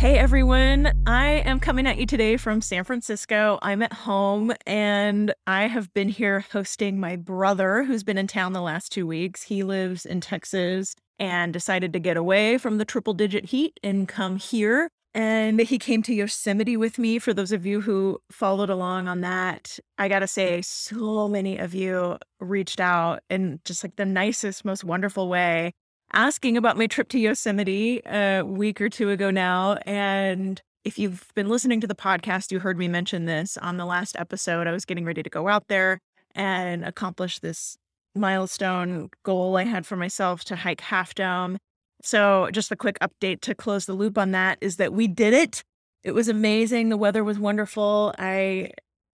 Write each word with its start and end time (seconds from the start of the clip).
Hey 0.00 0.16
everyone, 0.16 0.90
I 1.04 1.42
am 1.44 1.60
coming 1.60 1.86
at 1.86 1.98
you 1.98 2.06
today 2.06 2.38
from 2.38 2.62
San 2.62 2.84
Francisco. 2.84 3.58
I'm 3.60 3.82
at 3.82 3.92
home 3.92 4.50
and 4.66 5.34
I 5.46 5.66
have 5.66 5.92
been 5.92 6.08
here 6.08 6.42
hosting 6.52 6.98
my 6.98 7.16
brother 7.16 7.84
who's 7.84 8.02
been 8.02 8.16
in 8.16 8.26
town 8.26 8.54
the 8.54 8.62
last 8.62 8.92
two 8.92 9.06
weeks. 9.06 9.42
He 9.42 9.62
lives 9.62 10.06
in 10.06 10.22
Texas 10.22 10.96
and 11.18 11.52
decided 11.52 11.92
to 11.92 11.98
get 11.98 12.16
away 12.16 12.56
from 12.56 12.78
the 12.78 12.86
triple 12.86 13.12
digit 13.12 13.44
heat 13.44 13.78
and 13.82 14.08
come 14.08 14.36
here. 14.36 14.88
And 15.12 15.60
he 15.60 15.76
came 15.76 16.02
to 16.04 16.14
Yosemite 16.14 16.78
with 16.78 16.98
me. 16.98 17.18
For 17.18 17.34
those 17.34 17.52
of 17.52 17.66
you 17.66 17.82
who 17.82 18.20
followed 18.32 18.70
along 18.70 19.06
on 19.06 19.20
that, 19.20 19.78
I 19.98 20.08
gotta 20.08 20.26
say, 20.26 20.62
so 20.62 21.28
many 21.28 21.58
of 21.58 21.74
you 21.74 22.16
reached 22.38 22.80
out 22.80 23.20
in 23.28 23.60
just 23.66 23.84
like 23.84 23.96
the 23.96 24.06
nicest, 24.06 24.64
most 24.64 24.82
wonderful 24.82 25.28
way 25.28 25.74
asking 26.12 26.56
about 26.56 26.76
my 26.76 26.86
trip 26.86 27.08
to 27.10 27.18
Yosemite 27.18 28.00
a 28.06 28.42
week 28.42 28.80
or 28.80 28.88
two 28.88 29.10
ago 29.10 29.30
now. 29.30 29.74
And 29.86 30.60
if 30.84 30.98
you've 30.98 31.28
been 31.34 31.48
listening 31.48 31.80
to 31.80 31.86
the 31.86 31.94
podcast, 31.94 32.50
you 32.50 32.60
heard 32.60 32.78
me 32.78 32.88
mention 32.88 33.26
this 33.26 33.56
on 33.58 33.76
the 33.76 33.84
last 33.84 34.16
episode. 34.18 34.66
I 34.66 34.72
was 34.72 34.84
getting 34.84 35.04
ready 35.04 35.22
to 35.22 35.30
go 35.30 35.48
out 35.48 35.68
there 35.68 35.98
and 36.34 36.84
accomplish 36.84 37.38
this 37.38 37.76
milestone 38.14 39.10
goal 39.24 39.56
I 39.56 39.64
had 39.64 39.86
for 39.86 39.96
myself 39.96 40.44
to 40.44 40.56
hike 40.56 40.80
Half 40.80 41.14
Dome. 41.14 41.58
So, 42.02 42.48
just 42.50 42.72
a 42.72 42.76
quick 42.76 42.98
update 43.00 43.42
to 43.42 43.54
close 43.54 43.84
the 43.84 43.92
loop 43.92 44.16
on 44.16 44.30
that 44.30 44.58
is 44.60 44.76
that 44.76 44.92
we 44.92 45.06
did 45.06 45.34
it. 45.34 45.62
It 46.02 46.12
was 46.12 46.28
amazing. 46.28 46.88
The 46.88 46.96
weather 46.96 47.22
was 47.22 47.38
wonderful. 47.38 48.14
I 48.18 48.70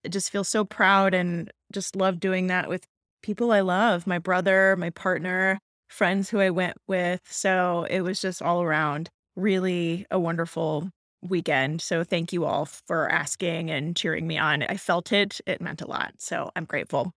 just 0.08 0.30
feel 0.30 0.44
so 0.44 0.64
proud 0.64 1.14
and 1.14 1.50
just 1.72 1.96
love 1.96 2.20
doing 2.20 2.46
that 2.46 2.68
with 2.68 2.86
people 3.22 3.50
I 3.50 3.60
love 3.60 4.06
my 4.06 4.20
brother, 4.20 4.76
my 4.76 4.90
partner, 4.90 5.58
friends 5.88 6.30
who 6.30 6.40
I 6.40 6.50
went 6.50 6.76
with. 6.86 7.20
So 7.28 7.86
it 7.88 8.00
was 8.00 8.20
just 8.20 8.42
all 8.42 8.62
around 8.62 9.08
really 9.36 10.06
a 10.10 10.18
wonderful 10.18 10.90
weekend. 11.22 11.82
So 11.82 12.04
thank 12.04 12.32
you 12.32 12.44
all 12.44 12.66
for 12.66 13.10
asking 13.10 13.70
and 13.70 13.96
cheering 13.96 14.26
me 14.26 14.38
on. 14.38 14.62
I 14.62 14.76
felt 14.76 15.12
it, 15.12 15.40
it 15.46 15.60
meant 15.60 15.82
a 15.82 15.86
lot. 15.86 16.14
So 16.18 16.50
I'm 16.56 16.64
grateful. 16.64 17.12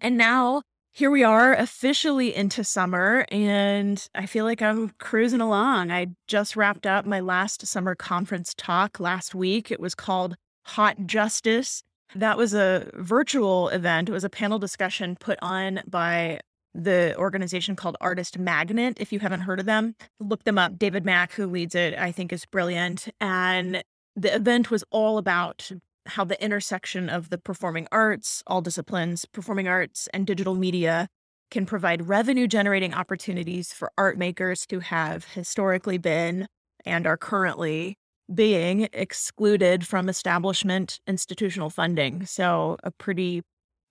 And 0.00 0.16
now 0.16 0.62
here 0.92 1.10
we 1.10 1.22
are 1.22 1.54
officially 1.54 2.34
into 2.34 2.64
summer, 2.64 3.24
and 3.30 4.08
I 4.14 4.26
feel 4.26 4.44
like 4.44 4.60
I'm 4.60 4.90
cruising 4.98 5.40
along. 5.40 5.92
I 5.92 6.08
just 6.26 6.56
wrapped 6.56 6.84
up 6.84 7.06
my 7.06 7.20
last 7.20 7.64
summer 7.66 7.94
conference 7.94 8.54
talk 8.56 8.98
last 8.98 9.32
week. 9.34 9.70
It 9.70 9.78
was 9.78 9.94
called 9.94 10.36
Hot 10.66 11.06
Justice. 11.06 11.82
That 12.16 12.36
was 12.36 12.54
a 12.54 12.90
virtual 12.94 13.68
event. 13.68 14.08
It 14.08 14.12
was 14.12 14.24
a 14.24 14.30
panel 14.30 14.58
discussion 14.58 15.16
put 15.20 15.38
on 15.40 15.80
by 15.86 16.40
the 16.74 17.14
organization 17.16 17.76
called 17.76 17.96
Artist 18.00 18.38
Magnet. 18.38 18.96
If 19.00 19.12
you 19.12 19.18
haven't 19.18 19.40
heard 19.40 19.60
of 19.60 19.66
them, 19.66 19.94
look 20.20 20.44
them 20.44 20.58
up. 20.58 20.78
David 20.78 21.04
Mack, 21.04 21.32
who 21.32 21.46
leads 21.46 21.74
it, 21.74 21.98
I 21.98 22.12
think 22.12 22.32
is 22.32 22.46
brilliant. 22.46 23.08
And 23.20 23.82
the 24.16 24.34
event 24.34 24.70
was 24.70 24.84
all 24.90 25.18
about 25.18 25.70
how 26.06 26.24
the 26.24 26.42
intersection 26.42 27.08
of 27.08 27.30
the 27.30 27.38
performing 27.38 27.86
arts, 27.92 28.42
all 28.46 28.60
disciplines, 28.60 29.24
performing 29.24 29.68
arts, 29.68 30.08
and 30.12 30.26
digital 30.26 30.54
media 30.54 31.08
can 31.50 31.66
provide 31.66 32.08
revenue 32.08 32.46
generating 32.46 32.94
opportunities 32.94 33.72
for 33.72 33.90
art 33.98 34.16
makers 34.16 34.66
who 34.70 34.78
have 34.80 35.24
historically 35.24 35.98
been 35.98 36.46
and 36.86 37.06
are 37.06 37.16
currently 37.16 37.96
being 38.32 38.88
excluded 38.92 39.86
from 39.86 40.08
establishment 40.08 41.00
institutional 41.06 41.70
funding. 41.70 42.24
So, 42.24 42.76
a 42.84 42.92
pretty 42.92 43.42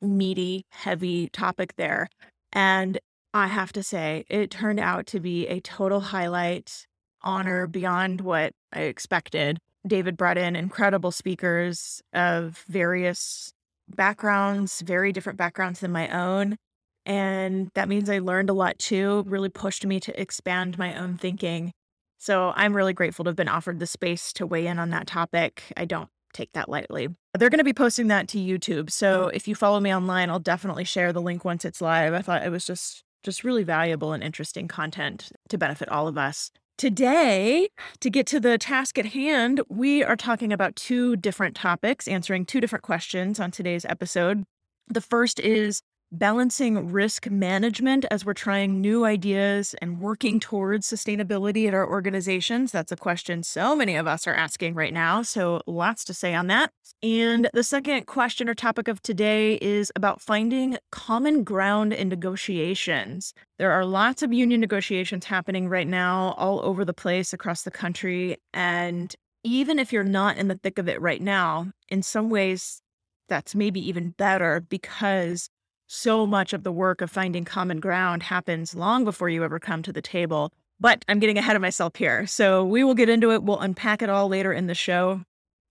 meaty, 0.01 0.65
heavy 0.69 1.27
topic 1.29 1.75
there. 1.75 2.07
And 2.51 2.99
I 3.33 3.47
have 3.47 3.71
to 3.73 3.83
say, 3.83 4.25
it 4.29 4.49
turned 4.49 4.79
out 4.79 5.05
to 5.07 5.19
be 5.19 5.47
a 5.47 5.59
total 5.59 5.99
highlight, 5.99 6.87
honor 7.21 7.67
beyond 7.67 8.21
what 8.21 8.53
I 8.73 8.81
expected. 8.81 9.59
David 9.85 10.17
brought 10.17 10.37
in 10.37 10.55
incredible 10.55 11.11
speakers 11.11 12.01
of 12.13 12.63
various 12.67 13.53
backgrounds, 13.87 14.81
very 14.81 15.11
different 15.11 15.37
backgrounds 15.37 15.79
than 15.79 15.91
my 15.91 16.09
own. 16.09 16.57
And 17.05 17.69
that 17.75 17.89
means 17.89 18.09
I 18.09 18.19
learned 18.19 18.49
a 18.49 18.53
lot 18.53 18.77
too, 18.77 19.23
really 19.27 19.49
pushed 19.49 19.85
me 19.85 19.99
to 20.01 20.21
expand 20.21 20.77
my 20.77 20.95
own 20.95 21.17
thinking. 21.17 21.71
So 22.17 22.51
I'm 22.55 22.75
really 22.75 22.93
grateful 22.93 23.23
to 23.23 23.29
have 23.29 23.35
been 23.35 23.47
offered 23.47 23.79
the 23.79 23.87
space 23.87 24.33
to 24.33 24.45
weigh 24.45 24.67
in 24.67 24.77
on 24.77 24.89
that 24.89 25.07
topic. 25.07 25.63
I 25.77 25.85
don't 25.85 26.09
take 26.33 26.51
that 26.53 26.69
lightly. 26.69 27.09
They're 27.37 27.49
going 27.49 27.59
to 27.59 27.63
be 27.63 27.73
posting 27.73 28.07
that 28.07 28.27
to 28.29 28.37
YouTube. 28.37 28.91
So 28.91 29.25
mm. 29.25 29.31
if 29.33 29.47
you 29.47 29.55
follow 29.55 29.79
me 29.79 29.93
online, 29.93 30.29
I'll 30.29 30.39
definitely 30.39 30.83
share 30.83 31.13
the 31.13 31.21
link 31.21 31.45
once 31.45 31.65
it's 31.65 31.81
live. 31.81 32.13
I 32.13 32.21
thought 32.21 32.43
it 32.43 32.51
was 32.51 32.65
just 32.65 33.03
just 33.23 33.43
really 33.43 33.63
valuable 33.63 34.13
and 34.13 34.23
interesting 34.23 34.67
content 34.67 35.31
to 35.49 35.57
benefit 35.57 35.89
all 35.89 36.07
of 36.07 36.17
us. 36.17 36.51
Today, 36.77 37.67
to 37.99 38.09
get 38.09 38.25
to 38.27 38.39
the 38.39 38.57
task 38.57 38.97
at 38.97 39.07
hand, 39.07 39.59
we 39.67 40.01
are 40.01 40.15
talking 40.15 40.53
about 40.53 40.77
two 40.77 41.17
different 41.17 41.53
topics, 41.53 42.07
answering 42.07 42.45
two 42.45 42.61
different 42.61 42.83
questions 42.83 43.37
on 43.37 43.51
today's 43.51 43.83
episode. 43.83 44.45
The 44.87 45.01
first 45.01 45.41
is 45.41 45.81
balancing 46.11 46.91
risk 46.91 47.29
management 47.29 48.05
as 48.09 48.25
we're 48.25 48.33
trying 48.33 48.81
new 48.81 49.05
ideas 49.05 49.75
and 49.81 49.99
working 49.99 50.39
towards 50.39 50.87
sustainability 50.87 51.67
at 51.67 51.73
our 51.73 51.87
organizations. 51.87 52.71
That's 52.71 52.91
a 52.91 52.97
question 52.97 53.43
so 53.43 53.75
many 53.75 53.95
of 53.95 54.07
us 54.07 54.27
are 54.27 54.33
asking 54.33 54.73
right 54.73 54.93
now. 54.93 55.21
So, 55.21 55.61
lots 55.67 56.03
to 56.05 56.13
say 56.13 56.33
on 56.33 56.47
that. 56.47 56.71
And 57.03 57.49
the 57.53 57.63
second 57.63 58.07
question 58.07 58.49
or 58.49 58.53
topic 58.53 58.87
of 58.87 59.01
today 59.01 59.55
is 59.61 59.91
about 59.95 60.21
finding 60.21 60.77
common 60.91 61.43
ground 61.43 61.93
in 61.93 62.09
negotiations. 62.09 63.33
There 63.57 63.71
are 63.71 63.85
lots 63.85 64.21
of 64.23 64.33
union 64.33 64.59
negotiations 64.59 65.25
happening 65.25 65.69
right 65.69 65.87
now 65.87 66.33
all 66.37 66.61
over 66.63 66.83
the 66.83 66.93
place 66.93 67.33
across 67.33 67.63
the 67.63 67.71
country. 67.71 68.37
And 68.53 69.15
even 69.43 69.79
if 69.79 69.93
you're 69.93 70.03
not 70.03 70.37
in 70.37 70.47
the 70.47 70.59
thick 70.61 70.77
of 70.77 70.89
it 70.89 70.99
right 71.01 71.21
now, 71.21 71.71
in 71.87 72.03
some 72.03 72.29
ways, 72.29 72.81
that's 73.29 73.55
maybe 73.55 73.79
even 73.87 74.09
better 74.11 74.59
because 74.69 75.49
so 75.89 76.27
much 76.27 76.53
of 76.53 76.63
the 76.63 76.71
work 76.71 77.01
of 77.01 77.09
finding 77.09 77.43
common 77.43 77.79
ground 77.79 78.23
happens 78.23 78.75
long 78.75 79.03
before 79.03 79.27
you 79.27 79.43
ever 79.43 79.59
come 79.59 79.81
to 79.83 79.91
the 79.91 80.01
table. 80.01 80.51
But 80.79 81.03
I'm 81.09 81.19
getting 81.19 81.37
ahead 81.37 81.55
of 81.55 81.61
myself 81.61 81.95
here. 81.95 82.25
So 82.27 82.63
we 82.63 82.83
will 82.83 82.93
get 82.93 83.09
into 83.09 83.33
it. 83.33 83.43
We'll 83.43 83.59
unpack 83.59 84.01
it 84.01 84.09
all 84.09 84.29
later 84.29 84.53
in 84.53 84.67
the 84.67 84.75
show. 84.75 85.21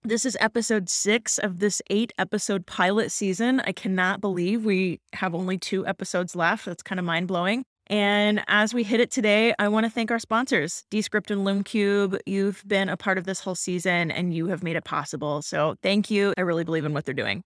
This 0.02 0.26
is 0.26 0.36
episode 0.40 0.88
six 0.88 1.38
of 1.38 1.60
this 1.60 1.80
eight 1.88 2.12
episode 2.18 2.66
pilot 2.66 3.10
season. 3.10 3.60
I 3.60 3.72
cannot 3.72 4.20
believe 4.20 4.64
we 4.64 5.00
have 5.14 5.34
only 5.34 5.56
two 5.56 5.86
episodes 5.86 6.36
left. 6.36 6.66
That's 6.66 6.82
kind 6.82 6.98
of 6.98 7.04
mind 7.04 7.28
blowing. 7.28 7.64
And 7.86 8.42
as 8.48 8.74
we 8.74 8.82
hit 8.82 9.00
it 9.00 9.10
today, 9.10 9.54
I 9.58 9.68
want 9.68 9.86
to 9.86 9.90
thank 9.90 10.10
our 10.10 10.18
sponsors, 10.18 10.84
Descript 10.90 11.30
and 11.30 11.44
Lume 11.44 11.64
Cube. 11.64 12.18
You've 12.26 12.62
been 12.66 12.88
a 12.88 12.96
part 12.96 13.18
of 13.18 13.24
this 13.24 13.40
whole 13.40 13.54
season 13.54 14.10
and 14.10 14.34
you 14.34 14.48
have 14.48 14.62
made 14.62 14.76
it 14.76 14.84
possible. 14.84 15.42
So 15.42 15.76
thank 15.82 16.10
you. 16.10 16.34
I 16.36 16.42
really 16.42 16.64
believe 16.64 16.84
in 16.84 16.92
what 16.92 17.06
they're 17.06 17.14
doing. 17.14 17.42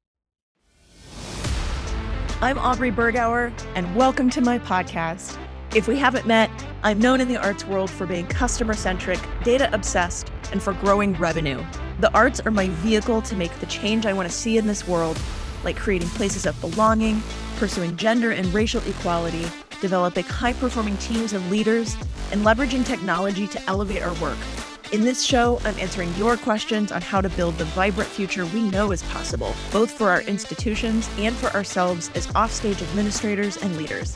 I'm 2.42 2.58
Aubrey 2.58 2.90
Bergauer, 2.90 3.52
and 3.76 3.94
welcome 3.94 4.28
to 4.30 4.40
my 4.40 4.58
podcast. 4.58 5.38
If 5.76 5.86
we 5.86 5.96
haven't 5.96 6.26
met, 6.26 6.50
I'm 6.82 6.98
known 6.98 7.20
in 7.20 7.28
the 7.28 7.36
arts 7.36 7.64
world 7.64 7.88
for 7.88 8.04
being 8.04 8.26
customer 8.26 8.74
centric, 8.74 9.20
data 9.44 9.72
obsessed, 9.72 10.32
and 10.50 10.60
for 10.60 10.72
growing 10.72 11.12
revenue. 11.14 11.64
The 12.00 12.12
arts 12.12 12.40
are 12.40 12.50
my 12.50 12.66
vehicle 12.66 13.22
to 13.22 13.36
make 13.36 13.56
the 13.60 13.66
change 13.66 14.06
I 14.06 14.12
want 14.12 14.28
to 14.28 14.34
see 14.34 14.58
in 14.58 14.66
this 14.66 14.88
world, 14.88 15.20
like 15.62 15.76
creating 15.76 16.08
places 16.08 16.44
of 16.44 16.60
belonging, 16.60 17.22
pursuing 17.58 17.96
gender 17.96 18.32
and 18.32 18.52
racial 18.52 18.82
equality, 18.88 19.46
developing 19.80 20.24
high 20.24 20.54
performing 20.54 20.96
teams 20.96 21.34
of 21.34 21.48
leaders, 21.48 21.94
and 22.32 22.44
leveraging 22.44 22.84
technology 22.84 23.46
to 23.46 23.62
elevate 23.68 24.02
our 24.02 24.14
work. 24.14 24.38
In 24.92 25.00
this 25.00 25.24
show, 25.24 25.58
I'm 25.64 25.78
answering 25.78 26.14
your 26.16 26.36
questions 26.36 26.92
on 26.92 27.00
how 27.00 27.22
to 27.22 27.30
build 27.30 27.56
the 27.56 27.64
vibrant 27.64 28.10
future 28.10 28.44
we 28.44 28.60
know 28.60 28.92
is 28.92 29.02
possible, 29.04 29.54
both 29.70 29.90
for 29.90 30.10
our 30.10 30.20
institutions 30.20 31.08
and 31.16 31.34
for 31.34 31.48
ourselves 31.56 32.10
as 32.14 32.28
offstage 32.34 32.82
administrators 32.82 33.56
and 33.56 33.74
leaders. 33.78 34.14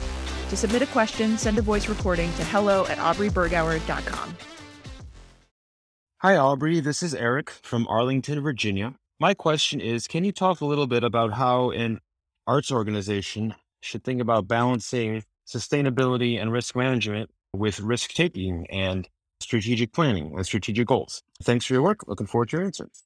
To 0.50 0.56
submit 0.56 0.82
a 0.82 0.86
question, 0.88 1.38
send 1.38 1.56
a 1.56 1.62
voice 1.62 1.88
recording 1.88 2.31
to 2.34 2.44
hello 2.44 2.84
at 2.88 2.98
aubreybergauer.com. 2.98 4.36
Hi, 6.19 6.36
Aubrey. 6.36 6.81
This 6.81 7.03
is 7.03 7.15
Eric 7.15 7.48
from 7.48 7.86
Arlington, 7.89 8.42
Virginia. 8.42 8.97
My 9.18 9.33
question 9.33 9.80
is 9.80 10.06
Can 10.06 10.24
you 10.24 10.33
talk 10.33 10.60
a 10.60 10.66
little 10.66 10.86
bit 10.86 11.04
about 11.04 11.33
how 11.33 11.71
an 11.71 12.00
arts 12.47 12.71
organization 12.71 13.54
should 13.80 14.04
think 14.04 14.21
about 14.21 14.47
balancing 14.47 15.24
sustainability 15.48 16.39
and 16.39 16.53
risk 16.53 16.77
management 16.77 17.30
with 17.54 17.80
risk 17.80 18.12
taking 18.12 18.66
and 18.71 19.09
strategic 19.41 19.92
planning 19.92 20.33
and 20.34 20.44
strategic 20.47 20.86
goals. 20.86 21.22
Thanks 21.42 21.66
for 21.66 21.74
your 21.74 21.83
work. 21.83 22.06
Looking 22.06 22.27
forward 22.27 22.50
to 22.50 22.56
your 22.56 22.66
answers. 22.66 23.04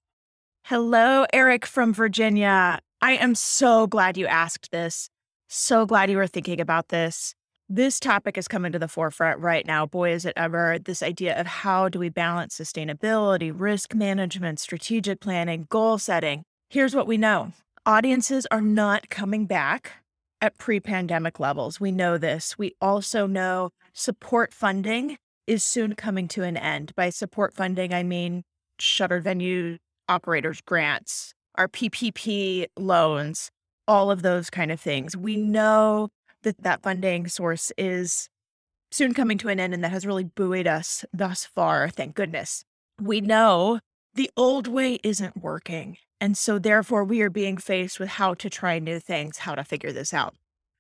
Hello, 0.64 1.26
Eric 1.32 1.66
from 1.66 1.92
Virginia. 1.92 2.80
I 3.00 3.12
am 3.12 3.34
so 3.34 3.86
glad 3.86 4.16
you 4.16 4.26
asked 4.26 4.70
this. 4.70 5.08
So 5.48 5.86
glad 5.86 6.10
you 6.10 6.16
were 6.16 6.26
thinking 6.26 6.60
about 6.60 6.88
this. 6.88 7.34
This 7.68 7.98
topic 8.00 8.36
is 8.36 8.48
coming 8.48 8.72
to 8.72 8.78
the 8.78 8.88
forefront 8.88 9.40
right 9.40 9.66
now. 9.66 9.86
Boy, 9.86 10.12
is 10.12 10.24
it 10.24 10.32
ever. 10.36 10.78
This 10.78 11.02
idea 11.02 11.38
of 11.40 11.46
how 11.46 11.88
do 11.88 11.98
we 11.98 12.08
balance 12.08 12.58
sustainability, 12.58 13.52
risk 13.54 13.94
management, 13.94 14.60
strategic 14.60 15.20
planning, 15.20 15.66
goal 15.68 15.96
setting. 15.98 16.42
Here's 16.68 16.94
what 16.94 17.06
we 17.06 17.16
know 17.16 17.52
audiences 17.86 18.46
are 18.50 18.60
not 18.60 19.08
coming 19.08 19.46
back 19.46 19.92
at 20.40 20.58
pre 20.58 20.80
pandemic 20.80 21.40
levels. 21.40 21.80
We 21.80 21.90
know 21.90 22.18
this. 22.18 22.58
We 22.58 22.74
also 22.80 23.26
know 23.26 23.70
support 23.92 24.52
funding 24.52 25.16
is 25.50 25.64
soon 25.64 25.96
coming 25.96 26.28
to 26.28 26.44
an 26.44 26.56
end. 26.56 26.94
By 26.94 27.10
support 27.10 27.52
funding, 27.52 27.92
I 27.92 28.04
mean 28.04 28.44
shuttered 28.78 29.24
venue 29.24 29.78
operators 30.08 30.60
grants, 30.60 31.34
our 31.56 31.66
PPP 31.66 32.66
loans, 32.78 33.50
all 33.88 34.12
of 34.12 34.22
those 34.22 34.48
kind 34.48 34.70
of 34.70 34.80
things. 34.80 35.16
We 35.16 35.36
know 35.36 36.10
that 36.44 36.62
that 36.62 36.84
funding 36.84 37.26
source 37.26 37.72
is 37.76 38.28
soon 38.92 39.12
coming 39.12 39.38
to 39.38 39.48
an 39.48 39.58
end 39.58 39.74
and 39.74 39.82
that 39.82 39.90
has 39.90 40.06
really 40.06 40.22
buoyed 40.22 40.68
us 40.68 41.04
thus 41.12 41.44
far, 41.46 41.88
thank 41.88 42.14
goodness. 42.14 42.64
We 43.02 43.20
know 43.20 43.80
the 44.14 44.30
old 44.36 44.68
way 44.68 45.00
isn't 45.02 45.42
working. 45.42 45.96
And 46.20 46.36
so, 46.36 46.60
therefore, 46.60 47.02
we 47.02 47.22
are 47.22 47.30
being 47.30 47.56
faced 47.56 47.98
with 47.98 48.10
how 48.10 48.34
to 48.34 48.48
try 48.48 48.78
new 48.78 49.00
things, 49.00 49.38
how 49.38 49.56
to 49.56 49.64
figure 49.64 49.90
this 49.90 50.14
out. 50.14 50.36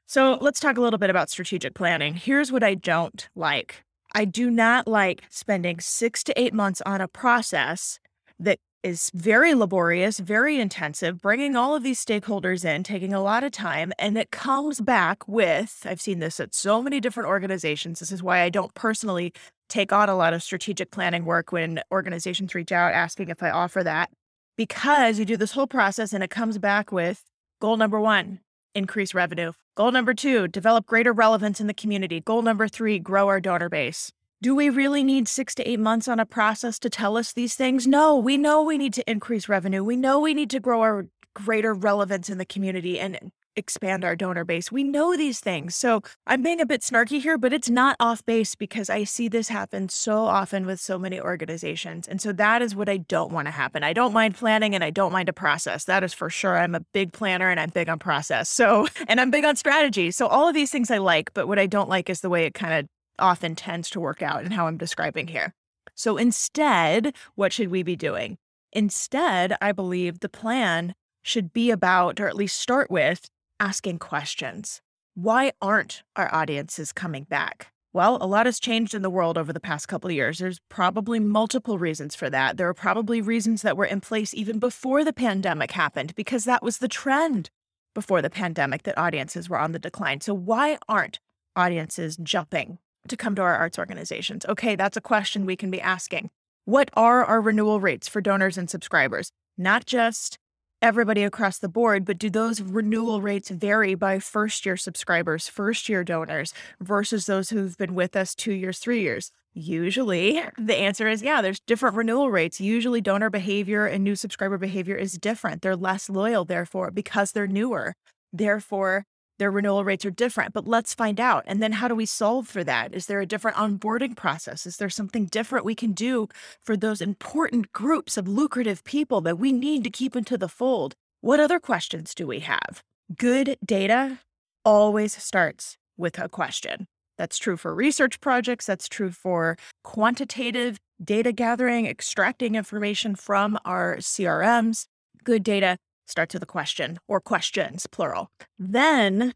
So, 0.06 0.38
let's 0.40 0.60
talk 0.60 0.76
a 0.76 0.80
little 0.80 0.98
bit 0.98 1.10
about 1.10 1.28
strategic 1.28 1.74
planning. 1.74 2.14
Here's 2.14 2.52
what 2.52 2.62
I 2.62 2.74
don't 2.74 3.28
like 3.34 3.82
I 4.12 4.24
do 4.24 4.50
not 4.50 4.88
like 4.88 5.22
spending 5.30 5.80
six 5.80 6.24
to 6.24 6.40
eight 6.40 6.52
months 6.52 6.82
on 6.84 7.00
a 7.00 7.08
process 7.08 8.00
that 8.38 8.58
is 8.82 9.10
very 9.14 9.54
laborious, 9.54 10.18
very 10.18 10.58
intensive, 10.58 11.20
bringing 11.20 11.54
all 11.54 11.74
of 11.74 11.82
these 11.82 12.02
stakeholders 12.02 12.64
in, 12.64 12.82
taking 12.82 13.12
a 13.12 13.22
lot 13.22 13.44
of 13.44 13.52
time, 13.52 13.92
and 13.98 14.16
it 14.16 14.30
comes 14.30 14.80
back 14.80 15.28
with 15.28 15.82
I've 15.84 16.00
seen 16.00 16.18
this 16.18 16.40
at 16.40 16.54
so 16.54 16.82
many 16.82 16.98
different 16.98 17.28
organizations. 17.28 18.00
This 18.00 18.10
is 18.10 18.22
why 18.22 18.40
I 18.40 18.48
don't 18.48 18.74
personally 18.74 19.32
take 19.68 19.92
on 19.92 20.08
a 20.08 20.16
lot 20.16 20.32
of 20.32 20.42
strategic 20.42 20.90
planning 20.90 21.24
work 21.24 21.52
when 21.52 21.80
organizations 21.92 22.54
reach 22.54 22.72
out 22.72 22.92
asking 22.92 23.28
if 23.28 23.42
I 23.42 23.50
offer 23.50 23.84
that, 23.84 24.10
because 24.56 25.18
you 25.18 25.24
do 25.24 25.36
this 25.36 25.52
whole 25.52 25.66
process 25.66 26.12
and 26.12 26.24
it 26.24 26.30
comes 26.30 26.58
back 26.58 26.90
with 26.90 27.22
goal 27.60 27.76
number 27.76 28.00
one, 28.00 28.40
increase 28.74 29.14
revenue. 29.14 29.52
Goal 29.76 29.92
number 29.92 30.14
two, 30.14 30.48
develop 30.48 30.86
greater 30.86 31.12
relevance 31.12 31.60
in 31.60 31.66
the 31.66 31.74
community. 31.74 32.20
Goal 32.20 32.42
number 32.42 32.68
three, 32.68 32.98
grow 32.98 33.28
our 33.28 33.40
donor 33.40 33.68
base. 33.68 34.12
Do 34.42 34.54
we 34.54 34.70
really 34.70 35.04
need 35.04 35.28
six 35.28 35.54
to 35.56 35.68
eight 35.68 35.80
months 35.80 36.08
on 36.08 36.18
a 36.18 36.26
process 36.26 36.78
to 36.80 36.90
tell 36.90 37.16
us 37.16 37.32
these 37.32 37.54
things? 37.54 37.86
No, 37.86 38.16
we 38.16 38.36
know 38.36 38.62
we 38.62 38.78
need 38.78 38.94
to 38.94 39.10
increase 39.10 39.48
revenue. 39.48 39.84
We 39.84 39.96
know 39.96 40.18
we 40.20 40.34
need 40.34 40.50
to 40.50 40.60
grow 40.60 40.80
our 40.80 41.06
greater 41.34 41.74
relevance 41.74 42.30
in 42.30 42.38
the 42.38 42.46
community 42.46 42.98
and 42.98 43.32
expand 43.56 44.04
our 44.04 44.16
donor 44.16 44.44
base. 44.44 44.70
We 44.70 44.84
know 44.84 45.16
these 45.16 45.40
things. 45.40 45.76
So 45.76 46.02
I'm 46.26 46.42
being 46.42 46.60
a 46.60 46.66
bit 46.66 46.82
snarky 46.82 47.20
here, 47.20 47.38
but 47.38 47.52
it's 47.52 47.70
not 47.70 47.96
off 48.00 48.24
base 48.24 48.54
because 48.54 48.88
I 48.90 49.04
see 49.04 49.28
this 49.28 49.48
happen 49.48 49.88
so 49.88 50.24
often 50.24 50.66
with 50.66 50.80
so 50.80 50.98
many 50.98 51.20
organizations. 51.20 52.08
And 52.08 52.20
so 52.20 52.32
that 52.32 52.62
is 52.62 52.74
what 52.74 52.88
I 52.88 52.98
don't 52.98 53.32
want 53.32 53.46
to 53.46 53.52
happen. 53.52 53.82
I 53.82 53.92
don't 53.92 54.12
mind 54.12 54.34
planning 54.34 54.74
and 54.74 54.84
I 54.84 54.90
don't 54.90 55.12
mind 55.12 55.28
a 55.28 55.32
process. 55.32 55.84
That 55.84 56.04
is 56.04 56.14
for 56.14 56.30
sure. 56.30 56.58
I'm 56.58 56.74
a 56.74 56.84
big 56.92 57.12
planner 57.12 57.50
and 57.50 57.60
I'm 57.60 57.70
big 57.70 57.88
on 57.88 57.98
process. 57.98 58.48
So, 58.48 58.86
and 59.08 59.20
I'm 59.20 59.30
big 59.30 59.44
on 59.44 59.56
strategy. 59.56 60.10
So 60.10 60.26
all 60.26 60.48
of 60.48 60.54
these 60.54 60.70
things 60.70 60.90
I 60.90 60.98
like, 60.98 61.32
but 61.34 61.48
what 61.48 61.58
I 61.58 61.66
don't 61.66 61.88
like 61.88 62.08
is 62.08 62.20
the 62.20 62.30
way 62.30 62.44
it 62.44 62.54
kind 62.54 62.74
of 62.74 62.86
often 63.18 63.54
tends 63.54 63.90
to 63.90 64.00
work 64.00 64.22
out 64.22 64.42
and 64.42 64.52
how 64.52 64.66
I'm 64.66 64.78
describing 64.78 65.28
here. 65.28 65.54
So 65.94 66.16
instead, 66.16 67.14
what 67.34 67.52
should 67.52 67.70
we 67.70 67.82
be 67.82 67.96
doing? 67.96 68.38
Instead, 68.72 69.56
I 69.60 69.72
believe 69.72 70.20
the 70.20 70.28
plan 70.28 70.94
should 71.22 71.52
be 71.52 71.70
about, 71.70 72.20
or 72.20 72.28
at 72.28 72.36
least 72.36 72.58
start 72.58 72.90
with, 72.90 73.28
asking 73.60 73.98
questions. 73.98 74.80
Why 75.14 75.52
aren't 75.60 76.02
our 76.16 76.34
audiences 76.34 76.92
coming 76.92 77.24
back? 77.24 77.72
Well, 77.92 78.18
a 78.20 78.26
lot 78.26 78.46
has 78.46 78.60
changed 78.60 78.94
in 78.94 79.02
the 79.02 79.10
world 79.10 79.36
over 79.36 79.52
the 79.52 79.60
past 79.60 79.88
couple 79.88 80.08
of 80.08 80.14
years. 80.14 80.38
There's 80.38 80.60
probably 80.68 81.18
multiple 81.18 81.76
reasons 81.76 82.14
for 82.14 82.30
that. 82.30 82.56
There 82.56 82.68
are 82.68 82.74
probably 82.74 83.20
reasons 83.20 83.62
that 83.62 83.76
were 83.76 83.84
in 83.84 84.00
place 84.00 84.32
even 84.32 84.58
before 84.58 85.04
the 85.04 85.12
pandemic 85.12 85.72
happened, 85.72 86.14
because 86.14 86.44
that 86.44 86.62
was 86.62 86.78
the 86.78 86.88
trend 86.88 87.50
before 87.94 88.22
the 88.22 88.30
pandemic 88.30 88.84
that 88.84 88.96
audiences 88.96 89.48
were 89.48 89.58
on 89.58 89.72
the 89.72 89.78
decline. 89.78 90.20
So, 90.20 90.32
why 90.32 90.78
aren't 90.88 91.18
audiences 91.56 92.16
jumping 92.16 92.78
to 93.08 93.16
come 93.16 93.34
to 93.34 93.42
our 93.42 93.56
arts 93.56 93.78
organizations? 93.78 94.46
Okay, 94.46 94.76
that's 94.76 94.96
a 94.96 95.00
question 95.00 95.44
we 95.44 95.56
can 95.56 95.70
be 95.70 95.80
asking. 95.80 96.30
What 96.66 96.92
are 96.94 97.24
our 97.24 97.40
renewal 97.40 97.80
rates 97.80 98.06
for 98.06 98.20
donors 98.20 98.56
and 98.56 98.70
subscribers? 98.70 99.32
Not 99.58 99.84
just 99.84 100.38
everybody 100.82 101.22
across 101.22 101.58
the 101.58 101.68
board, 101.68 102.04
but 102.04 102.18
do 102.18 102.30
those 102.30 102.60
renewal 102.60 103.20
rates 103.20 103.50
vary 103.50 103.94
by 103.94 104.18
first 104.18 104.64
year 104.64 104.76
subscribers, 104.76 105.48
first 105.48 105.88
year 105.88 106.04
donors 106.04 106.52
versus 106.80 107.26
those 107.26 107.50
who've 107.50 107.76
been 107.76 107.94
with 107.94 108.16
us 108.16 108.34
two 108.34 108.52
years, 108.52 108.78
three 108.78 109.00
years? 109.02 109.30
Usually, 109.52 110.40
the 110.56 110.76
answer 110.76 111.08
is 111.08 111.22
yeah, 111.22 111.42
there's 111.42 111.60
different 111.60 111.96
renewal 111.96 112.30
rates. 112.30 112.60
Usually, 112.60 113.00
donor 113.00 113.30
behavior 113.30 113.84
and 113.84 114.04
new 114.04 114.14
subscriber 114.14 114.58
behavior 114.58 114.96
is 114.96 115.18
different. 115.18 115.62
They're 115.62 115.76
less 115.76 116.08
loyal, 116.08 116.44
therefore, 116.44 116.90
because 116.92 117.32
they're 117.32 117.48
newer. 117.48 117.94
Therefore, 118.32 119.06
their 119.40 119.50
renewal 119.50 119.84
rates 119.84 120.04
are 120.04 120.10
different, 120.10 120.52
but 120.52 120.68
let's 120.68 120.92
find 120.92 121.18
out. 121.18 121.42
And 121.46 121.62
then 121.62 121.72
how 121.72 121.88
do 121.88 121.94
we 121.94 122.04
solve 122.04 122.46
for 122.46 122.62
that? 122.62 122.94
Is 122.94 123.06
there 123.06 123.22
a 123.22 123.26
different 123.26 123.56
onboarding 123.56 124.14
process? 124.14 124.66
Is 124.66 124.76
there 124.76 124.90
something 124.90 125.24
different 125.24 125.64
we 125.64 125.74
can 125.74 125.92
do 125.92 126.28
for 126.60 126.76
those 126.76 127.00
important 127.00 127.72
groups 127.72 128.18
of 128.18 128.28
lucrative 128.28 128.84
people 128.84 129.22
that 129.22 129.38
we 129.38 129.50
need 129.50 129.82
to 129.84 129.90
keep 129.90 130.14
into 130.14 130.36
the 130.36 130.46
fold? 130.46 130.94
What 131.22 131.40
other 131.40 131.58
questions 131.58 132.14
do 132.14 132.26
we 132.26 132.40
have? 132.40 132.82
Good 133.16 133.56
data 133.64 134.18
always 134.62 135.20
starts 135.20 135.78
with 135.96 136.18
a 136.18 136.28
question. 136.28 136.86
That's 137.16 137.38
true 137.38 137.56
for 137.56 137.74
research 137.74 138.20
projects, 138.20 138.66
that's 138.66 138.88
true 138.88 139.10
for 139.10 139.56
quantitative 139.84 140.78
data 141.02 141.32
gathering, 141.32 141.86
extracting 141.86 142.56
information 142.56 143.14
from 143.14 143.58
our 143.64 143.96
CRMs. 143.96 144.84
Good 145.24 145.42
data 145.42 145.78
starts 146.10 146.34
with 146.34 146.42
a 146.42 146.46
question 146.46 146.98
or 147.08 147.20
questions, 147.20 147.86
plural. 147.86 148.30
Then 148.58 149.34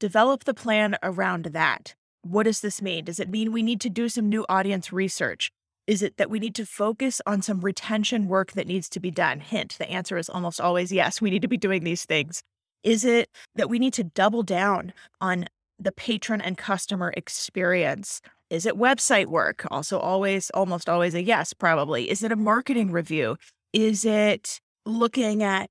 develop 0.00 0.44
the 0.44 0.54
plan 0.54 0.96
around 1.02 1.46
that. 1.46 1.94
What 2.22 2.44
does 2.44 2.60
this 2.60 2.80
mean? 2.80 3.04
Does 3.04 3.20
it 3.20 3.28
mean 3.28 3.52
we 3.52 3.62
need 3.62 3.80
to 3.82 3.90
do 3.90 4.08
some 4.08 4.28
new 4.28 4.44
audience 4.48 4.92
research? 4.92 5.50
Is 5.86 6.02
it 6.02 6.16
that 6.16 6.30
we 6.30 6.38
need 6.38 6.54
to 6.54 6.64
focus 6.64 7.20
on 7.26 7.42
some 7.42 7.60
retention 7.60 8.26
work 8.26 8.52
that 8.52 8.66
needs 8.66 8.88
to 8.90 9.00
be 9.00 9.10
done? 9.10 9.40
Hint, 9.40 9.76
the 9.78 9.90
answer 9.90 10.16
is 10.16 10.30
almost 10.30 10.60
always 10.60 10.90
yes, 10.90 11.20
we 11.20 11.30
need 11.30 11.42
to 11.42 11.48
be 11.48 11.58
doing 11.58 11.84
these 11.84 12.06
things. 12.06 12.42
Is 12.82 13.04
it 13.04 13.28
that 13.54 13.68
we 13.68 13.78
need 13.78 13.92
to 13.94 14.04
double 14.04 14.42
down 14.42 14.92
on 15.20 15.46
the 15.78 15.92
patron 15.92 16.40
and 16.40 16.56
customer 16.56 17.12
experience? 17.16 18.20
Is 18.48 18.66
it 18.66 18.76
website 18.76 19.26
work? 19.26 19.66
Also, 19.70 19.98
always, 19.98 20.50
almost 20.50 20.88
always 20.88 21.14
a 21.14 21.22
yes, 21.22 21.52
probably. 21.52 22.10
Is 22.10 22.22
it 22.22 22.32
a 22.32 22.36
marketing 22.36 22.90
review? 22.90 23.36
Is 23.72 24.04
it 24.04 24.60
looking 24.86 25.42
at 25.42 25.68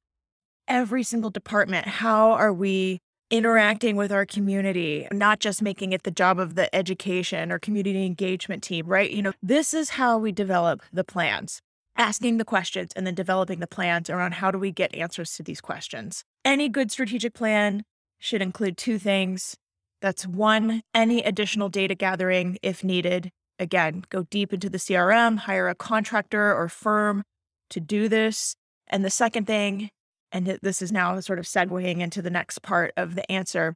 every 0.67 1.03
single 1.03 1.29
department. 1.29 1.87
How 1.87 2.31
are 2.31 2.53
we 2.53 2.99
interacting 3.29 3.95
with 3.95 4.11
our 4.11 4.25
community, 4.25 5.07
not 5.11 5.39
just 5.39 5.61
making 5.61 5.91
it 5.91 6.03
the 6.03 6.11
job 6.11 6.39
of 6.39 6.55
the 6.55 6.73
education 6.75 7.51
or 7.51 7.57
community 7.57 8.05
engagement 8.05 8.61
team, 8.61 8.85
right? 8.85 9.09
You 9.09 9.23
know, 9.23 9.33
this 9.41 9.73
is 9.73 9.91
how 9.91 10.17
we 10.17 10.31
develop 10.31 10.83
the 10.93 11.03
plans. 11.03 11.59
Asking 11.95 12.37
the 12.37 12.45
questions 12.45 12.91
and 12.95 13.05
then 13.05 13.15
developing 13.15 13.59
the 13.59 13.67
plans 13.67 14.09
around 14.09 14.35
how 14.35 14.51
do 14.51 14.57
we 14.57 14.71
get 14.71 14.93
answers 14.95 15.33
to 15.33 15.43
these 15.43 15.61
questions. 15.61 16.23
Any 16.45 16.69
good 16.69 16.91
strategic 16.91 17.33
plan 17.33 17.83
should 18.19 18.41
include 18.41 18.77
two 18.77 18.99
things. 18.99 19.55
That's 20.01 20.27
one, 20.27 20.81
any 20.93 21.21
additional 21.23 21.69
data 21.69 21.95
gathering 21.95 22.57
if 22.61 22.83
needed. 22.83 23.31
Again, 23.59 24.03
go 24.09 24.23
deep 24.29 24.53
into 24.53 24.69
the 24.69 24.77
CRM, 24.77 25.39
hire 25.39 25.69
a 25.69 25.75
contractor 25.75 26.53
or 26.53 26.67
firm 26.69 27.23
to 27.69 27.79
do 27.79 28.07
this. 28.07 28.55
And 28.87 29.03
the 29.03 29.09
second 29.09 29.45
thing 29.45 29.89
and 30.33 30.59
this 30.61 30.81
is 30.81 30.91
now 30.91 31.17
sort 31.21 31.39
of 31.39 31.45
segueing 31.45 31.99
into 31.99 32.21
the 32.21 32.29
next 32.29 32.61
part 32.63 32.91
of 32.97 33.15
the 33.15 33.31
answer, 33.31 33.75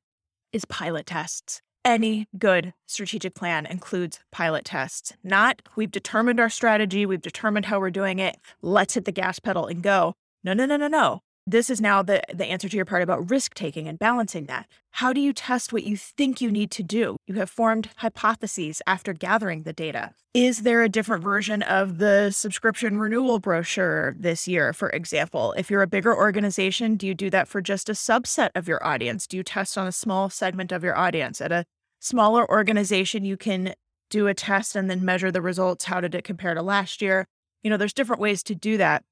is 0.52 0.66
pilot 0.66 1.06
tests. 1.06 1.62
Any 1.86 2.28
good 2.38 2.74
strategic 2.86 3.36
plan 3.36 3.66
includes 3.66 4.20
pilot 4.32 4.66
tests. 4.66 5.14
Not 5.24 5.62
we've 5.78 5.92
determined 5.92 6.40
our 6.40 6.50
strategy, 6.50 7.06
we've 7.06 7.22
determined 7.22 7.68
how 7.68 7.80
we're 7.80 7.92
doing 7.92 8.20
it, 8.20 8.36
let's 8.62 8.96
hit 8.96 9.06
the 9.06 9.12
gas 9.14 9.40
pedal 9.40 9.68
and 9.68 9.82
go. 9.82 10.16
No, 10.44 10.54
no, 10.54 10.66
no, 10.66 10.76
no, 10.76 10.88
no 10.90 11.22
this 11.50 11.70
is 11.70 11.80
now 11.80 12.04
the, 12.04 12.22
the 12.34 12.46
answer 12.46 12.68
to 12.68 12.76
your 12.76 12.86
part 12.86 13.02
about 13.02 13.32
risk 13.32 13.54
taking 13.54 13.88
and 13.88 13.98
balancing 13.98 14.46
that. 14.48 14.68
How 14.92 15.14
do 15.14 15.22
you 15.22 15.32
test 15.32 15.72
what 15.72 15.86
you 15.86 15.96
think 15.96 16.42
you 16.42 16.52
need 16.52 16.72
to 16.72 16.84
do? 16.84 17.16
You 17.26 17.36
have 17.36 17.50
formed 17.50 17.90
hypotheses 17.96 18.82
after 18.86 19.14
gathering 19.14 19.64
the 19.64 19.72
data. 19.72 20.12
Is 20.34 20.64
there 20.64 20.84
a 20.84 20.90
different 20.90 21.24
version 21.24 21.64
of 21.64 22.00
the 22.00 22.32
subscription 22.32 23.00
renewal 23.00 23.40
brochure 23.40 24.14
this 24.20 24.46
year, 24.46 24.74
for 24.74 24.90
example? 24.90 25.54
If 25.54 25.72
you're 25.72 25.82
a 25.82 25.88
bigger 25.88 26.16
organization, 26.16 26.98
do 26.98 27.08
you 27.08 27.16
do 27.16 27.30
that 27.30 27.48
for 27.48 27.62
just 27.62 27.88
a 27.88 27.94
subset 27.94 28.50
of 28.54 28.68
your 28.68 28.86
audience? 28.86 29.26
Do 29.26 29.38
you 29.38 29.44
test 29.44 29.78
on 29.78 29.88
a 29.88 29.94
small 29.94 30.30
segment 30.30 30.74
of 30.74 30.84
your 30.84 30.98
audience? 30.98 31.40
At 31.40 31.54
a 31.54 31.64
smaller 32.02 32.50
organization, 32.52 33.24
you 33.24 33.38
can 33.38 33.74
do 34.10 34.28
a 34.28 34.34
test 34.34 34.76
and 34.76 34.90
then 34.90 35.06
measure 35.06 35.32
the 35.32 35.42
results. 35.42 35.86
How 35.86 36.02
did 36.02 36.14
it 36.14 36.26
compare 36.26 36.54
to 36.54 36.62
last 36.62 37.02
year? 37.02 37.26
You 37.64 37.70
know, 37.70 37.78
there's 37.78 37.94
different 37.94 38.22
ways 38.22 38.44
to 38.44 38.56
do 38.56 38.76
that. 38.78 39.06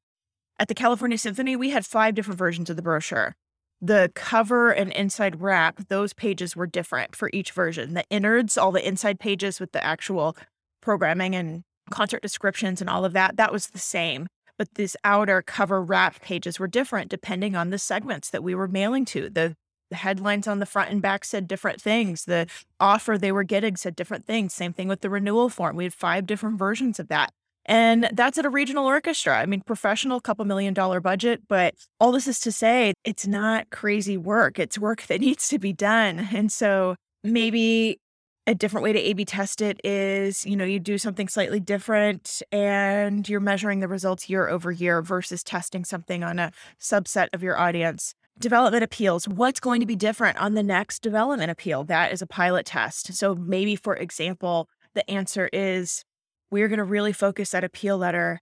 At 0.57 0.69
the 0.69 0.73
California 0.73 1.17
Symphony, 1.17 1.55
we 1.55 1.71
had 1.71 1.85
five 1.85 2.15
different 2.15 2.37
versions 2.37 2.69
of 2.69 2.75
the 2.75 2.81
brochure. 2.81 3.35
The 3.81 4.09
cover 4.15 4.71
and 4.71 4.91
inside 4.93 5.41
wrap, 5.41 5.89
those 5.89 6.13
pages 6.13 6.55
were 6.55 6.65
different 6.65 7.15
for 7.15 7.29
each 7.33 7.51
version. 7.51 7.93
The 7.93 8.05
innards, 8.09 8.57
all 8.57 8.71
the 8.71 8.87
inside 8.87 9.19
pages 9.19 9.59
with 9.59 9.73
the 9.73 9.83
actual 9.83 10.37
programming 10.81 11.35
and 11.35 11.63
concert 11.91 12.21
descriptions 12.21 12.79
and 12.79 12.89
all 12.89 13.03
of 13.03 13.13
that, 13.13 13.35
that 13.35 13.51
was 13.51 13.67
the 13.67 13.79
same. 13.79 14.27
But 14.57 14.75
these 14.75 14.95
outer 15.03 15.41
cover 15.41 15.83
wrap 15.83 16.21
pages 16.21 16.57
were 16.57 16.67
different 16.67 17.09
depending 17.09 17.55
on 17.55 17.69
the 17.69 17.77
segments 17.77 18.29
that 18.29 18.43
we 18.43 18.55
were 18.55 18.69
mailing 18.69 19.03
to. 19.05 19.29
The, 19.29 19.55
the 19.89 19.97
headlines 19.97 20.47
on 20.47 20.59
the 20.59 20.65
front 20.65 20.89
and 20.89 21.01
back 21.01 21.25
said 21.25 21.45
different 21.45 21.81
things. 21.81 22.23
The 22.23 22.47
offer 22.79 23.17
they 23.17 23.33
were 23.33 23.43
getting 23.43 23.75
said 23.75 23.95
different 23.97 24.25
things. 24.25 24.53
Same 24.53 24.71
thing 24.71 24.87
with 24.87 25.01
the 25.01 25.09
renewal 25.09 25.49
form. 25.49 25.75
We 25.75 25.83
had 25.83 25.93
five 25.93 26.25
different 26.25 26.57
versions 26.57 26.97
of 26.97 27.09
that 27.09 27.33
And 27.65 28.09
that's 28.13 28.37
at 28.37 28.45
a 28.45 28.49
regional 28.49 28.85
orchestra. 28.85 29.39
I 29.39 29.45
mean, 29.45 29.61
professional, 29.61 30.19
couple 30.19 30.45
million 30.45 30.73
dollar 30.73 30.99
budget, 30.99 31.41
but 31.47 31.73
all 31.99 32.11
this 32.11 32.27
is 32.27 32.39
to 32.41 32.51
say 32.51 32.93
it's 33.03 33.25
not 33.25 33.69
crazy 33.71 34.17
work. 34.17 34.59
It's 34.59 34.77
work 34.77 35.03
that 35.03 35.21
needs 35.21 35.47
to 35.49 35.59
be 35.59 35.73
done. 35.73 36.29
And 36.33 36.51
so 36.51 36.95
maybe 37.23 37.99
a 38.47 38.53
different 38.53 38.83
way 38.83 38.93
to 38.93 38.99
A 38.99 39.13
B 39.13 39.25
test 39.25 39.61
it 39.61 39.81
is, 39.83 40.45
you 40.45 40.55
know, 40.55 40.65
you 40.65 40.79
do 40.79 40.97
something 40.97 41.27
slightly 41.27 41.59
different 41.59 42.43
and 42.51 43.27
you're 43.27 43.39
measuring 43.39 43.79
the 43.79 43.87
results 43.87 44.29
year 44.29 44.47
over 44.47 44.71
year 44.71 45.01
versus 45.01 45.43
testing 45.43 45.83
something 45.83 46.23
on 46.23 46.37
a 46.37 46.51
subset 46.79 47.29
of 47.33 47.41
your 47.41 47.57
audience. 47.57 48.13
Development 48.37 48.83
appeals. 48.83 49.27
What's 49.27 49.59
going 49.59 49.79
to 49.79 49.87
be 49.87 49.95
different 49.95 50.37
on 50.37 50.53
the 50.53 50.61
next 50.61 51.01
development 51.01 51.49
appeal? 51.49 51.83
That 51.85 52.11
is 52.11 52.21
a 52.21 52.27
pilot 52.27 52.65
test. 52.67 53.13
So 53.13 53.33
maybe, 53.33 53.75
for 53.75 53.95
example, 53.95 54.69
the 54.93 55.09
answer 55.09 55.49
is 55.51 56.03
we're 56.51 56.67
going 56.67 56.77
to 56.77 56.83
really 56.83 57.13
focus 57.13 57.51
that 57.51 57.63
appeal 57.63 57.97
letter 57.97 58.39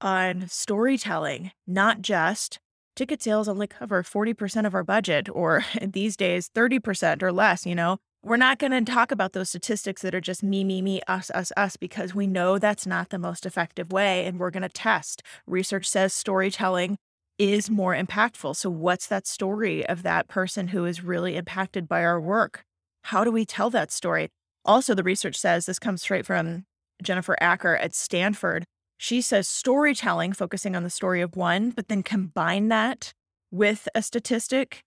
on 0.00 0.48
storytelling, 0.48 1.52
not 1.66 2.02
just 2.02 2.58
ticket 2.94 3.22
sales 3.22 3.48
only 3.48 3.66
cover 3.66 4.02
40% 4.02 4.66
of 4.66 4.74
our 4.74 4.84
budget 4.84 5.28
or 5.30 5.64
these 5.82 6.16
days 6.16 6.50
30% 6.54 7.22
or 7.22 7.32
less, 7.32 7.66
you 7.66 7.74
know 7.74 7.98
we're 8.24 8.36
not 8.36 8.58
going 8.58 8.72
to 8.72 8.92
talk 8.92 9.10
about 9.10 9.32
those 9.32 9.48
statistics 9.48 10.02
that 10.02 10.14
are 10.14 10.20
just 10.20 10.44
me, 10.44 10.62
me, 10.62 10.80
me, 10.80 11.00
us, 11.08 11.30
us, 11.30 11.50
us, 11.56 11.76
because 11.76 12.14
we 12.14 12.26
know 12.28 12.56
that's 12.56 12.86
not 12.86 13.10
the 13.10 13.18
most 13.18 13.44
effective 13.44 13.90
way. 13.92 14.24
And 14.26 14.38
we're 14.38 14.50
going 14.50 14.62
to 14.62 14.68
test. 14.68 15.22
Research 15.46 15.86
says 15.86 16.14
storytelling 16.14 16.98
is 17.38 17.68
more 17.68 17.96
impactful. 17.96 18.54
So, 18.54 18.70
what's 18.70 19.08
that 19.08 19.26
story 19.26 19.84
of 19.86 20.04
that 20.04 20.28
person 20.28 20.68
who 20.68 20.84
is 20.84 21.02
really 21.02 21.36
impacted 21.36 21.88
by 21.88 22.04
our 22.04 22.20
work? 22.20 22.64
How 23.04 23.24
do 23.24 23.32
we 23.32 23.44
tell 23.44 23.70
that 23.70 23.90
story? 23.90 24.28
Also, 24.64 24.94
the 24.94 25.02
research 25.02 25.36
says 25.36 25.66
this 25.66 25.80
comes 25.80 26.02
straight 26.02 26.24
from 26.24 26.64
Jennifer 27.02 27.36
Aaker 27.42 27.78
at 27.80 27.94
Stanford. 27.94 28.64
She 28.96 29.20
says 29.20 29.48
storytelling, 29.48 30.32
focusing 30.32 30.76
on 30.76 30.84
the 30.84 30.90
story 30.90 31.20
of 31.20 31.36
one, 31.36 31.70
but 31.70 31.88
then 31.88 32.02
combine 32.02 32.68
that 32.68 33.12
with 33.50 33.88
a 33.94 34.02
statistic 34.02 34.82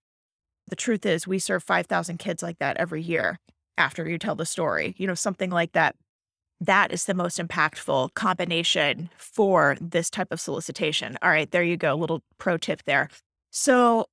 the 0.68 0.76
truth 0.76 1.06
is, 1.06 1.26
we 1.26 1.38
serve 1.38 1.62
5,000 1.62 2.18
kids 2.18 2.42
like 2.42 2.58
that 2.58 2.76
every 2.76 3.02
year 3.02 3.38
after 3.78 4.08
you 4.08 4.18
tell 4.18 4.34
the 4.34 4.46
story, 4.46 4.94
you 4.98 5.06
know, 5.06 5.14
something 5.14 5.50
like 5.50 5.72
that. 5.72 5.94
That 6.60 6.90
is 6.90 7.04
the 7.04 7.14
most 7.14 7.38
impactful 7.38 8.14
combination 8.14 9.10
for 9.18 9.76
this 9.80 10.08
type 10.08 10.28
of 10.30 10.40
solicitation. 10.40 11.18
All 11.20 11.28
right, 11.28 11.50
there 11.50 11.62
you 11.62 11.76
go. 11.76 11.94
Little 11.94 12.22
pro 12.38 12.56
tip 12.56 12.82
there. 12.84 13.10
So, 13.50 14.06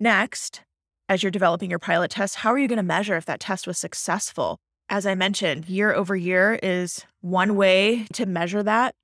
next, 0.00 0.62
as 1.08 1.22
you're 1.22 1.30
developing 1.30 1.68
your 1.68 1.78
pilot 1.78 2.12
test, 2.12 2.36
how 2.36 2.50
are 2.50 2.58
you 2.58 2.66
going 2.66 2.78
to 2.78 2.82
measure 2.82 3.16
if 3.16 3.26
that 3.26 3.40
test 3.40 3.66
was 3.66 3.78
successful? 3.78 4.58
As 4.92 5.06
I 5.06 5.14
mentioned, 5.14 5.68
year 5.68 5.94
over 5.94 6.16
year 6.16 6.58
is 6.60 7.04
one 7.20 7.54
way 7.54 8.06
to 8.14 8.26
measure 8.26 8.60
that. 8.64 8.96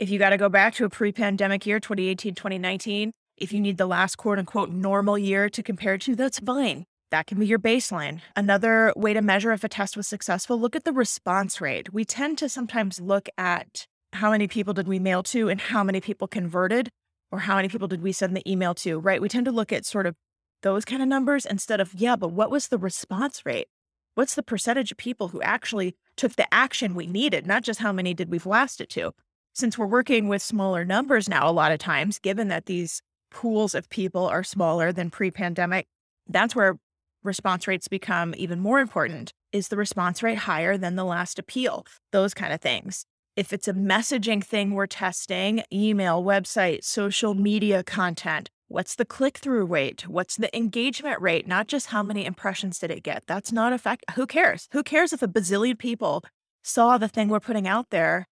If 0.00 0.10
you 0.10 0.18
got 0.18 0.30
to 0.30 0.36
go 0.36 0.48
back 0.48 0.74
to 0.74 0.84
a 0.84 0.90
pre 0.90 1.12
pandemic 1.12 1.64
year, 1.64 1.78
2018, 1.78 2.34
2019, 2.34 3.12
if 3.36 3.52
you 3.52 3.60
need 3.60 3.78
the 3.78 3.86
last 3.86 4.16
quote 4.16 4.40
unquote 4.40 4.70
normal 4.70 5.16
year 5.16 5.48
to 5.48 5.62
compare 5.62 5.96
to, 5.98 6.16
that's 6.16 6.40
fine. 6.40 6.86
That 7.12 7.28
can 7.28 7.38
be 7.38 7.46
your 7.46 7.60
baseline. 7.60 8.20
Another 8.34 8.92
way 8.96 9.14
to 9.14 9.22
measure 9.22 9.52
if 9.52 9.62
a 9.62 9.68
test 9.68 9.96
was 9.96 10.08
successful, 10.08 10.58
look 10.58 10.74
at 10.74 10.82
the 10.82 10.92
response 10.92 11.60
rate. 11.60 11.92
We 11.92 12.04
tend 12.04 12.36
to 12.38 12.48
sometimes 12.48 13.00
look 13.00 13.28
at 13.38 13.86
how 14.14 14.32
many 14.32 14.48
people 14.48 14.74
did 14.74 14.88
we 14.88 14.98
mail 14.98 15.22
to 15.22 15.48
and 15.48 15.60
how 15.60 15.84
many 15.84 16.00
people 16.00 16.26
converted 16.26 16.88
or 17.30 17.38
how 17.38 17.54
many 17.54 17.68
people 17.68 17.86
did 17.86 18.02
we 18.02 18.10
send 18.10 18.36
the 18.36 18.50
email 18.50 18.74
to, 18.74 18.98
right? 18.98 19.22
We 19.22 19.28
tend 19.28 19.44
to 19.44 19.52
look 19.52 19.72
at 19.72 19.86
sort 19.86 20.06
of 20.06 20.16
those 20.62 20.84
kind 20.84 21.00
of 21.00 21.06
numbers 21.06 21.46
instead 21.46 21.80
of, 21.80 21.94
yeah, 21.94 22.16
but 22.16 22.32
what 22.32 22.50
was 22.50 22.68
the 22.68 22.78
response 22.78 23.46
rate? 23.46 23.68
What's 24.18 24.34
the 24.34 24.42
percentage 24.42 24.90
of 24.90 24.98
people 24.98 25.28
who 25.28 25.40
actually 25.42 25.94
took 26.16 26.34
the 26.34 26.52
action 26.52 26.96
we 26.96 27.06
needed, 27.06 27.46
not 27.46 27.62
just 27.62 27.78
how 27.78 27.92
many 27.92 28.14
did 28.14 28.32
we 28.32 28.40
blast 28.40 28.80
it 28.80 28.90
to? 28.90 29.12
Since 29.52 29.78
we're 29.78 29.86
working 29.86 30.26
with 30.26 30.42
smaller 30.42 30.84
numbers 30.84 31.28
now, 31.28 31.48
a 31.48 31.52
lot 31.52 31.70
of 31.70 31.78
times, 31.78 32.18
given 32.18 32.48
that 32.48 32.66
these 32.66 33.00
pools 33.30 33.76
of 33.76 33.88
people 33.90 34.26
are 34.26 34.42
smaller 34.42 34.90
than 34.90 35.08
pre 35.08 35.30
pandemic, 35.30 35.86
that's 36.26 36.56
where 36.56 36.80
response 37.22 37.68
rates 37.68 37.86
become 37.86 38.34
even 38.36 38.58
more 38.58 38.80
important. 38.80 39.32
Is 39.52 39.68
the 39.68 39.76
response 39.76 40.20
rate 40.20 40.38
higher 40.38 40.76
than 40.76 40.96
the 40.96 41.04
last 41.04 41.38
appeal? 41.38 41.86
Those 42.10 42.34
kind 42.34 42.52
of 42.52 42.60
things. 42.60 43.04
If 43.36 43.52
it's 43.52 43.68
a 43.68 43.72
messaging 43.72 44.42
thing 44.42 44.72
we're 44.72 44.88
testing, 44.88 45.62
email, 45.72 46.24
website, 46.24 46.82
social 46.82 47.34
media 47.34 47.84
content, 47.84 48.50
what's 48.68 48.94
the 48.94 49.04
click 49.04 49.38
through 49.38 49.64
rate? 49.64 50.06
What's 50.08 50.36
the 50.36 50.54
engagement 50.56 51.20
rate? 51.20 51.46
Not 51.46 51.66
just 51.66 51.88
how 51.88 52.02
many 52.02 52.24
impressions 52.24 52.78
did 52.78 52.90
it 52.90 53.02
get. 53.02 53.24
That's 53.26 53.52
not 53.52 53.72
a 53.72 53.78
fact. 53.78 54.04
Who 54.14 54.26
cares? 54.26 54.68
Who 54.72 54.82
cares 54.82 55.12
if 55.12 55.22
a 55.22 55.28
bazillion 55.28 55.78
people 55.78 56.22
saw 56.62 56.98
the 56.98 57.08
thing 57.08 57.28
we're 57.28 57.40
putting 57.40 57.66
out 57.66 57.90
there 57.90 58.26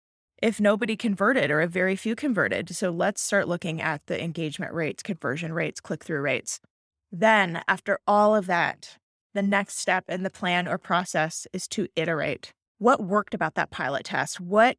if 0.43 0.61
nobody 0.61 0.97
converted 0.97 1.51
or 1.51 1.61
if 1.61 1.71
very 1.71 1.95
few 1.95 2.17
converted. 2.17 2.75
So 2.75 2.91
let's 2.91 3.23
start 3.23 3.47
looking 3.47 3.81
at 3.81 4.05
the 4.07 4.23
engagement 4.23 4.75
rates, 4.75 5.03
conversion 5.03 5.53
rates, 5.53 5.81
click 5.81 6.03
through 6.03 6.21
rates. 6.21 6.61
Then, 7.13 7.63
after 7.69 8.01
all 8.07 8.35
of 8.35 8.47
that, 8.47 8.97
the 9.35 9.43
next 9.43 9.79
step 9.79 10.05
in 10.09 10.25
the 10.25 10.31
plan 10.31 10.67
or 10.67 10.79
process 10.79 11.47
is 11.53 11.69
to 11.69 11.87
iterate. 11.95 12.53
What 12.79 13.03
worked 13.03 13.35
about 13.35 13.55
that 13.55 13.71
pilot 13.71 14.05
test? 14.05 14.41
What 14.41 14.77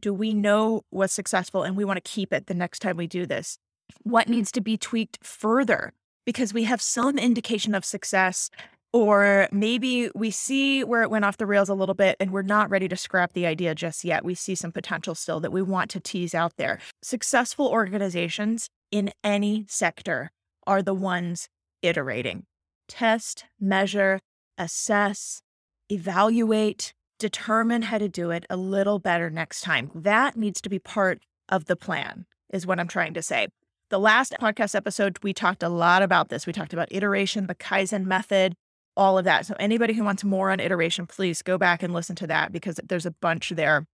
do 0.00 0.14
we 0.14 0.32
know 0.32 0.82
was 0.90 1.12
successful 1.12 1.62
and 1.62 1.76
we 1.76 1.84
want 1.84 2.02
to 2.02 2.10
keep 2.10 2.32
it 2.32 2.46
the 2.46 2.54
next 2.54 2.78
time 2.78 2.96
we 2.96 3.06
do 3.06 3.26
this? 3.26 3.58
What 4.02 4.28
needs 4.28 4.52
to 4.52 4.60
be 4.60 4.76
tweaked 4.76 5.18
further? 5.22 5.92
Because 6.26 6.54
we 6.54 6.64
have 6.64 6.80
some 6.80 7.18
indication 7.18 7.74
of 7.74 7.84
success 7.84 8.50
or 8.94 9.48
maybe 9.50 10.08
we 10.14 10.30
see 10.30 10.84
where 10.84 11.02
it 11.02 11.10
went 11.10 11.24
off 11.24 11.36
the 11.36 11.46
rails 11.46 11.68
a 11.68 11.74
little 11.74 11.96
bit 11.96 12.16
and 12.20 12.30
we're 12.30 12.42
not 12.42 12.70
ready 12.70 12.86
to 12.86 12.96
scrap 12.96 13.32
the 13.32 13.44
idea 13.44 13.74
just 13.74 14.04
yet. 14.04 14.24
We 14.24 14.36
see 14.36 14.54
some 14.54 14.70
potential 14.70 15.16
still 15.16 15.40
that 15.40 15.50
we 15.50 15.62
want 15.62 15.90
to 15.90 16.00
tease 16.00 16.32
out 16.32 16.56
there. 16.58 16.78
Successful 17.02 17.66
organizations 17.66 18.70
in 18.92 19.10
any 19.24 19.66
sector 19.68 20.30
are 20.64 20.80
the 20.80 20.94
ones 20.94 21.48
iterating. 21.82 22.46
Test, 22.86 23.46
measure, 23.58 24.20
assess, 24.56 25.42
evaluate, 25.90 26.94
determine 27.18 27.82
how 27.82 27.98
to 27.98 28.08
do 28.08 28.30
it 28.30 28.46
a 28.48 28.56
little 28.56 29.00
better 29.00 29.28
next 29.28 29.62
time. 29.62 29.90
That 29.92 30.36
needs 30.36 30.60
to 30.60 30.68
be 30.68 30.78
part 30.78 31.24
of 31.48 31.64
the 31.64 31.74
plan, 31.74 32.26
is 32.52 32.64
what 32.64 32.78
I'm 32.78 32.86
trying 32.86 33.14
to 33.14 33.22
say. 33.22 33.48
The 33.90 33.98
last 33.98 34.34
podcast 34.40 34.74
episode, 34.74 35.18
we 35.22 35.34
talked 35.34 35.62
a 35.62 35.68
lot 35.68 36.02
about 36.02 36.30
this. 36.30 36.46
We 36.46 36.52
talked 36.54 36.72
about 36.72 36.88
iteration, 36.90 37.46
the 37.46 37.54
Kaizen 37.54 38.06
method, 38.06 38.54
all 38.96 39.18
of 39.18 39.24
that. 39.26 39.44
So 39.44 39.54
anybody 39.58 39.92
who 39.92 40.04
wants 40.04 40.24
more 40.24 40.50
on 40.50 40.58
iteration, 40.58 41.06
please 41.06 41.42
go 41.42 41.58
back 41.58 41.82
and 41.82 41.92
listen 41.92 42.16
to 42.16 42.26
that 42.28 42.50
because 42.50 42.80
there's 42.82 43.06
a 43.06 43.10
bunch 43.10 43.50
there. 43.50 43.86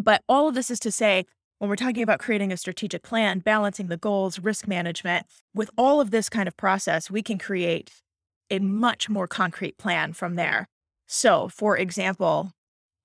But 0.00 0.22
all 0.28 0.48
of 0.48 0.54
this 0.54 0.70
is 0.70 0.78
to 0.80 0.92
say, 0.92 1.26
when 1.58 1.68
we're 1.68 1.76
talking 1.76 2.02
about 2.02 2.20
creating 2.20 2.52
a 2.52 2.56
strategic 2.56 3.02
plan, 3.02 3.40
balancing 3.40 3.88
the 3.88 3.96
goals, 3.96 4.38
risk 4.38 4.68
management, 4.68 5.26
with 5.54 5.70
all 5.76 6.00
of 6.00 6.10
this 6.12 6.28
kind 6.28 6.48
of 6.48 6.56
process, 6.56 7.10
we 7.10 7.22
can 7.22 7.38
create 7.38 7.90
a 8.50 8.58
much 8.60 9.08
more 9.08 9.26
concrete 9.26 9.76
plan 9.76 10.12
from 10.12 10.36
there. 10.36 10.68
So, 11.06 11.48
for 11.48 11.76
example, 11.76 12.52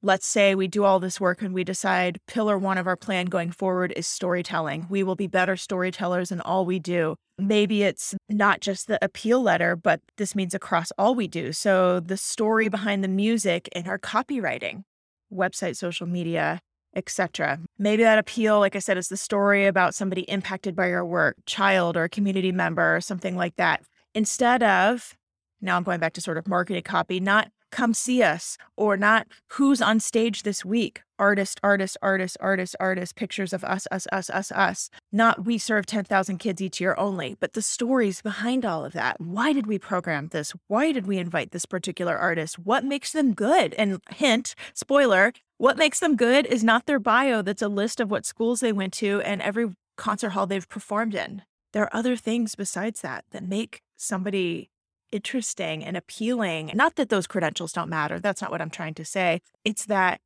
let's 0.08 0.26
say 0.26 0.56
we 0.56 0.70
do 0.70 0.86
all 0.86 1.02
this 1.02 1.20
work 1.20 1.42
and 1.42 1.54
we 1.54 1.66
decide 1.66 2.18
pillar 2.28 2.58
one 2.58 2.78
of 2.78 2.88
our 2.88 2.96
plan 2.96 3.26
going 3.26 3.52
forward 3.52 3.92
is 3.98 4.08
storytelling. 4.08 4.88
We 4.90 5.04
will 5.04 5.18
be 5.18 5.28
better 5.28 5.58
storytellers 5.58 6.32
in 6.32 6.40
all 6.40 6.66
we 6.66 6.80
do. 6.80 7.18
Maybe 7.38 7.84
it's 7.84 8.16
not 8.30 8.62
just 8.62 8.88
the 8.88 9.04
appeal 9.04 9.42
letter, 9.42 9.76
but 9.76 10.00
this 10.16 10.34
means 10.34 10.54
across 10.54 10.94
all 10.98 11.14
we 11.14 11.28
do. 11.28 11.52
So 11.52 12.00
the 12.00 12.16
story 12.16 12.70
behind 12.70 13.04
the 13.04 13.10
music 13.10 13.68
and 13.74 13.86
our 13.86 14.00
copywriting, 14.00 14.84
website, 15.32 15.76
social 15.76 16.08
media, 16.08 16.62
etc. 16.96 17.60
Maybe 17.78 18.04
that 18.04 18.18
appeal, 18.18 18.60
like 18.60 18.78
I 18.78 18.80
said, 18.80 18.98
is 18.98 19.10
the 19.10 19.18
story 19.18 19.66
about 19.66 19.94
somebody 19.94 20.22
impacted 20.22 20.74
by 20.74 20.88
your 20.88 21.06
work, 21.06 21.36
child 21.46 21.98
or 21.98 22.06
a 22.06 22.10
community 22.10 22.54
member 22.54 22.96
or 22.96 23.02
something 23.02 23.36
like 23.36 23.58
that. 23.58 23.84
Instead 24.16 24.64
of 24.64 25.18
now 25.60 25.76
I'm 25.76 25.84
going 25.84 26.00
back 26.00 26.14
to 26.14 26.22
sort 26.22 26.38
of 26.38 26.48
marketing 26.48 26.84
copy, 26.84 27.20
not 27.20 27.52
come 27.72 27.94
see 27.94 28.22
us 28.24 28.58
or 28.76 28.98
not 28.98 29.28
who's 29.54 29.82
on 29.82 30.00
stage 30.00 30.44
this 30.44 30.64
week? 30.66 31.02
Artist 31.20 31.60
artist 31.64 31.98
artist 32.02 32.38
artist 32.40 32.76
artist 32.80 33.16
pictures 33.16 33.52
of 33.52 33.64
us 33.64 33.88
us 33.92 34.06
us 34.12 34.30
us 34.30 34.52
us. 34.52 34.90
Not 35.12 35.46
we 35.46 35.58
serve 35.58 35.86
10,000 35.86 36.38
kids 36.38 36.62
each 36.62 36.80
year 36.80 36.96
only 36.98 37.36
but 37.40 37.54
the 37.54 37.62
stories 37.62 38.22
behind 38.22 38.66
all 38.66 38.86
of 38.86 38.94
that. 38.94 39.20
Why 39.20 39.52
did 39.54 39.66
we 39.66 39.80
program 39.80 40.28
this? 40.28 40.54
Why 40.68 40.92
did 40.92 41.08
we 41.08 41.18
invite 41.18 41.52
this 41.52 41.66
particular 41.66 42.18
artist? 42.18 42.60
What 42.60 42.86
makes 42.86 43.12
them 43.12 43.34
good? 43.34 43.74
And 43.76 44.00
hint 44.12 44.54
spoiler 44.74 45.34
what 45.58 45.78
makes 45.78 46.00
them 46.00 46.16
good 46.16 46.46
is 46.46 46.64
not 46.64 46.86
their 46.86 47.00
bio 47.00 47.42
that's 47.42 47.64
a 47.64 47.68
list 47.68 48.00
of 48.00 48.12
what 48.12 48.28
schools 48.28 48.60
they 48.60 48.72
went 48.72 48.94
to 48.94 49.22
and 49.22 49.42
every 49.42 49.76
concert 49.96 50.30
hall 50.30 50.46
they've 50.46 50.70
performed 50.70 51.16
in. 51.16 51.42
There 51.74 51.84
are 51.84 51.96
other 51.96 52.16
things 52.16 52.54
besides 52.54 53.02
that 53.02 53.26
that 53.32 53.44
make 53.44 53.82
somebody 53.96 54.70
interesting 55.12 55.84
and 55.84 55.96
appealing. 55.98 56.72
Not 56.74 56.96
that 56.96 57.10
those 57.10 57.28
credentials 57.28 57.74
don't 57.74 57.90
matter. 57.90 58.20
That's 58.20 58.42
not 58.42 58.52
what 58.52 58.62
I'm 58.62 58.70
trying 58.70 58.94
to 58.96 59.06
say. 59.06 59.42
It's 59.64 59.86
that 59.86 60.22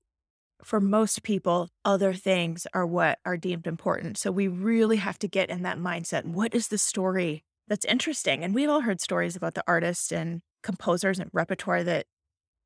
for 0.64 0.80
most 0.80 1.24
people, 1.24 1.70
other 1.84 2.14
things 2.14 2.68
are 2.74 2.86
what 2.86 3.20
are 3.26 3.38
deemed 3.38 3.68
important. 3.68 4.18
So 4.18 4.32
we 4.32 4.48
really 4.48 4.98
have 4.98 5.18
to 5.20 5.28
get 5.28 5.50
in 5.50 5.64
that 5.64 5.80
mindset. 5.80 6.26
What 6.26 6.54
is 6.54 6.68
the 6.68 6.78
story 6.78 7.44
that's 7.68 7.86
interesting? 7.86 8.44
And 8.44 8.54
we've 8.54 8.70
all 8.70 8.82
heard 8.82 9.02
stories 9.02 9.36
about 9.36 9.56
the 9.56 9.64
artists 9.68 10.12
and 10.12 10.42
composers 10.62 11.20
and 11.20 11.30
repertoire 11.34 11.84
that 11.84 12.06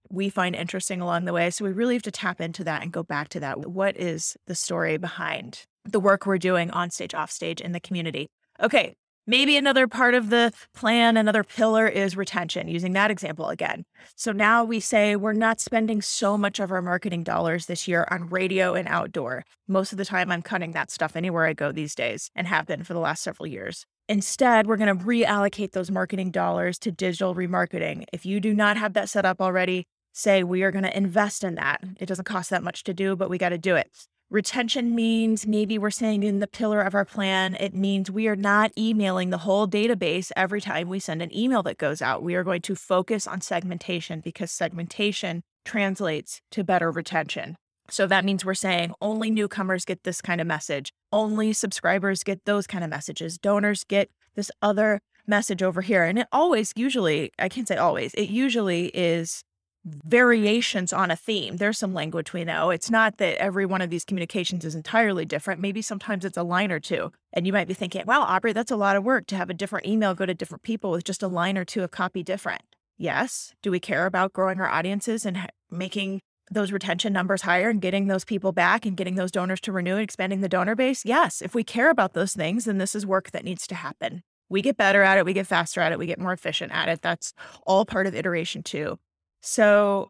we 0.10 0.30
find 0.30 0.56
interesting 0.56 1.02
along 1.02 1.26
the 1.26 1.34
way. 1.34 1.50
So 1.50 1.66
we 1.66 1.72
really 1.72 1.96
have 1.96 2.04
to 2.04 2.12
tap 2.12 2.40
into 2.42 2.64
that 2.66 2.84
and 2.84 2.92
go 2.92 3.04
back 3.04 3.30
to 3.30 3.40
that. 3.40 3.70
What 3.70 3.98
is 3.98 4.38
the 4.46 4.56
story 4.56 4.98
behind 4.98 5.66
the 5.84 6.00
work 6.00 6.26
we're 6.26 6.38
doing 6.38 6.70
on 6.72 6.90
stage, 6.92 7.14
off 7.14 7.32
stage 7.32 7.62
in 7.62 7.72
the 7.72 7.80
community? 7.80 8.28
Okay, 8.62 8.96
Maybe 9.28 9.58
another 9.58 9.88
part 9.88 10.14
of 10.14 10.30
the 10.30 10.54
plan, 10.76 11.18
another 11.18 11.44
pillar 11.44 11.88
is 11.88 12.16
retention, 12.16 12.68
using 12.68 12.94
that 12.94 13.10
example 13.10 13.50
again. 13.50 13.86
So 14.16 14.32
now 14.32 14.64
we 14.64 14.80
say 14.80 15.16
we're 15.16 15.34
not 15.34 15.60
spending 15.60 16.00
so 16.04 16.38
much 16.38 16.60
of 16.60 16.72
our 16.72 16.82
marketing 16.82 17.24
dollars 17.24 17.66
this 17.66 17.88
year 17.88 18.08
on 18.12 18.30
radio 18.30 18.76
and 18.76 18.88
outdoor. 18.88 19.44
Most 19.68 19.92
of 19.92 19.98
the 19.98 20.06
time, 20.06 20.32
I'm 20.32 20.44
cutting 20.44 20.74
that 20.74 20.92
stuff 20.92 21.16
anywhere 21.16 21.46
I 21.46 21.54
go 21.54 21.72
these 21.72 21.96
days 21.96 22.30
and 22.36 22.46
have 22.46 22.68
been 22.68 22.84
for 22.84 22.94
the 22.94 23.00
last 23.00 23.24
several 23.24 23.48
years. 23.48 23.88
Instead, 24.08 24.68
we're 24.68 24.78
going 24.78 24.96
to 24.96 25.04
reallocate 25.04 25.72
those 25.72 25.90
marketing 25.90 26.30
dollars 26.30 26.78
to 26.78 26.92
digital 26.92 27.34
remarketing. 27.34 28.06
If 28.14 28.28
you 28.28 28.40
do 28.40 28.54
not 28.54 28.78
have 28.78 28.94
that 28.94 29.10
set 29.10 29.26
up 29.26 29.42
already, 29.42 29.88
say 30.14 30.44
we 30.44 30.62
are 30.62 30.72
going 30.72 30.84
to 30.84 30.96
invest 30.96 31.44
in 31.44 31.56
that. 31.56 31.82
It 32.00 32.06
doesn't 32.06 32.26
cost 32.26 32.52
that 32.52 32.62
much 32.62 32.84
to 32.84 32.94
do, 32.94 33.16
but 33.16 33.32
we 33.32 33.40
got 33.40 33.50
to 33.50 33.58
do 33.58 33.76
it. 33.76 33.90
Retention 34.36 34.94
means 34.94 35.48
maybe 35.48 35.78
we're 35.78 35.90
saying 35.90 36.24
in 36.24 36.40
the 36.40 36.46
pillar 36.46 36.82
of 36.82 36.94
our 36.94 37.06
plan, 37.06 37.56
it 37.58 37.74
means 37.74 38.12
we 38.12 38.28
are 38.28 38.36
not 38.36 38.70
emailing 38.78 39.30
the 39.30 39.38
whole 39.38 39.66
database 39.66 40.30
every 40.36 40.60
time 40.60 40.90
we 40.90 41.00
send 41.00 41.22
an 41.22 41.34
email 41.34 41.64
that 41.64 41.78
goes 41.78 42.02
out. 42.02 42.22
We 42.22 42.36
are 42.36 42.44
going 42.44 42.62
to 42.64 42.76
focus 42.76 43.28
on 43.28 43.40
segmentation 43.40 44.20
because 44.20 44.52
segmentation 44.52 45.42
translates 45.64 46.42
to 46.52 46.66
better 46.66 46.92
retention. 46.92 47.56
So 47.90 48.08
that 48.08 48.26
means 48.26 48.44
we're 48.44 48.56
saying 48.56 48.94
only 49.00 49.32
newcomers 49.32 49.86
get 49.86 50.04
this 50.04 50.22
kind 50.22 50.42
of 50.42 50.48
message, 50.48 50.92
only 51.14 51.54
subscribers 51.54 52.22
get 52.22 52.44
those 52.44 52.68
kind 52.68 52.84
of 52.84 52.90
messages, 52.90 53.38
donors 53.38 53.86
get 53.86 54.10
this 54.36 54.52
other 54.62 55.00
message 55.26 55.64
over 55.64 55.82
here. 55.82 56.04
And 56.04 56.20
it 56.20 56.28
always, 56.34 56.74
usually, 56.76 57.32
I 57.40 57.48
can't 57.48 57.70
say 57.70 57.78
always, 57.78 58.14
it 58.16 58.28
usually 58.28 58.88
is 58.88 59.46
variations 59.86 60.92
on 60.92 61.12
a 61.12 61.16
theme. 61.16 61.58
There's 61.58 61.78
some 61.78 61.94
language 61.94 62.34
we 62.34 62.44
know. 62.44 62.72
It's 62.72 62.90
not 62.90 63.18
that 63.18 63.38
every 63.38 63.66
one 63.66 63.82
of 63.82 63.90
these 63.90 64.04
communications 64.04 64.66
is 64.66 64.74
entirely 64.74 65.26
different. 65.26 65.62
Maybe 65.62 65.82
sometimes 65.82 66.26
it's 66.26 66.38
a 66.38 66.44
line 66.44 66.72
or 66.72 66.80
two. 66.80 67.12
And 67.32 67.46
you 67.46 67.54
might 67.54 67.68
be 67.68 67.76
thinking, 67.76 68.04
wow, 68.06 68.22
Aubrey, 68.24 68.54
that's 68.54 68.72
a 68.72 68.76
lot 68.76 68.96
of 68.96 69.04
work 69.04 69.28
to 69.28 69.36
have 69.36 69.50
a 69.50 69.54
different 69.54 69.86
email 69.86 70.16
go 70.16 70.26
to 70.26 70.34
different 70.34 70.64
people 70.64 70.92
with 70.92 71.04
just 71.04 71.22
a 71.22 71.28
line 71.28 71.58
or 71.58 71.66
two 71.66 71.84
of 71.84 71.92
copy 71.92 72.24
different. 72.24 72.64
Yes. 72.98 73.54
Do 73.62 73.72
we 73.72 73.80
care 73.80 74.06
about 74.06 74.34
growing 74.34 74.60
our 74.60 74.70
audiences 74.70 75.26
and 75.26 75.50
making 75.70 76.22
those 76.50 76.72
retention 76.72 77.12
numbers 77.12 77.42
higher 77.42 77.70
and 77.70 77.82
getting 77.82 78.08
those 78.08 78.24
people 78.24 78.52
back 78.52 78.86
and 78.86 78.96
getting 78.96 79.16
those 79.16 79.32
donors 79.32 79.60
to 79.62 79.72
renew 79.72 79.94
and 79.94 80.04
expanding 80.04 80.42
the 80.42 80.50
donor 80.50 80.76
base? 80.76 81.04
Yes. 81.06 81.42
If 81.42 81.54
we 81.54 81.64
care 81.64 81.90
about 81.90 82.14
those 82.14 82.34
things, 82.34 82.66
then 82.66 82.78
this 82.78 82.96
is 82.96 83.06
work 83.06 83.32
that 83.32 83.44
needs 83.44 83.68
to 83.68 83.76
happen. 83.76 84.24
We 84.48 84.62
get 84.62 84.78
better 84.78 85.02
at 85.02 85.18
it, 85.18 85.26
we 85.26 85.34
get 85.34 85.48
faster 85.48 85.82
at 85.82 85.92
it, 85.92 85.98
we 85.98 86.06
get 86.06 86.20
more 86.20 86.32
efficient 86.32 86.72
at 86.72 86.88
it. 86.88 87.02
That's 87.02 87.34
all 87.66 87.84
part 87.84 88.06
of 88.06 88.14
iteration 88.16 88.62
two. 88.62 89.00
So 89.46 90.10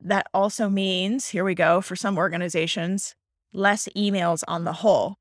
that 0.00 0.28
also 0.32 0.68
means, 0.68 1.28
here 1.28 1.42
we 1.42 1.56
go, 1.56 1.80
for 1.80 1.96
some 1.96 2.16
organizations, 2.16 3.16
less 3.52 3.88
emails 3.96 4.44
on 4.46 4.62
the 4.62 4.74
whole. 4.74 5.16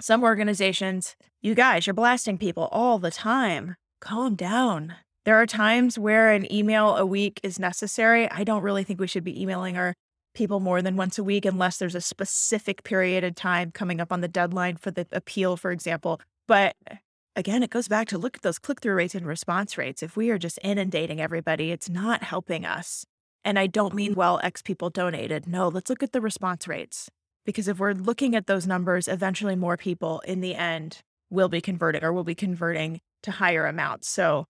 Some 0.00 0.22
organizations, 0.22 1.16
you 1.40 1.56
guys, 1.56 1.84
you're 1.84 1.94
blasting 1.94 2.38
people 2.38 2.68
all 2.70 3.00
the 3.00 3.10
time. 3.10 3.74
Calm 4.00 4.36
down. 4.36 4.94
There 5.24 5.34
are 5.34 5.46
times 5.46 5.98
where 5.98 6.32
an 6.32 6.50
email 6.52 6.96
a 6.96 7.04
week 7.04 7.40
is 7.42 7.58
necessary. 7.58 8.30
I 8.30 8.44
don't 8.44 8.62
really 8.62 8.84
think 8.84 9.00
we 9.00 9.08
should 9.08 9.24
be 9.24 9.40
emailing 9.40 9.76
our 9.76 9.94
people 10.32 10.60
more 10.60 10.80
than 10.80 10.96
once 10.96 11.18
a 11.18 11.24
week 11.24 11.44
unless 11.44 11.78
there's 11.78 11.96
a 11.96 12.00
specific 12.00 12.84
period 12.84 13.24
of 13.24 13.34
time 13.34 13.72
coming 13.72 14.00
up 14.00 14.12
on 14.12 14.20
the 14.20 14.28
deadline 14.28 14.76
for 14.76 14.92
the 14.92 15.08
appeal, 15.10 15.56
for 15.56 15.72
example. 15.72 16.20
But 16.46 16.76
again, 17.36 17.62
it 17.62 17.70
goes 17.70 17.88
back 17.88 18.08
to 18.08 18.18
look 18.18 18.36
at 18.36 18.42
those 18.42 18.58
click 18.58 18.80
through 18.80 18.94
rates 18.94 19.14
and 19.14 19.26
response 19.26 19.78
rates. 19.78 20.02
If 20.02 20.16
we 20.16 20.30
are 20.30 20.38
just 20.38 20.58
inundating 20.62 21.20
everybody, 21.20 21.70
it's 21.70 21.88
not 21.88 22.22
helping 22.22 22.64
us. 22.64 23.04
And 23.44 23.58
I 23.58 23.66
don't 23.66 23.94
mean, 23.94 24.12
mm-hmm. 24.12 24.18
well, 24.18 24.40
X 24.42 24.62
people 24.62 24.90
donated. 24.90 25.46
No, 25.46 25.68
let's 25.68 25.90
look 25.90 26.02
at 26.02 26.12
the 26.12 26.20
response 26.20 26.68
rates. 26.68 27.10
Because 27.44 27.66
if 27.66 27.78
we're 27.78 27.92
looking 27.92 28.36
at 28.36 28.46
those 28.46 28.66
numbers, 28.66 29.08
eventually 29.08 29.56
more 29.56 29.76
people 29.76 30.20
in 30.20 30.40
the 30.40 30.54
end 30.54 31.00
will 31.28 31.48
be 31.48 31.60
converting 31.60 32.04
or 32.04 32.12
will 32.12 32.24
be 32.24 32.36
converting 32.36 33.00
to 33.24 33.32
higher 33.32 33.66
amounts. 33.66 34.08
So, 34.08 34.46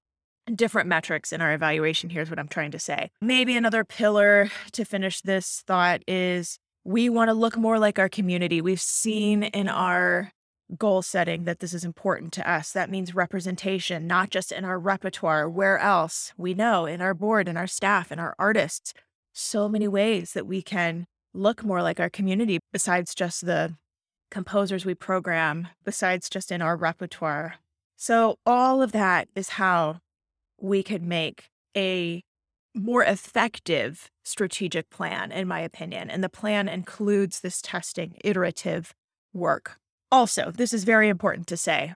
different 0.54 0.88
metrics 0.88 1.32
in 1.32 1.40
our 1.40 1.54
evaluation. 1.54 2.10
Here's 2.10 2.28
what 2.28 2.38
I'm 2.38 2.48
trying 2.48 2.72
to 2.72 2.78
say. 2.78 3.10
Maybe 3.20 3.56
another 3.56 3.84
pillar 3.84 4.50
to 4.72 4.84
finish 4.84 5.20
this 5.20 5.62
thought 5.66 6.02
is 6.08 6.58
we 6.84 7.08
want 7.08 7.28
to 7.28 7.34
look 7.34 7.56
more 7.56 7.78
like 7.78 7.98
our 7.98 8.08
community. 8.08 8.60
We've 8.60 8.80
seen 8.80 9.44
in 9.44 9.68
our 9.68 10.32
goal 10.78 11.02
setting 11.02 11.44
that 11.44 11.60
this 11.60 11.74
is 11.74 11.84
important 11.84 12.32
to 12.34 12.50
us. 12.50 12.72
That 12.72 12.90
means 12.90 13.14
representation, 13.14 14.06
not 14.06 14.30
just 14.30 14.52
in 14.52 14.64
our 14.64 14.78
repertoire, 14.78 15.48
where 15.48 15.78
else 15.78 16.32
we 16.36 16.54
know 16.54 16.86
in 16.86 17.00
our 17.00 17.14
board, 17.14 17.48
in 17.48 17.56
our 17.56 17.66
staff, 17.66 18.10
in 18.10 18.18
our 18.18 18.34
artists. 18.38 18.94
So 19.32 19.68
many 19.68 19.88
ways 19.88 20.32
that 20.32 20.46
we 20.46 20.62
can 20.62 21.06
look 21.34 21.64
more 21.64 21.82
like 21.82 22.00
our 22.00 22.10
community 22.10 22.58
besides 22.72 23.14
just 23.14 23.46
the 23.46 23.76
composers 24.30 24.84
we 24.84 24.94
program, 24.94 25.68
besides 25.84 26.28
just 26.28 26.50
in 26.50 26.62
our 26.62 26.76
repertoire. 26.76 27.56
So, 27.96 28.36
all 28.44 28.82
of 28.82 28.92
that 28.92 29.28
is 29.34 29.50
how 29.50 30.00
we 30.60 30.82
could 30.82 31.02
make 31.02 31.50
a 31.76 32.22
more 32.74 33.04
effective 33.04 34.10
strategic 34.24 34.90
plan, 34.90 35.30
in 35.30 35.46
my 35.46 35.60
opinion. 35.60 36.10
And 36.10 36.24
the 36.24 36.28
plan 36.28 36.68
includes 36.68 37.40
this 37.40 37.60
testing, 37.62 38.16
iterative 38.24 38.94
work. 39.32 39.78
Also, 40.12 40.50
this 40.50 40.74
is 40.74 40.84
very 40.84 41.08
important 41.08 41.46
to 41.46 41.56
say. 41.56 41.94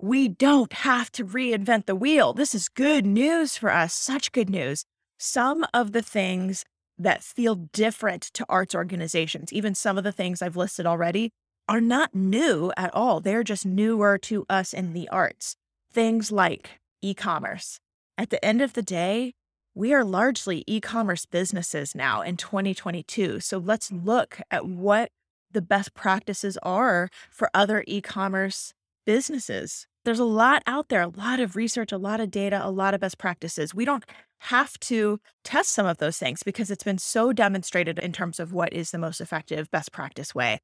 We 0.00 0.28
don't 0.28 0.72
have 0.72 1.10
to 1.12 1.24
reinvent 1.24 1.86
the 1.86 1.96
wheel. 1.96 2.32
This 2.32 2.54
is 2.54 2.68
good 2.68 3.04
news 3.04 3.56
for 3.56 3.72
us, 3.72 3.92
such 3.92 4.30
good 4.30 4.48
news. 4.48 4.84
Some 5.18 5.66
of 5.74 5.90
the 5.90 6.00
things 6.00 6.64
that 6.96 7.24
feel 7.24 7.56
different 7.56 8.22
to 8.34 8.46
arts 8.48 8.72
organizations, 8.72 9.52
even 9.52 9.74
some 9.74 9.98
of 9.98 10.04
the 10.04 10.12
things 10.12 10.42
I've 10.42 10.56
listed 10.56 10.86
already, 10.86 11.32
are 11.68 11.80
not 11.80 12.14
new 12.14 12.72
at 12.76 12.94
all. 12.94 13.18
They're 13.18 13.42
just 13.42 13.66
newer 13.66 14.16
to 14.18 14.46
us 14.48 14.72
in 14.72 14.92
the 14.92 15.08
arts. 15.08 15.56
Things 15.92 16.30
like 16.30 16.78
e 17.02 17.14
commerce. 17.14 17.80
At 18.16 18.30
the 18.30 18.42
end 18.44 18.62
of 18.62 18.74
the 18.74 18.82
day, 18.82 19.32
we 19.74 19.92
are 19.92 20.04
largely 20.04 20.62
e 20.68 20.80
commerce 20.80 21.26
businesses 21.26 21.96
now 21.96 22.22
in 22.22 22.36
2022. 22.36 23.40
So 23.40 23.58
let's 23.58 23.90
look 23.90 24.40
at 24.52 24.66
what 24.66 25.10
the 25.56 25.62
best 25.62 25.94
practices 25.94 26.58
are 26.62 27.08
for 27.30 27.48
other 27.54 27.82
e 27.86 28.02
commerce 28.02 28.74
businesses. 29.06 29.86
There's 30.04 30.18
a 30.18 30.24
lot 30.24 30.62
out 30.66 30.90
there, 30.90 31.00
a 31.00 31.08
lot 31.08 31.40
of 31.40 31.56
research, 31.56 31.92
a 31.92 31.96
lot 31.96 32.20
of 32.20 32.30
data, 32.30 32.60
a 32.62 32.70
lot 32.70 32.92
of 32.92 33.00
best 33.00 33.16
practices. 33.16 33.74
We 33.74 33.86
don't 33.86 34.04
have 34.40 34.78
to 34.80 35.18
test 35.44 35.70
some 35.70 35.86
of 35.86 35.96
those 35.96 36.18
things 36.18 36.42
because 36.42 36.70
it's 36.70 36.84
been 36.84 36.98
so 36.98 37.32
demonstrated 37.32 37.98
in 37.98 38.12
terms 38.12 38.38
of 38.38 38.52
what 38.52 38.70
is 38.74 38.90
the 38.90 38.98
most 38.98 39.18
effective 39.18 39.70
best 39.70 39.92
practice 39.92 40.34
way. 40.34 40.58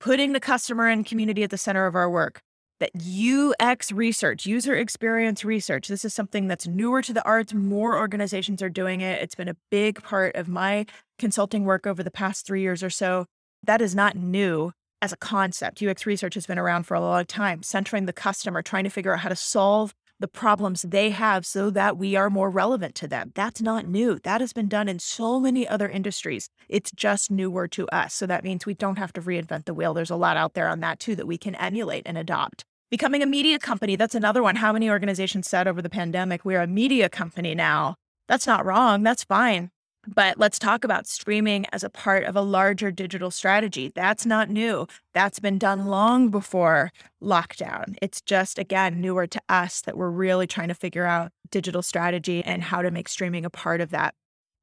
Putting 0.00 0.32
the 0.32 0.40
customer 0.40 0.88
and 0.88 1.04
community 1.04 1.42
at 1.42 1.50
the 1.50 1.58
center 1.58 1.84
of 1.84 1.94
our 1.94 2.08
work, 2.08 2.40
that 2.80 2.90
UX 2.96 3.92
research, 3.92 4.46
user 4.46 4.74
experience 4.74 5.44
research, 5.44 5.88
this 5.88 6.06
is 6.06 6.14
something 6.14 6.46
that's 6.46 6.66
newer 6.66 7.02
to 7.02 7.12
the 7.12 7.24
arts. 7.24 7.52
More 7.52 7.98
organizations 7.98 8.62
are 8.62 8.70
doing 8.70 9.02
it. 9.02 9.20
It's 9.20 9.34
been 9.34 9.48
a 9.48 9.56
big 9.70 10.02
part 10.02 10.36
of 10.36 10.48
my 10.48 10.86
consulting 11.18 11.64
work 11.64 11.86
over 11.86 12.02
the 12.02 12.10
past 12.10 12.46
three 12.46 12.62
years 12.62 12.82
or 12.82 12.90
so. 12.90 13.26
That 13.62 13.80
is 13.80 13.94
not 13.94 14.16
new 14.16 14.72
as 15.00 15.12
a 15.12 15.16
concept. 15.16 15.82
UX 15.82 16.06
research 16.06 16.34
has 16.34 16.46
been 16.46 16.58
around 16.58 16.84
for 16.84 16.94
a 16.94 17.00
long 17.00 17.24
time, 17.26 17.62
centering 17.62 18.06
the 18.06 18.12
customer, 18.12 18.62
trying 18.62 18.84
to 18.84 18.90
figure 18.90 19.12
out 19.12 19.20
how 19.20 19.28
to 19.28 19.36
solve 19.36 19.94
the 20.20 20.28
problems 20.28 20.82
they 20.82 21.10
have 21.10 21.46
so 21.46 21.70
that 21.70 21.96
we 21.96 22.16
are 22.16 22.28
more 22.28 22.50
relevant 22.50 22.94
to 22.96 23.06
them. 23.06 23.30
That's 23.34 23.62
not 23.62 23.86
new. 23.86 24.18
That 24.24 24.40
has 24.40 24.52
been 24.52 24.68
done 24.68 24.88
in 24.88 24.98
so 24.98 25.38
many 25.38 25.66
other 25.66 25.88
industries. 25.88 26.50
It's 26.68 26.90
just 26.90 27.30
newer 27.30 27.68
to 27.68 27.86
us. 27.88 28.14
So 28.14 28.26
that 28.26 28.42
means 28.42 28.66
we 28.66 28.74
don't 28.74 28.98
have 28.98 29.12
to 29.12 29.22
reinvent 29.22 29.66
the 29.66 29.74
wheel. 29.74 29.94
There's 29.94 30.10
a 30.10 30.16
lot 30.16 30.36
out 30.36 30.54
there 30.54 30.68
on 30.68 30.80
that 30.80 30.98
too 30.98 31.14
that 31.16 31.26
we 31.26 31.38
can 31.38 31.54
emulate 31.54 32.02
and 32.04 32.18
adopt. 32.18 32.64
Becoming 32.90 33.22
a 33.22 33.26
media 33.26 33.58
company, 33.58 33.96
that's 33.96 34.14
another 34.14 34.42
one. 34.42 34.56
How 34.56 34.72
many 34.72 34.90
organizations 34.90 35.46
said 35.46 35.68
over 35.68 35.82
the 35.82 35.90
pandemic, 35.90 36.44
we're 36.44 36.62
a 36.62 36.66
media 36.66 37.08
company 37.08 37.54
now? 37.54 37.96
That's 38.26 38.46
not 38.46 38.64
wrong. 38.64 39.02
That's 39.02 39.24
fine. 39.24 39.70
But 40.14 40.38
let's 40.38 40.58
talk 40.58 40.84
about 40.84 41.06
streaming 41.06 41.66
as 41.70 41.84
a 41.84 41.90
part 41.90 42.24
of 42.24 42.34
a 42.34 42.40
larger 42.40 42.90
digital 42.90 43.30
strategy. 43.30 43.92
That's 43.94 44.24
not 44.24 44.48
new. 44.48 44.86
That's 45.12 45.38
been 45.38 45.58
done 45.58 45.84
long 45.84 46.30
before 46.30 46.92
lockdown. 47.22 47.94
It's 48.00 48.22
just, 48.22 48.58
again, 48.58 49.02
newer 49.02 49.26
to 49.26 49.40
us 49.50 49.82
that 49.82 49.98
we're 49.98 50.08
really 50.08 50.46
trying 50.46 50.68
to 50.68 50.74
figure 50.74 51.04
out 51.04 51.30
digital 51.50 51.82
strategy 51.82 52.42
and 52.42 52.62
how 52.62 52.80
to 52.80 52.90
make 52.90 53.06
streaming 53.06 53.44
a 53.44 53.50
part 53.50 53.82
of 53.82 53.90
that. 53.90 54.14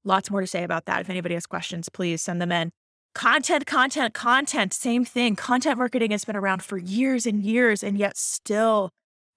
Lots 0.04 0.32
more 0.32 0.42
to 0.42 0.48
say 0.48 0.64
about 0.64 0.86
that. 0.86 1.02
If 1.02 1.12
anybody 1.12 1.36
has 1.36 1.46
questions, 1.46 1.90
please 1.90 2.24
send 2.24 2.42
them 2.42 2.52
in. 2.52 2.72
Content, 3.14 3.68
content, 3.68 4.16
content, 4.16 4.74
same 4.74 5.06
thing. 5.06 5.36
Content 5.36 5.78
marketing 5.78 6.10
has 6.10 6.26
been 6.26 6.36
around 6.36 6.64
for 6.64 6.80
years 6.80 7.28
and 7.28 7.44
years, 7.44 7.84
and 7.84 8.00
yet 8.00 8.18
still 8.18 8.90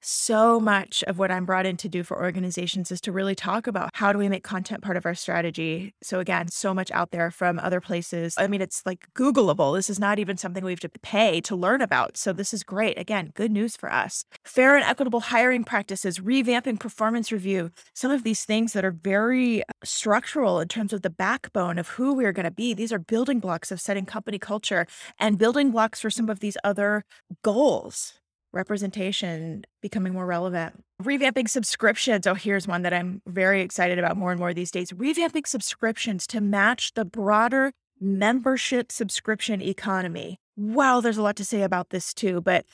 so 0.09 0.59
much 0.59 1.05
of 1.07 1.19
what 1.19 1.31
I'm 1.31 1.45
brought 1.45 1.67
in 1.67 1.77
to 1.79 1.89
do 1.89 2.03
for 2.03 2.19
organizations 2.19 2.91
is 2.91 2.99
to 3.03 3.13
really 3.13 3.35
talk 3.35 3.67
about 3.67 3.91
how 3.93 4.11
do 4.11 4.19
we 4.19 4.29
make 4.31 4.43
content 4.43 4.83
part 4.83 4.97
of 4.97 5.05
our 5.05 5.15
strategy. 5.15 5.93
So, 6.03 6.19
again, 6.19 6.49
so 6.49 6.73
much 6.73 6.91
out 6.93 7.11
there 7.11 7.31
from 7.31 7.59
other 7.59 7.81
places. 7.81 8.35
I 8.39 8.47
mean, 8.47 8.63
it's 8.63 8.87
like 8.87 9.07
Googleable. 9.15 9.77
This 9.77 9.91
is 9.91 9.99
not 9.99 10.19
even 10.19 10.39
something 10.39 10.65
we 10.65 10.73
have 10.73 10.81
to 10.81 10.89
pay 10.89 11.43
to 11.43 11.55
learn 11.55 11.83
about. 11.83 12.17
So, 12.17 12.33
this 12.33 12.55
is 12.55 12.63
great. 12.63 12.99
Again, 12.99 13.33
good 13.35 13.53
news 13.53 13.77
for 13.77 13.93
us. 13.93 14.25
Fair 14.45 14.77
and 14.77 14.85
equitable 14.85 15.21
hiring 15.21 15.63
practices, 15.63 16.21
revamping 16.21 16.81
performance 16.81 17.31
review, 17.31 17.71
some 17.93 18.11
of 18.11 18.23
these 18.23 18.47
things 18.47 18.73
that 18.73 18.87
are 18.87 18.93
very 19.03 19.61
uh, 19.63 19.73
structural 19.85 20.59
in 20.59 20.69
terms 20.69 20.95
of 20.95 21.03
the 21.03 21.11
backbone 21.11 21.79
of 21.79 21.89
who 21.89 22.15
we're 22.15 22.33
going 22.33 22.45
to 22.45 22.51
be. 22.51 22.73
These 22.73 22.95
are 22.95 22.99
building 22.99 23.41
blocks 23.41 23.71
of 23.71 23.79
setting 23.79 24.07
company 24.07 24.39
culture 24.39 24.87
and 25.19 25.37
building 25.37 25.71
blocks 25.71 26.01
for 26.01 26.09
some 26.09 26.31
of 26.31 26.41
these 26.41 26.57
other 26.65 27.05
goals 27.43 28.15
representation 28.53 29.65
becoming 29.83 30.13
more 30.13 30.27
relevant. 30.27 30.85
Revamping 31.03 31.49
subscriptions. 31.49 32.27
Oh, 32.27 32.35
here's 32.35 32.67
one 32.67 32.83
that 32.83 32.95
I'm 32.95 33.23
very 33.27 33.61
excited 33.61 33.99
about 33.99 34.17
more 34.17 34.31
and 34.31 34.41
more 34.41 34.55
these 34.55 34.71
days. 34.71 34.93
Revamping 34.93 35.47
subscriptions 35.47 36.27
to 36.29 36.41
match 36.41 36.95
the 36.95 37.05
broader 37.05 37.73
membership 38.01 38.91
subscription 38.93 39.61
economy. 39.61 40.39
Wow, 40.57 41.01
there's 41.01 41.19
a 41.19 41.23
lot 41.23 41.37
to 41.37 41.45
say 41.45 41.63
about 41.63 41.91
this 41.91 42.15
too, 42.15 42.41
but 42.41 42.65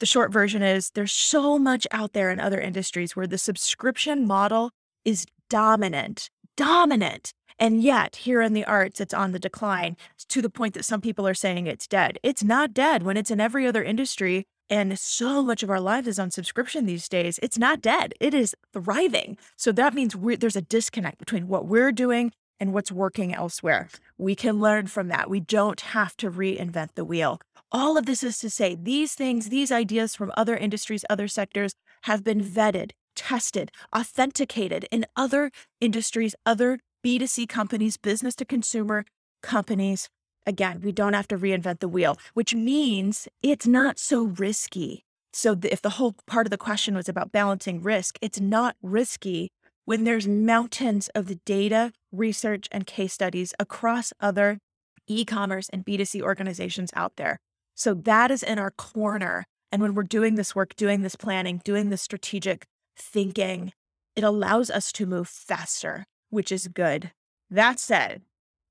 the 0.00 0.06
short 0.06 0.32
version 0.32 0.62
is 0.62 0.90
there's 0.90 1.12
so 1.12 1.58
much 1.58 1.86
out 1.90 2.12
there 2.12 2.30
in 2.30 2.40
other 2.40 2.60
industries 2.60 3.14
where 3.14 3.26
the 3.26 3.38
subscription 3.38 4.26
model 4.26 4.70
is 5.04 5.26
dominant, 5.48 6.30
dominant. 6.56 7.32
And 7.58 7.80
yet, 7.80 8.16
here 8.16 8.42
in 8.42 8.52
the 8.52 8.64
arts, 8.64 9.00
it's 9.00 9.14
on 9.14 9.30
the 9.30 9.38
decline 9.38 9.96
to 10.28 10.42
the 10.42 10.50
point 10.50 10.74
that 10.74 10.84
some 10.84 11.00
people 11.00 11.26
are 11.28 11.34
saying 11.34 11.66
it's 11.68 11.86
dead. 11.86 12.18
It's 12.24 12.42
not 12.42 12.74
dead 12.74 13.04
when 13.04 13.16
it's 13.16 13.30
in 13.30 13.40
every 13.40 13.66
other 13.66 13.84
industry 13.84 14.44
and 14.70 14.98
so 14.98 15.42
much 15.42 15.62
of 15.62 15.70
our 15.70 15.80
lives 15.80 16.08
is 16.08 16.18
on 16.18 16.30
subscription 16.30 16.86
these 16.86 17.08
days. 17.08 17.38
It's 17.42 17.58
not 17.58 17.80
dead, 17.80 18.14
it 18.20 18.34
is 18.34 18.54
thriving. 18.72 19.36
So 19.56 19.72
that 19.72 19.94
means 19.94 20.16
there's 20.38 20.56
a 20.56 20.62
disconnect 20.62 21.18
between 21.18 21.48
what 21.48 21.66
we're 21.66 21.92
doing 21.92 22.32
and 22.60 22.72
what's 22.72 22.92
working 22.92 23.34
elsewhere. 23.34 23.88
We 24.16 24.34
can 24.34 24.60
learn 24.60 24.86
from 24.86 25.08
that. 25.08 25.28
We 25.28 25.40
don't 25.40 25.80
have 25.80 26.16
to 26.18 26.30
reinvent 26.30 26.94
the 26.94 27.04
wheel. 27.04 27.40
All 27.72 27.96
of 27.98 28.06
this 28.06 28.22
is 28.22 28.38
to 28.38 28.50
say 28.50 28.76
these 28.80 29.14
things, 29.14 29.48
these 29.48 29.72
ideas 29.72 30.14
from 30.14 30.32
other 30.36 30.56
industries, 30.56 31.04
other 31.10 31.28
sectors 31.28 31.74
have 32.02 32.22
been 32.22 32.40
vetted, 32.40 32.92
tested, 33.16 33.70
authenticated 33.94 34.86
in 34.90 35.06
other 35.16 35.50
industries, 35.80 36.34
other 36.46 36.78
B2C 37.04 37.48
companies, 37.48 37.96
business 37.96 38.34
to 38.36 38.44
consumer 38.44 39.04
companies 39.42 40.08
Again, 40.46 40.80
we 40.82 40.92
don't 40.92 41.14
have 41.14 41.28
to 41.28 41.38
reinvent 41.38 41.80
the 41.80 41.88
wheel, 41.88 42.18
which 42.34 42.54
means 42.54 43.28
it's 43.42 43.66
not 43.66 43.98
so 43.98 44.24
risky. 44.24 45.04
So, 45.32 45.56
if 45.62 45.80
the 45.80 45.90
whole 45.90 46.14
part 46.26 46.46
of 46.46 46.50
the 46.50 46.58
question 46.58 46.94
was 46.94 47.08
about 47.08 47.32
balancing 47.32 47.82
risk, 47.82 48.18
it's 48.20 48.40
not 48.40 48.76
risky 48.82 49.50
when 49.84 50.04
there's 50.04 50.28
mountains 50.28 51.08
of 51.14 51.26
the 51.26 51.40
data, 51.44 51.92
research, 52.12 52.68
and 52.70 52.86
case 52.86 53.12
studies 53.12 53.52
across 53.58 54.12
other 54.20 54.58
e 55.06 55.24
commerce 55.24 55.68
and 55.70 55.84
B2C 55.84 56.22
organizations 56.22 56.90
out 56.94 57.16
there. 57.16 57.38
So, 57.74 57.94
that 57.94 58.30
is 58.30 58.42
in 58.42 58.58
our 58.58 58.70
corner. 58.70 59.46
And 59.72 59.82
when 59.82 59.94
we're 59.94 60.04
doing 60.04 60.36
this 60.36 60.54
work, 60.54 60.76
doing 60.76 61.02
this 61.02 61.16
planning, 61.16 61.60
doing 61.64 61.90
this 61.90 62.02
strategic 62.02 62.66
thinking, 62.96 63.72
it 64.14 64.22
allows 64.22 64.70
us 64.70 64.92
to 64.92 65.06
move 65.06 65.26
faster, 65.26 66.04
which 66.30 66.52
is 66.52 66.68
good. 66.68 67.10
That 67.50 67.80
said, 67.80 68.22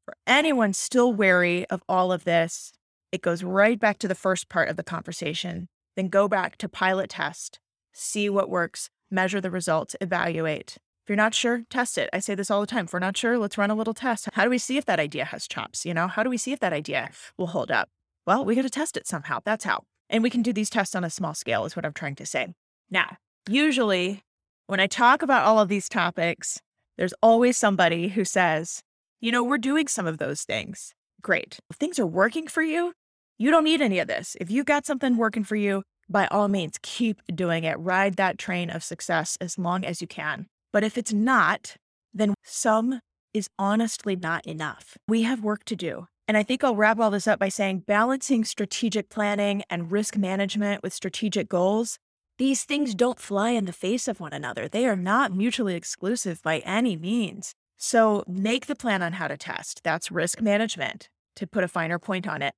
for 0.05 0.15
anyone 0.27 0.73
still 0.73 1.13
wary 1.13 1.65
of 1.67 1.81
all 1.87 2.11
of 2.11 2.23
this, 2.23 2.73
it 3.11 3.21
goes 3.21 3.43
right 3.43 3.79
back 3.79 3.99
to 3.99 4.07
the 4.07 4.15
first 4.15 4.49
part 4.49 4.69
of 4.69 4.75
the 4.75 4.83
conversation. 4.83 5.67
Then 5.95 6.07
go 6.07 6.27
back 6.27 6.57
to 6.57 6.67
pilot 6.67 7.11
test, 7.11 7.59
see 7.93 8.29
what 8.29 8.49
works, 8.49 8.89
measure 9.11 9.39
the 9.39 9.51
results, 9.51 9.95
evaluate. 10.01 10.77
If 11.03 11.09
you're 11.09 11.15
not 11.15 11.35
sure, 11.35 11.63
test 11.69 11.97
it. 11.97 12.09
I 12.13 12.19
say 12.19 12.33
this 12.33 12.49
all 12.49 12.61
the 12.61 12.67
time. 12.67 12.85
If 12.85 12.93
we're 12.93 12.99
not 12.99 13.17
sure, 13.17 13.37
let's 13.37 13.57
run 13.57 13.69
a 13.69 13.75
little 13.75 13.93
test. 13.93 14.29
How 14.33 14.43
do 14.45 14.49
we 14.49 14.57
see 14.57 14.77
if 14.77 14.85
that 14.85 14.99
idea 14.99 15.25
has 15.25 15.47
chops? 15.47 15.85
You 15.85 15.93
know, 15.93 16.07
how 16.07 16.23
do 16.23 16.29
we 16.29 16.37
see 16.37 16.53
if 16.53 16.59
that 16.61 16.73
idea 16.73 17.11
will 17.37 17.47
hold 17.47 17.71
up? 17.71 17.89
Well, 18.25 18.45
we 18.45 18.55
got 18.55 18.61
to 18.61 18.69
test 18.69 18.95
it 18.97 19.05
somehow. 19.05 19.39
That's 19.43 19.65
how. 19.65 19.83
And 20.09 20.23
we 20.23 20.29
can 20.29 20.41
do 20.41 20.53
these 20.53 20.69
tests 20.69 20.95
on 20.95 21.03
a 21.03 21.09
small 21.09 21.33
scale, 21.33 21.65
is 21.65 21.75
what 21.75 21.85
I'm 21.85 21.93
trying 21.93 22.15
to 22.15 22.25
say. 22.25 22.53
Now, 22.89 23.17
usually 23.49 24.23
when 24.67 24.79
I 24.79 24.87
talk 24.87 25.21
about 25.21 25.45
all 25.45 25.59
of 25.59 25.67
these 25.67 25.89
topics, 25.89 26.61
there's 26.97 27.13
always 27.21 27.57
somebody 27.57 28.07
who 28.09 28.23
says, 28.23 28.81
you 29.23 29.31
know, 29.31 29.41
we're 29.41 29.57
doing 29.57 29.87
some 29.87 30.05
of 30.05 30.17
those 30.17 30.41
things. 30.41 30.93
Great. 31.21 31.57
If 31.69 31.77
things 31.77 31.97
are 31.97 32.05
working 32.05 32.45
for 32.45 32.61
you, 32.61 32.91
you 33.37 33.51
don't 33.51 33.63
need 33.63 33.79
any 33.79 33.99
of 33.99 34.09
this. 34.09 34.35
If 34.41 34.51
you've 34.51 34.65
got 34.65 34.85
something 34.85 35.15
working 35.15 35.45
for 35.45 35.55
you, 35.55 35.83
by 36.09 36.27
all 36.27 36.49
means, 36.49 36.77
keep 36.81 37.21
doing 37.33 37.63
it. 37.63 37.79
Ride 37.79 38.17
that 38.17 38.37
train 38.37 38.69
of 38.69 38.83
success 38.83 39.37
as 39.39 39.57
long 39.57 39.85
as 39.85 40.01
you 40.01 40.07
can. 40.07 40.47
But 40.73 40.83
if 40.83 40.97
it's 40.97 41.13
not, 41.13 41.77
then 42.13 42.33
some 42.43 42.99
is 43.33 43.47
honestly 43.57 44.17
not 44.17 44.45
enough. 44.45 44.97
We 45.07 45.21
have 45.21 45.41
work 45.41 45.63
to 45.65 45.75
do. 45.77 46.07
And 46.27 46.35
I 46.35 46.43
think 46.43 46.61
I'll 46.61 46.75
wrap 46.75 46.99
all 46.99 47.09
this 47.09 47.25
up 47.25 47.39
by 47.39 47.47
saying 47.47 47.85
balancing 47.87 48.43
strategic 48.43 49.07
planning 49.07 49.63
and 49.69 49.89
risk 49.89 50.17
management 50.17 50.83
with 50.83 50.91
strategic 50.91 51.47
goals. 51.47 51.97
These 52.39 52.65
things 52.65 52.93
don't 52.93 53.19
fly 53.21 53.51
in 53.51 53.63
the 53.63 53.71
face 53.71 54.09
of 54.09 54.19
one 54.19 54.33
another. 54.33 54.67
They 54.67 54.85
are 54.85 54.97
not 54.97 55.33
mutually 55.33 55.75
exclusive 55.75 56.41
by 56.43 56.59
any 56.59 56.97
means. 56.97 57.53
So 57.85 58.23
make 58.29 58.67
the 58.67 58.77
plan 58.77 59.01
on 59.01 59.11
how 59.11 59.27
to 59.27 59.35
test. 59.35 59.81
That's 59.83 60.09
risk 60.09 60.39
management 60.39 61.09
to 61.35 61.45
put 61.45 61.65
a 61.65 61.67
finer 61.67 61.99
point 61.99 62.25
on 62.25 62.41
it. 62.41 62.53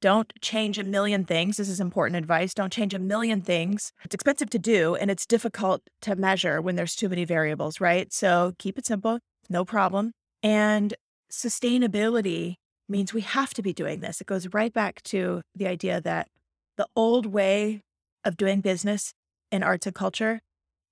Don't 0.00 0.32
change 0.40 0.78
a 0.78 0.84
million 0.84 1.24
things. 1.24 1.56
This 1.56 1.68
is 1.68 1.80
important 1.80 2.16
advice. 2.16 2.54
Don't 2.54 2.72
change 2.72 2.94
a 2.94 3.00
million 3.00 3.40
things. 3.40 3.92
It's 4.04 4.14
expensive 4.14 4.50
to 4.50 4.58
do 4.60 4.94
and 4.94 5.10
it's 5.10 5.26
difficult 5.26 5.82
to 6.02 6.14
measure 6.14 6.62
when 6.62 6.76
there's 6.76 6.94
too 6.94 7.08
many 7.08 7.24
variables, 7.24 7.80
right? 7.80 8.12
So 8.12 8.52
keep 8.60 8.78
it 8.78 8.86
simple, 8.86 9.18
no 9.50 9.64
problem. 9.64 10.12
And 10.44 10.94
sustainability 11.28 12.54
means 12.88 13.12
we 13.12 13.22
have 13.22 13.54
to 13.54 13.62
be 13.62 13.72
doing 13.72 13.98
this. 13.98 14.20
It 14.20 14.28
goes 14.28 14.46
right 14.54 14.72
back 14.72 15.02
to 15.06 15.42
the 15.56 15.66
idea 15.66 16.00
that 16.02 16.28
the 16.76 16.86
old 16.94 17.26
way 17.26 17.80
of 18.24 18.36
doing 18.36 18.60
business 18.60 19.12
in 19.50 19.64
arts 19.64 19.86
and 19.86 19.94
culture 19.96 20.38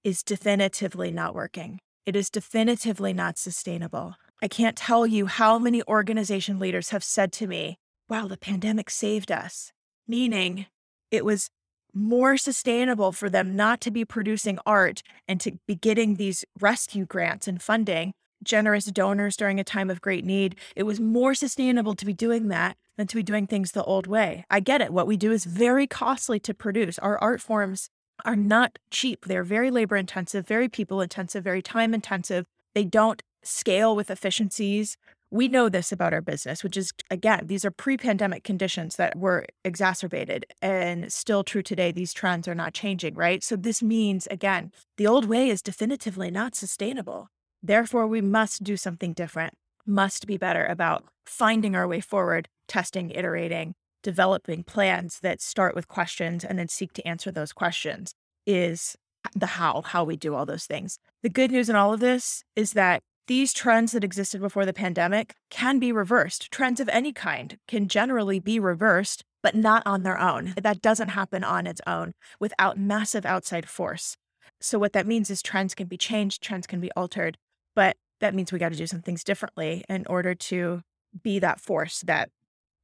is 0.03 0.25
definitively 0.25 1.12
not 1.12 1.37
working. 1.37 1.79
It 2.06 2.14
is 2.14 2.30
definitively 2.30 3.12
not 3.12 3.36
sustainable. 3.36 4.14
I 4.40 4.46
can't 4.46 4.76
tell 4.76 5.08
you 5.08 5.26
how 5.26 5.58
many 5.58 5.82
organization 5.88 6.60
leaders 6.60 6.90
have 6.90 7.02
said 7.02 7.32
to 7.32 7.48
me, 7.48 7.78
wow, 8.08 8.28
the 8.28 8.36
pandemic 8.36 8.90
saved 8.90 9.32
us, 9.32 9.72
meaning 10.06 10.66
it 11.10 11.24
was 11.24 11.50
more 11.92 12.36
sustainable 12.36 13.10
for 13.10 13.28
them 13.28 13.56
not 13.56 13.80
to 13.80 13.90
be 13.90 14.04
producing 14.04 14.60
art 14.64 15.02
and 15.26 15.40
to 15.40 15.58
be 15.66 15.74
getting 15.74 16.14
these 16.14 16.44
rescue 16.60 17.06
grants 17.06 17.48
and 17.48 17.60
funding, 17.60 18.12
generous 18.44 18.84
donors 18.84 19.36
during 19.36 19.58
a 19.58 19.64
time 19.64 19.90
of 19.90 20.00
great 20.00 20.24
need. 20.24 20.54
It 20.76 20.84
was 20.84 21.00
more 21.00 21.34
sustainable 21.34 21.96
to 21.96 22.06
be 22.06 22.12
doing 22.12 22.46
that 22.48 22.76
than 22.96 23.08
to 23.08 23.16
be 23.16 23.24
doing 23.24 23.48
things 23.48 23.72
the 23.72 23.82
old 23.82 24.06
way. 24.06 24.44
I 24.48 24.60
get 24.60 24.80
it. 24.80 24.92
What 24.92 25.08
we 25.08 25.16
do 25.16 25.32
is 25.32 25.44
very 25.44 25.88
costly 25.88 26.38
to 26.40 26.54
produce. 26.54 27.00
Our 27.00 27.18
art 27.18 27.40
forms 27.40 27.90
are 28.24 28.37
not 28.37 28.79
cheap. 28.90 29.26
They're 29.26 29.44
very 29.44 29.70
labor 29.70 29.96
intensive, 29.96 30.46
very 30.46 30.68
people 30.68 31.00
intensive, 31.00 31.44
very 31.44 31.62
time 31.62 31.94
intensive. 31.94 32.46
They 32.74 32.85
don't 32.85 33.22
scale 33.42 33.94
with 33.94 34.11
efficiencies. 34.11 34.96
We 35.31 35.48
know 35.48 35.68
this 35.68 35.90
about 35.92 36.12
our 36.12 36.20
business, 36.20 36.62
which 36.62 36.76
is, 36.76 36.92
again, 37.11 37.46
these 37.46 37.64
are 37.64 37.70
pre 37.70 37.96
pandemic 37.96 38.44
conditions 38.44 38.96
that 38.96 39.16
were 39.16 39.46
exacerbated 39.64 40.46
and 40.62 41.12
still 41.12 41.42
true 41.42 41.62
today. 41.62 41.90
These 41.90 42.12
trends 42.12 42.46
are 42.46 42.55
not 42.55 42.74
changing, 42.74 43.14
right? 43.14 43.42
So, 43.42 43.57
this 43.57 43.83
means, 43.83 44.29
again, 44.29 44.72
the 44.96 45.07
old 45.07 45.24
way 45.26 45.48
is 45.48 45.62
definitively 45.62 46.31
not 46.31 46.55
sustainable. 46.55 47.29
Therefore, 47.62 48.07
we 48.07 48.20
must 48.20 48.62
do 48.62 48.76
something 48.76 49.12
different, 49.12 49.55
must 49.85 50.26
be 50.26 50.37
better 50.37 50.64
about 50.64 51.05
finding 51.26 51.74
our 51.74 51.88
way 51.88 52.00
forward, 52.00 52.48
testing, 52.68 53.11
iterating, 53.11 53.74
developing 54.06 54.62
plans 54.62 55.18
that 55.18 55.42
start 55.42 55.74
with 55.74 55.88
questions 55.88 56.44
and 56.44 56.56
then 56.56 56.68
seek 56.68 56.92
to 56.92 57.04
answer 57.04 57.32
those 57.32 57.52
questions 57.52 58.14
is 58.46 58.94
the 59.34 59.46
how, 59.46 59.82
how 59.82 60.04
we 60.04 60.14
do 60.14 60.32
all 60.36 60.46
those 60.46 60.64
things. 60.64 61.00
The 61.24 61.28
good 61.28 61.50
news 61.50 61.68
in 61.68 61.74
all 61.74 61.92
of 61.92 61.98
this 61.98 62.44
is 62.54 62.74
that 62.74 63.02
these 63.26 63.52
trends 63.52 63.90
that 63.90 64.04
existed 64.04 64.40
before 64.40 64.64
the 64.64 64.72
pandemic 64.72 65.34
can 65.50 65.80
be 65.80 65.90
reversed. 65.90 66.52
Trends 66.52 66.78
of 66.78 66.88
any 66.90 67.12
kind 67.12 67.58
can 67.66 67.88
generally 67.88 68.38
be 68.38 68.60
reversed, 68.60 69.24
but 69.42 69.56
not 69.56 69.82
on 69.84 70.04
their 70.04 70.20
own. 70.20 70.54
That 70.62 70.80
doesn't 70.80 71.08
happen 71.08 71.42
on 71.42 71.66
its 71.66 71.80
own 71.84 72.12
without 72.38 72.78
massive 72.78 73.26
outside 73.26 73.68
force. 73.68 74.16
So, 74.60 74.78
what 74.78 74.92
that 74.92 75.08
means 75.08 75.30
is 75.30 75.42
trends 75.42 75.74
can 75.74 75.88
be 75.88 75.96
changed, 75.96 76.44
trends 76.44 76.68
can 76.68 76.78
be 76.78 76.92
altered, 76.92 77.38
but 77.74 77.96
that 78.20 78.36
means 78.36 78.52
we 78.52 78.60
got 78.60 78.70
to 78.70 78.78
do 78.78 78.86
some 78.86 79.02
things 79.02 79.24
differently 79.24 79.84
in 79.88 80.06
order 80.06 80.32
to 80.36 80.82
be 81.24 81.40
that 81.40 81.60
force 81.60 82.02
that 82.02 82.28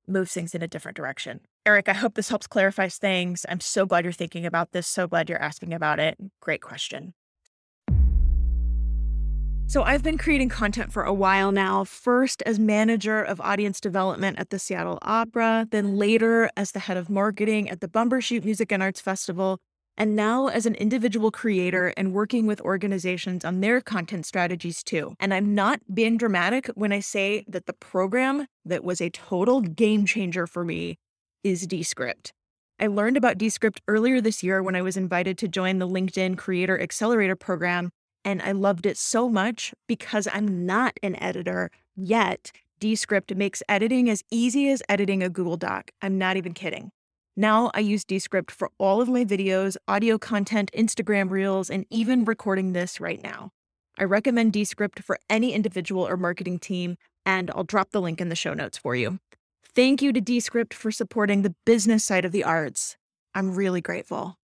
moves 0.06 0.32
things 0.32 0.54
in 0.54 0.62
a 0.62 0.68
different 0.68 0.96
direction. 0.96 1.40
Eric, 1.64 1.88
I 1.88 1.92
hope 1.94 2.14
this 2.14 2.28
helps 2.28 2.46
clarify 2.46 2.88
things. 2.88 3.46
I'm 3.48 3.60
so 3.60 3.86
glad 3.86 4.04
you're 4.04 4.12
thinking 4.12 4.46
about 4.46 4.72
this. 4.72 4.86
So 4.86 5.06
glad 5.06 5.28
you're 5.28 5.42
asking 5.42 5.72
about 5.72 6.00
it. 6.00 6.18
Great 6.40 6.60
question. 6.60 7.14
So, 9.72 9.84
I've 9.84 10.02
been 10.02 10.18
creating 10.18 10.50
content 10.50 10.92
for 10.92 11.02
a 11.02 11.14
while 11.14 11.50
now, 11.50 11.84
first 11.84 12.42
as 12.44 12.58
manager 12.58 13.22
of 13.22 13.40
audience 13.40 13.80
development 13.80 14.38
at 14.38 14.50
the 14.50 14.58
Seattle 14.58 14.98
Opera, 15.00 15.66
then 15.70 15.96
later 15.96 16.50
as 16.58 16.72
the 16.72 16.78
head 16.78 16.98
of 16.98 17.08
marketing 17.08 17.70
at 17.70 17.80
the 17.80 17.88
Bumbershoot 17.88 18.44
Music 18.44 18.70
and 18.70 18.82
Arts 18.82 19.00
Festival. 19.00 19.60
And 19.96 20.16
now 20.16 20.48
as 20.48 20.66
an 20.66 20.74
individual 20.76 21.30
creator 21.30 21.92
and 21.96 22.12
working 22.12 22.46
with 22.46 22.60
organizations 22.62 23.44
on 23.44 23.60
their 23.60 23.80
content 23.80 24.26
strategies 24.26 24.82
too. 24.82 25.14
And 25.20 25.32
I'm 25.34 25.54
not 25.54 25.80
being 25.92 26.16
dramatic 26.16 26.68
when 26.74 26.92
I 26.92 27.00
say 27.00 27.44
that 27.48 27.66
the 27.66 27.72
program 27.72 28.46
that 28.64 28.84
was 28.84 29.00
a 29.00 29.10
total 29.10 29.60
game 29.60 30.06
changer 30.06 30.46
for 30.46 30.64
me 30.64 30.98
is 31.44 31.66
Descript. 31.66 32.32
I 32.80 32.86
learned 32.86 33.16
about 33.16 33.38
Descript 33.38 33.80
earlier 33.86 34.20
this 34.20 34.42
year 34.42 34.62
when 34.62 34.74
I 34.74 34.82
was 34.82 34.96
invited 34.96 35.38
to 35.38 35.48
join 35.48 35.78
the 35.78 35.88
LinkedIn 35.88 36.36
Creator 36.36 36.80
Accelerator 36.80 37.36
program, 37.36 37.90
and 38.24 38.42
I 38.42 38.52
loved 38.52 38.86
it 38.86 38.96
so 38.96 39.28
much 39.28 39.72
because 39.86 40.26
I'm 40.32 40.66
not 40.66 40.98
an 41.02 41.20
editor 41.22 41.70
yet. 41.94 42.50
Descript 42.80 43.34
makes 43.36 43.62
editing 43.68 44.10
as 44.10 44.24
easy 44.32 44.68
as 44.68 44.82
editing 44.88 45.22
a 45.22 45.28
Google 45.28 45.56
Doc. 45.56 45.92
I'm 46.00 46.18
not 46.18 46.36
even 46.36 46.54
kidding. 46.54 46.90
Now 47.36 47.70
I 47.72 47.80
use 47.80 48.04
Descript 48.04 48.50
for 48.50 48.70
all 48.78 49.00
of 49.00 49.08
my 49.08 49.24
videos, 49.24 49.78
audio 49.88 50.18
content, 50.18 50.70
Instagram 50.76 51.30
reels, 51.30 51.70
and 51.70 51.86
even 51.88 52.26
recording 52.26 52.74
this 52.74 53.00
right 53.00 53.22
now. 53.22 53.52
I 53.98 54.04
recommend 54.04 54.52
Descript 54.52 55.02
for 55.02 55.18
any 55.30 55.54
individual 55.54 56.06
or 56.06 56.18
marketing 56.18 56.58
team, 56.58 56.98
and 57.24 57.50
I'll 57.54 57.64
drop 57.64 57.92
the 57.92 58.02
link 58.02 58.20
in 58.20 58.28
the 58.28 58.36
show 58.36 58.52
notes 58.52 58.76
for 58.76 58.94
you. 58.94 59.18
Thank 59.64 60.02
you 60.02 60.12
to 60.12 60.20
Descript 60.20 60.74
for 60.74 60.90
supporting 60.90 61.40
the 61.40 61.54
business 61.64 62.04
side 62.04 62.26
of 62.26 62.32
the 62.32 62.44
arts. 62.44 62.98
I'm 63.34 63.54
really 63.54 63.80
grateful. 63.80 64.36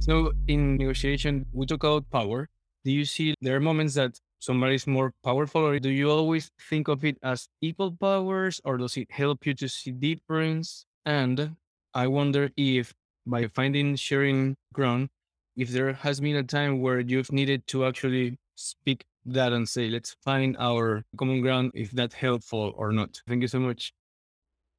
So, 0.00 0.32
in 0.48 0.76
negotiation, 0.76 1.46
we 1.52 1.66
talk 1.66 1.84
about 1.84 2.10
power. 2.10 2.48
Do 2.84 2.90
you 2.90 3.04
see 3.04 3.34
there 3.40 3.54
are 3.54 3.60
moments 3.60 3.94
that 3.94 4.18
somebody 4.44 4.74
is 4.74 4.86
more 4.86 5.12
powerful, 5.24 5.66
or 5.66 5.78
do 5.78 5.88
you 5.88 6.10
always 6.10 6.50
think 6.68 6.88
of 6.88 7.04
it 7.04 7.16
as 7.22 7.48
equal 7.60 7.92
powers, 7.92 8.60
or 8.64 8.76
does 8.76 8.96
it 8.96 9.10
help 9.10 9.46
you 9.46 9.54
to 9.54 9.68
see 9.68 9.90
difference? 9.90 10.86
And 11.04 11.56
I 11.94 12.06
wonder 12.06 12.50
if 12.56 12.92
by 13.26 13.46
finding 13.48 13.96
sharing 13.96 14.56
ground, 14.72 15.08
if 15.56 15.70
there 15.70 15.92
has 15.94 16.20
been 16.20 16.36
a 16.36 16.42
time 16.42 16.80
where 16.80 17.00
you've 17.00 17.32
needed 17.32 17.66
to 17.68 17.86
actually 17.86 18.38
speak 18.56 19.04
that 19.24 19.52
and 19.52 19.68
say, 19.68 19.88
let's 19.88 20.16
find 20.22 20.56
our 20.58 21.02
common 21.16 21.40
ground, 21.40 21.72
if 21.74 21.90
that's 21.92 22.14
helpful 22.14 22.74
or 22.76 22.92
not. 22.92 23.20
Thank 23.26 23.42
you 23.42 23.48
so 23.48 23.60
much. 23.60 23.94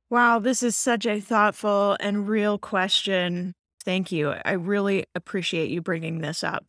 Wow, 0.10 0.38
this 0.38 0.62
is 0.62 0.76
such 0.76 1.08
a 1.08 1.20
thoughtful 1.20 1.98
and 2.00 2.28
real 2.30 2.60
question. 2.60 3.54
Thank 3.84 4.12
you. 4.12 4.36
I 4.46 4.52
really 4.52 5.06
appreciate 5.16 5.72
you 5.72 5.82
bringing 5.82 6.20
this 6.22 6.44
up. 6.44 6.66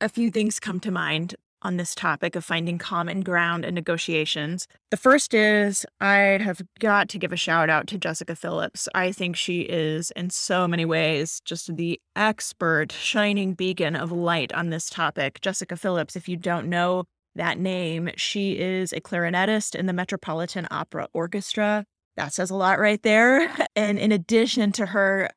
A 0.00 0.08
few 0.08 0.30
things 0.30 0.60
come 0.60 0.80
to 0.80 0.90
mind 0.90 1.34
on 1.64 1.78
this 1.78 1.94
topic 1.94 2.36
of 2.36 2.44
finding 2.44 2.78
common 2.78 3.22
ground 3.22 3.64
in 3.64 3.74
negotiations. 3.74 4.68
The 4.90 4.96
first 4.96 5.32
is 5.34 5.86
I'd 6.00 6.42
have 6.42 6.62
got 6.78 7.08
to 7.08 7.18
give 7.18 7.32
a 7.32 7.36
shout 7.36 7.70
out 7.70 7.86
to 7.88 7.98
Jessica 7.98 8.36
Phillips. 8.36 8.88
I 8.94 9.10
think 9.10 9.34
she 9.34 9.62
is, 9.62 10.12
in 10.12 10.30
so 10.30 10.68
many 10.68 10.84
ways, 10.84 11.40
just 11.44 11.74
the 11.74 12.00
expert 12.14 12.92
shining 12.92 13.54
beacon 13.54 13.96
of 13.96 14.12
light 14.12 14.52
on 14.52 14.70
this 14.70 14.90
topic. 14.90 15.40
Jessica 15.40 15.76
Phillips, 15.76 16.14
if 16.14 16.28
you 16.28 16.36
don't 16.36 16.68
know 16.68 17.04
that 17.34 17.58
name, 17.58 18.10
she 18.16 18.58
is 18.58 18.92
a 18.92 19.00
clarinetist 19.00 19.74
in 19.74 19.86
the 19.86 19.92
Metropolitan 19.92 20.68
Opera 20.70 21.08
Orchestra. 21.12 21.84
That 22.16 22.32
says 22.32 22.50
a 22.50 22.56
lot 22.56 22.78
right 22.78 23.02
there. 23.02 23.50
And 23.76 23.98
in 23.98 24.12
addition 24.12 24.70
to 24.72 24.86
her 24.86 25.30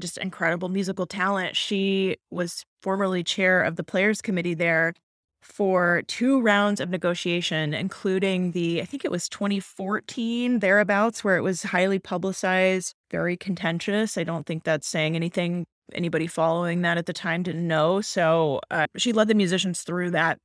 just 0.00 0.16
incredible 0.18 0.68
musical 0.68 1.04
talent, 1.04 1.56
she 1.56 2.16
was 2.30 2.64
formerly 2.80 3.24
chair 3.24 3.62
of 3.62 3.74
the 3.74 3.82
Players 3.82 4.22
Committee 4.22 4.54
there 4.54 4.94
for 5.42 6.02
two 6.06 6.40
rounds 6.40 6.80
of 6.80 6.88
negotiation, 6.88 7.74
including 7.74 8.52
the, 8.52 8.80
I 8.80 8.84
think 8.84 9.04
it 9.04 9.10
was 9.10 9.28
2014 9.28 10.60
thereabouts, 10.60 11.22
where 11.22 11.36
it 11.36 11.42
was 11.42 11.64
highly 11.64 11.98
publicized, 11.98 12.94
very 13.10 13.36
contentious. 13.36 14.16
I 14.16 14.24
don't 14.24 14.46
think 14.46 14.64
that's 14.64 14.88
saying 14.88 15.16
anything 15.16 15.66
anybody 15.94 16.26
following 16.26 16.82
that 16.82 16.96
at 16.96 17.06
the 17.06 17.12
time 17.12 17.42
didn't 17.42 17.66
know. 17.66 18.00
So 18.00 18.60
uh, 18.70 18.86
she 18.96 19.12
led 19.12 19.28
the 19.28 19.34
musicians 19.34 19.82
through 19.82 20.12
that 20.12 20.38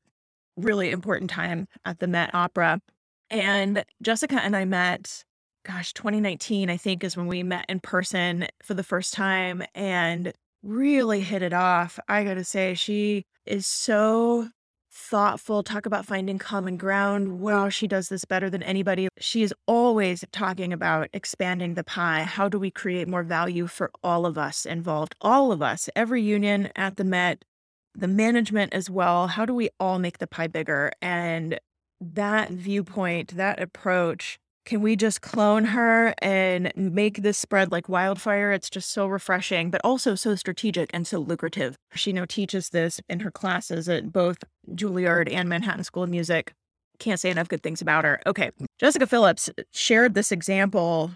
really 0.57 0.91
important 0.91 1.29
time 1.29 1.67
at 1.85 1.99
the 1.99 2.07
Met 2.07 2.33
Opera. 2.33 2.81
And 3.29 3.83
Jessica 4.01 4.41
and 4.41 4.55
I 4.55 4.65
met, 4.65 5.23
gosh, 5.65 5.93
2019, 5.93 6.69
I 6.69 6.77
think, 6.77 7.03
is 7.03 7.15
when 7.15 7.27
we 7.27 7.43
met 7.43 7.65
in 7.69 7.79
person 7.79 8.47
for 8.63 8.73
the 8.73 8.83
first 8.83 9.13
time 9.13 9.63
and 9.75 10.33
really 10.63 11.21
hit 11.21 11.41
it 11.41 11.53
off. 11.53 11.99
I 12.07 12.23
got 12.23 12.35
to 12.35 12.43
say, 12.43 12.73
she 12.73 13.25
is 13.45 13.67
so 13.67 14.49
thoughtful, 14.97 15.61
talk 15.61 15.85
about 15.85 16.05
finding 16.05 16.39
common 16.39 16.75
ground. 16.75 17.39
Wow, 17.39 17.69
she 17.69 17.87
does 17.87 18.09
this 18.09 18.25
better 18.25 18.49
than 18.49 18.63
anybody. 18.63 19.07
She 19.19 19.43
is 19.43 19.53
always 19.67 20.25
talking 20.31 20.73
about 20.73 21.09
expanding 21.13 21.75
the 21.75 21.83
pie. 21.83 22.23
How 22.23 22.49
do 22.49 22.57
we 22.57 22.71
create 22.71 23.07
more 23.07 23.23
value 23.23 23.67
for 23.67 23.91
all 24.03 24.25
of 24.25 24.37
us 24.37 24.65
involved? 24.65 25.15
All 25.21 25.51
of 25.51 25.61
us, 25.61 25.89
every 25.95 26.23
union 26.23 26.69
at 26.75 26.97
the 26.97 27.03
Met, 27.03 27.45
the 27.93 28.07
management 28.07 28.73
as 28.73 28.89
well. 28.89 29.27
How 29.27 29.45
do 29.45 29.53
we 29.53 29.69
all 29.79 29.99
make 29.99 30.17
the 30.17 30.27
pie 30.27 30.47
bigger? 30.47 30.91
And 31.01 31.59
that 32.01 32.49
viewpoint, 32.49 33.37
that 33.37 33.61
approach 33.61 34.39
can 34.67 34.81
we 34.81 34.97
just 34.97 35.21
clone 35.21 35.63
her 35.63 36.13
and 36.21 36.73
make 36.75 37.21
this 37.21 37.37
spread 37.37 37.71
like 37.71 37.87
wildfire? 37.87 38.51
It's 38.51 38.69
just 38.69 38.91
so 38.91 39.07
refreshing, 39.07 39.71
but 39.71 39.79
also 39.81 40.13
so 40.13 40.35
strategic 40.35 40.89
and 40.93 41.07
so 41.07 41.19
lucrative. 41.19 41.77
She 41.95 42.11
now 42.11 42.25
teaches 42.25 42.69
this 42.69 42.99
in 43.07 43.21
her 43.21 43.31
classes 43.31 43.87
at 43.87 44.11
both 44.11 44.39
Juilliard 44.71 45.31
and 45.31 45.47
Manhattan 45.47 45.85
School 45.85 46.03
of 46.03 46.09
Music. 46.09 46.51
Can't 46.99 47.17
say 47.19 47.29
enough 47.29 47.47
good 47.47 47.63
things 47.63 47.81
about 47.81 48.03
her. 48.03 48.19
Okay. 48.25 48.51
Jessica 48.77 49.07
Phillips 49.07 49.49
shared 49.71 50.15
this 50.15 50.33
example 50.33 51.11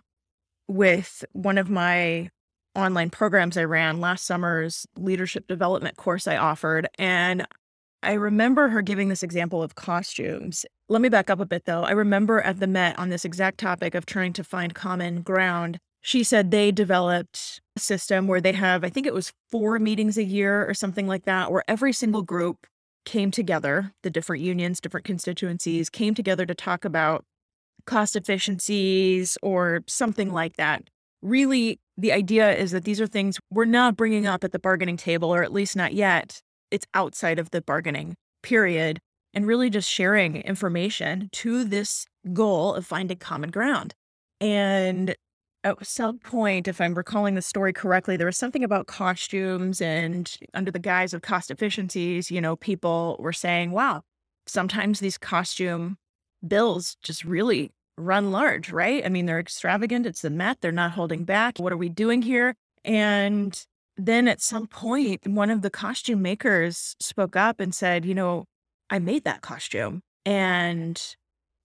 with 0.70 1.26
one 1.34 1.58
of 1.58 1.70
my 1.70 2.30
online 2.74 3.10
programs 3.10 3.58
I 3.58 3.66
ran 3.66 4.00
last 4.00 4.26
summer's 4.26 4.88
leadership 4.96 5.48
development 5.48 5.98
course 5.98 6.26
I 6.26 6.38
offered. 6.38 6.88
And 6.98 7.46
I 8.02 8.14
remember 8.14 8.70
her 8.70 8.82
giving 8.82 9.10
this 9.10 9.24
example 9.24 9.62
of 9.62 9.76
costumes. 9.76 10.66
Let 10.92 11.02
me 11.02 11.08
back 11.08 11.30
up 11.30 11.40
a 11.40 11.46
bit 11.46 11.64
though. 11.64 11.84
I 11.84 11.92
remember 11.92 12.42
at 12.42 12.60
the 12.60 12.68
Met 12.68 13.00
on 13.00 13.08
this 13.08 13.24
exact 13.24 13.60
topic 13.60 13.96
of 13.96 14.06
trying 14.06 14.34
to 14.34 14.44
find 14.44 14.76
common 14.76 15.22
ground, 15.22 15.78
she 16.02 16.22
said 16.22 16.52
they 16.52 16.70
developed 16.70 17.62
a 17.78 17.80
system 17.80 18.28
where 18.28 18.42
they 18.42 18.52
have, 18.52 18.84
I 18.84 18.90
think 18.90 19.08
it 19.08 19.14
was 19.14 19.32
four 19.50 19.80
meetings 19.80 20.18
a 20.18 20.24
year 20.26 20.68
or 20.68 20.74
something 20.74 21.08
like 21.08 21.24
that, 21.24 21.50
where 21.50 21.64
every 21.66 21.94
single 21.94 22.24
group 22.24 22.68
came 23.06 23.32
together, 23.32 23.94
the 24.04 24.10
different 24.10 24.44
unions, 24.44 24.82
different 24.82 25.06
constituencies 25.06 25.90
came 25.90 26.14
together 26.14 26.46
to 26.46 26.54
talk 26.54 26.84
about 26.84 27.24
cost 27.86 28.18
efficiencies 28.18 29.38
or 29.42 29.84
something 29.88 30.34
like 30.34 30.58
that. 30.58 30.90
Really, 31.22 31.80
the 31.98 32.12
idea 32.12 32.54
is 32.54 32.72
that 32.72 32.84
these 32.84 33.00
are 33.00 33.08
things 33.08 33.40
we're 33.50 33.64
not 33.64 33.96
bringing 33.96 34.28
up 34.28 34.44
at 34.44 34.52
the 34.52 34.60
bargaining 34.60 34.98
table, 34.98 35.34
or 35.34 35.42
at 35.42 35.54
least 35.54 35.78
not 35.78 35.94
yet 35.94 36.42
it's 36.70 36.86
outside 36.94 37.40
of 37.40 37.52
the 37.52 37.62
bargaining 37.62 38.18
period 38.44 39.00
and 39.34 39.48
really 39.48 39.70
just 39.70 39.90
sharing 39.90 40.38
information 40.38 41.30
to 41.32 41.64
this 41.64 42.06
goal 42.34 42.76
of 42.76 42.86
finding 42.86 43.18
common 43.18 43.52
ground. 43.52 43.94
And 44.40 45.16
at 45.64 45.86
some 45.86 46.18
point, 46.20 46.68
if 46.68 46.82
I'm 46.82 46.96
recalling 46.96 47.36
the 47.36 47.42
story 47.42 47.74
correctly, 47.74 48.18
there 48.18 48.26
was 48.26 48.38
something 48.38 48.64
about 48.64 48.88
costumes 48.88 49.80
and 49.82 50.36
under 50.54 50.72
the 50.72 50.80
guise 50.80 51.14
of 51.14 51.22
cost 51.22 51.52
efficiencies, 51.52 52.32
you 52.32 52.42
know, 52.42 52.56
people 52.56 53.18
were 53.20 53.34
saying, 53.34 53.72
wow, 53.72 54.02
sometimes 54.48 55.00
these 55.00 55.18
costume 55.18 55.98
bills 56.46 56.98
just 57.04 57.24
really 57.24 57.72
run 57.98 58.32
large, 58.32 58.72
right? 58.72 59.06
I 59.06 59.10
mean, 59.10 59.28
they're 59.28 59.40
extravagant. 59.40 60.06
It's 60.06 60.22
the 60.22 60.30
Met. 60.30 60.62
They're 60.62 60.72
not 60.72 60.92
holding 60.92 61.24
back. 61.24 61.60
What 61.60 61.74
are 61.74 61.78
we 61.78 61.90
doing 61.90 62.24
here? 62.24 62.56
And 62.84 63.64
then 63.98 64.28
at 64.28 64.42
some 64.42 64.66
point, 64.66 65.28
one 65.28 65.52
of 65.52 65.62
the 65.62 65.70
costume 65.70 66.22
makers 66.22 66.96
spoke 67.00 67.36
up 67.36 67.60
and 67.60 67.76
said, 67.76 68.06
You 68.06 68.16
know, 68.16 68.46
I 68.92 69.00
made 69.00 69.24
that 69.24 69.42
costume. 69.42 70.02
And 70.26 71.02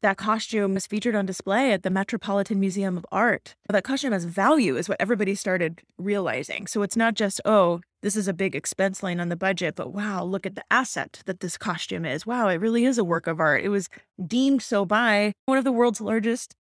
that 0.03 0.17
costume 0.17 0.75
was 0.75 0.87
featured 0.87 1.17
on 1.17 1.27
display 1.27 1.73
at 1.73 1.83
the 1.83 1.91
Metropolitan 1.91 2.61
Museum 2.61 2.97
of 2.97 3.05
Art. 3.11 3.57
That 3.69 3.83
costume 3.83 4.13
has 4.13 4.25
value, 4.25 4.77
is 4.77 4.89
what 4.89 5.01
everybody 5.01 5.35
started 5.35 5.83
realizing. 5.99 6.67
So 6.69 6.83
it's 6.83 6.97
not 6.97 7.15
just, 7.15 7.41
oh, 7.45 7.81
this 8.03 8.15
is 8.15 8.29
a 8.29 8.33
big 8.33 8.55
expense 8.55 9.03
line 9.03 9.19
on 9.19 9.31
the 9.31 9.37
budget, 9.37 9.75
but 9.75 9.93
wow, 9.93 10.23
look 10.23 10.47
at 10.47 10.55
the 10.55 10.65
asset 10.71 11.23
that 11.27 11.41
this 11.41 11.59
costume 11.59 12.05
is. 12.05 12.25
Wow, 12.25 12.49
it 12.49 12.61
really 12.61 12.85
is 12.85 12.99
a 12.99 13.05
work 13.05 13.27
of 13.27 13.41
art. 13.41 13.65
It 13.65 13.71
was 13.71 13.89
deemed 14.25 14.63
so 14.63 14.85
by 14.85 15.33
one 15.47 15.59
of 15.59 15.65
the 15.65 15.73
world's 15.73 16.01
largest 16.01 16.55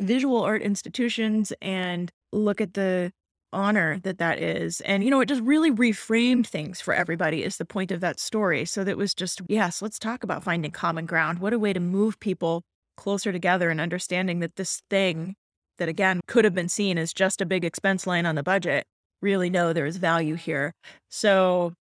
visual 0.00 0.42
art 0.42 0.62
institutions. 0.62 1.52
And 1.60 2.12
look 2.32 2.60
at 2.60 2.74
the 2.74 3.12
honor 3.52 3.98
that 4.00 4.18
that 4.18 4.38
is. 4.38 4.80
And, 4.82 5.04
you 5.04 5.10
know, 5.10 5.20
it 5.20 5.26
just 5.28 5.42
really 5.42 5.70
reframed 5.70 6.46
things 6.46 6.80
for 6.80 6.94
everybody, 6.94 7.42
is 7.42 7.56
the 7.56 7.64
point 7.64 7.90
of 7.90 8.00
that 8.00 8.20
story. 8.20 8.64
So 8.64 8.84
that 8.84 8.96
was 8.96 9.14
just, 9.14 9.42
yes, 9.48 9.82
let's 9.82 9.98
talk 9.98 10.24
about 10.24 10.42
finding 10.42 10.70
common 10.70 11.06
ground. 11.06 11.38
What 11.38 11.52
a 11.52 11.58
way 11.58 11.72
to 11.72 11.80
move 11.80 12.18
people 12.20 12.62
closer 12.96 13.32
together 13.32 13.70
and 13.70 13.80
understanding 13.80 14.40
that 14.40 14.56
this 14.56 14.82
thing 14.90 15.34
that, 15.78 15.88
again, 15.88 16.20
could 16.26 16.44
have 16.44 16.54
been 16.54 16.68
seen 16.68 16.98
as 16.98 17.12
just 17.12 17.40
a 17.40 17.46
big 17.46 17.64
expense 17.64 18.06
line 18.06 18.26
on 18.26 18.34
the 18.34 18.42
budget, 18.42 18.84
really 19.20 19.50
know 19.50 19.72
there 19.72 19.86
is 19.86 19.96
value 19.96 20.34
here. 20.34 20.72
So 21.10 21.72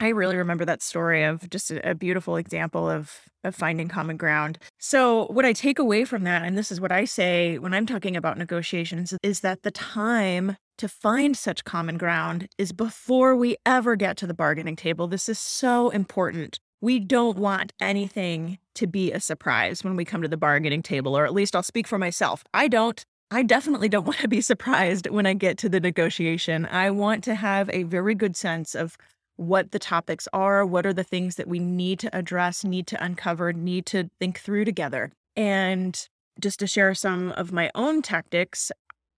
I 0.00 0.08
really 0.08 0.36
remember 0.36 0.64
that 0.64 0.82
story 0.82 1.22
of 1.22 1.48
just 1.48 1.70
a, 1.70 1.90
a, 1.90 1.94
beautiful 1.94 2.36
example 2.36 2.90
of 2.90 3.20
of 3.44 3.54
finding 3.54 3.88
common 3.88 4.16
ground. 4.16 4.58
So 4.78 5.26
what 5.26 5.44
I 5.44 5.52
take 5.52 5.78
away 5.78 6.04
from 6.04 6.24
that, 6.24 6.44
and 6.44 6.56
this 6.56 6.72
is 6.72 6.80
what 6.80 6.92
I 6.92 7.04
say 7.04 7.58
when 7.58 7.74
I'm 7.74 7.86
talking 7.86 8.16
about 8.16 8.38
negotiations, 8.38 9.14
is 9.22 9.40
that 9.40 9.62
the 9.62 9.70
time 9.70 10.56
to 10.78 10.88
find 10.88 11.36
such 11.36 11.64
common 11.64 11.96
ground 11.98 12.48
is 12.58 12.72
before 12.72 13.36
we 13.36 13.56
ever 13.64 13.96
get 13.96 14.16
to 14.18 14.26
the 14.26 14.34
bargaining 14.34 14.76
table. 14.76 15.06
This 15.06 15.28
is 15.28 15.38
so 15.38 15.90
important. 15.90 16.58
We 16.80 16.98
don't 16.98 17.38
want 17.38 17.72
anything 17.80 18.58
to 18.74 18.86
be 18.86 19.12
a 19.12 19.20
surprise 19.20 19.84
when 19.84 19.96
we 19.96 20.04
come 20.04 20.22
to 20.22 20.28
the 20.28 20.36
bargaining 20.36 20.82
table, 20.82 21.16
or 21.16 21.24
at 21.24 21.32
least 21.32 21.54
I'll 21.54 21.62
speak 21.62 21.86
for 21.86 21.98
myself. 21.98 22.42
I 22.52 22.68
don't. 22.68 23.04
I 23.30 23.42
definitely 23.42 23.88
don't 23.88 24.06
want 24.06 24.18
to 24.18 24.28
be 24.28 24.40
surprised 24.40 25.08
when 25.08 25.26
I 25.26 25.34
get 25.34 25.58
to 25.58 25.68
the 25.68 25.80
negotiation. 25.80 26.66
I 26.66 26.90
want 26.90 27.24
to 27.24 27.34
have 27.34 27.70
a 27.70 27.84
very 27.84 28.14
good 28.14 28.36
sense 28.36 28.74
of 28.74 28.96
what 29.36 29.72
the 29.72 29.78
topics 29.78 30.28
are, 30.32 30.66
what 30.66 30.86
are 30.86 30.92
the 30.92 31.04
things 31.04 31.36
that 31.36 31.48
we 31.48 31.58
need 31.58 31.98
to 32.00 32.16
address, 32.16 32.64
need 32.64 32.86
to 32.88 33.02
uncover, 33.02 33.52
need 33.52 33.86
to 33.86 34.10
think 34.18 34.38
through 34.40 34.64
together. 34.64 35.12
And 35.36 36.08
just 36.40 36.58
to 36.60 36.66
share 36.66 36.94
some 36.94 37.30
of 37.32 37.52
my 37.52 37.70
own 37.74 38.02
tactics, 38.02 38.72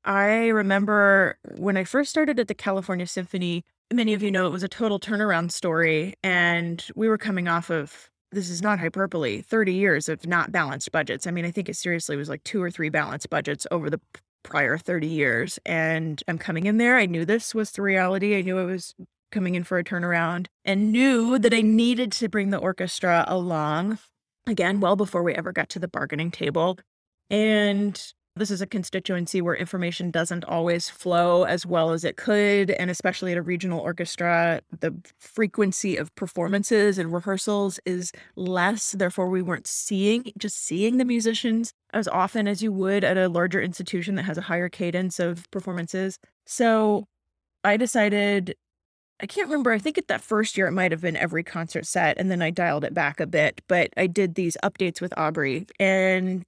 I 0.05 0.49
remember 0.49 1.39
when 1.57 1.77
I 1.77 1.85
first 1.85 2.11
started 2.11 2.39
at 2.39 2.49
the 2.49 2.55
California 2.55 3.07
Symphony, 3.07 3.65
many 3.93 4.15
of 4.15 4.23
you 4.23 4.31
know 4.31 4.47
it 4.47 4.53
was 4.53 4.63
a 4.63 4.69
total 4.69 5.01
turnaround 5.01 5.51
story. 5.51 6.15
And 6.23 6.85
we 6.95 7.09
were 7.09 7.19
coming 7.19 7.49
off 7.49 7.71
of 7.71 8.11
this 8.33 8.51
is 8.51 8.63
not 8.63 8.81
hyperbole 8.81 9.43
30 9.43 9.73
years 9.73 10.09
of 10.09 10.27
not 10.27 10.53
balanced 10.53 10.91
budgets. 10.93 11.27
I 11.27 11.31
mean, 11.31 11.45
I 11.45 11.51
think 11.51 11.69
it 11.69 11.77
seriously 11.77 12.17
was 12.17 12.29
like 12.29 12.43
two 12.45 12.63
or 12.63 12.71
three 12.71 12.89
balanced 12.89 13.31
budgets 13.31 13.67
over 13.71 13.89
the 13.89 14.01
prior 14.43 14.77
30 14.77 15.07
years. 15.07 15.59
And 15.65 16.23
I'm 16.29 16.39
coming 16.39 16.67
in 16.67 16.77
there. 16.77 16.97
I 16.97 17.07
knew 17.07 17.25
this 17.25 17.55
was 17.55 17.71
the 17.71 17.83
reality. 17.83 18.37
I 18.37 18.43
knew 18.43 18.59
I 18.59 18.65
was 18.65 18.95
coming 19.31 19.55
in 19.55 19.65
for 19.65 19.79
a 19.79 19.85
turnaround 19.85 20.47
and 20.65 20.93
knew 20.93 21.39
that 21.39 21.55
I 21.55 21.61
needed 21.61 22.13
to 22.13 22.29
bring 22.29 22.51
the 22.51 22.59
orchestra 22.59 23.25
along 23.27 23.99
again, 24.47 24.81
well 24.81 24.97
before 24.97 25.23
we 25.23 25.35
ever 25.35 25.53
got 25.53 25.69
to 25.71 25.79
the 25.79 25.89
bargaining 25.89 26.31
table. 26.31 26.79
And 27.31 28.01
this 28.37 28.51
is 28.51 28.61
a 28.61 28.67
constituency 28.67 29.41
where 29.41 29.55
information 29.55 30.11
doesn't 30.11 30.45
always 30.45 30.89
flow 30.89 31.45
as 31.45 31.65
well 31.65 31.91
as 31.91 32.05
it 32.05 32.17
could. 32.17 32.71
And 32.73 32.91
especially 32.91 33.33
at 33.33 33.39
a 33.39 33.43
regional 33.43 33.81
orchestra, 33.81 34.61
the 34.81 34.95
frequency 35.19 35.97
of 35.97 36.15
performances 36.17 36.99
and 36.99 37.13
rehearsals 37.13 37.79
is 37.85 38.11
less. 38.35 38.93
Therefore, 38.93 39.29
we 39.29 39.43
weren't 39.43 39.67
seeing, 39.67 40.33
just 40.37 40.65
seeing 40.65 40.97
the 40.97 41.05
musicians 41.05 41.73
as 41.93 42.09
often 42.09 42.49
as 42.49 42.63
you 42.63 42.73
would 42.73 43.05
at 43.05 43.17
a 43.17 43.29
larger 43.29 43.61
institution 43.61 44.17
that 44.17 44.25
has 44.25 44.39
a 44.39 44.43
higher 44.43 44.69
cadence 44.69 45.21
of 45.21 45.49
performances. 45.51 46.19
So 46.47 47.07
I 47.63 47.77
decided 47.77 48.57
I 49.21 49.27
can't 49.27 49.49
remember. 49.49 49.71
I 49.71 49.79
think 49.79 49.97
at 49.97 50.09
that 50.09 50.23
first 50.23 50.59
year, 50.59 50.67
it 50.67 50.73
might 50.73 50.91
have 50.91 51.01
been 51.01 51.17
every 51.17 51.45
concert 51.45 51.87
set, 51.87 52.19
and 52.19 52.31
then 52.33 52.43
I 52.43 52.51
dialed 52.51 52.85
it 52.85 52.93
back 52.93 53.21
a 53.21 53.29
bit. 53.29 53.63
But 53.69 53.91
I 53.97 54.09
did 54.09 54.35
these 54.35 54.57
updates 54.65 55.01
with 55.01 55.15
Aubrey, 55.17 55.67
and 55.79 56.45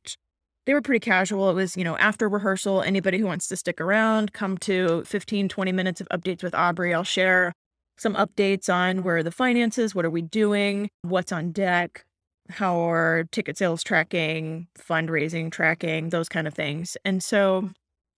they 0.66 0.74
were 0.74 0.82
pretty 0.82 1.00
casual. 1.00 1.48
It 1.48 1.54
was, 1.54 1.76
you 1.76 1.84
know, 1.84 1.96
after 1.96 2.28
rehearsal, 2.28 2.82
anybody 2.82 3.18
who 3.18 3.26
wants 3.26 3.48
to 3.48 3.56
stick 3.56 3.80
around, 3.80 4.32
come 4.32 4.58
to 4.58 5.04
15, 5.04 5.48
20 5.48 5.72
minutes 5.72 6.00
of 6.00 6.08
updates 6.08 6.42
with 6.42 6.54
Aubrey. 6.54 6.92
I'll 6.92 7.04
share 7.04 7.52
some 7.96 8.14
updates 8.14 8.72
on 8.72 9.02
where 9.02 9.18
are 9.18 9.22
the 9.22 9.30
finances, 9.30 9.94
what 9.94 10.04
are 10.04 10.10
we 10.10 10.22
doing, 10.22 10.90
what's 11.02 11.32
on 11.32 11.52
deck, 11.52 12.04
how 12.50 12.78
are 12.78 13.24
ticket 13.30 13.56
sales 13.56 13.82
tracking, 13.82 14.66
fundraising 14.78 15.50
tracking, 15.50 16.10
those 16.10 16.28
kind 16.28 16.46
of 16.46 16.54
things. 16.54 16.96
And 17.04 17.22
so 17.22 17.70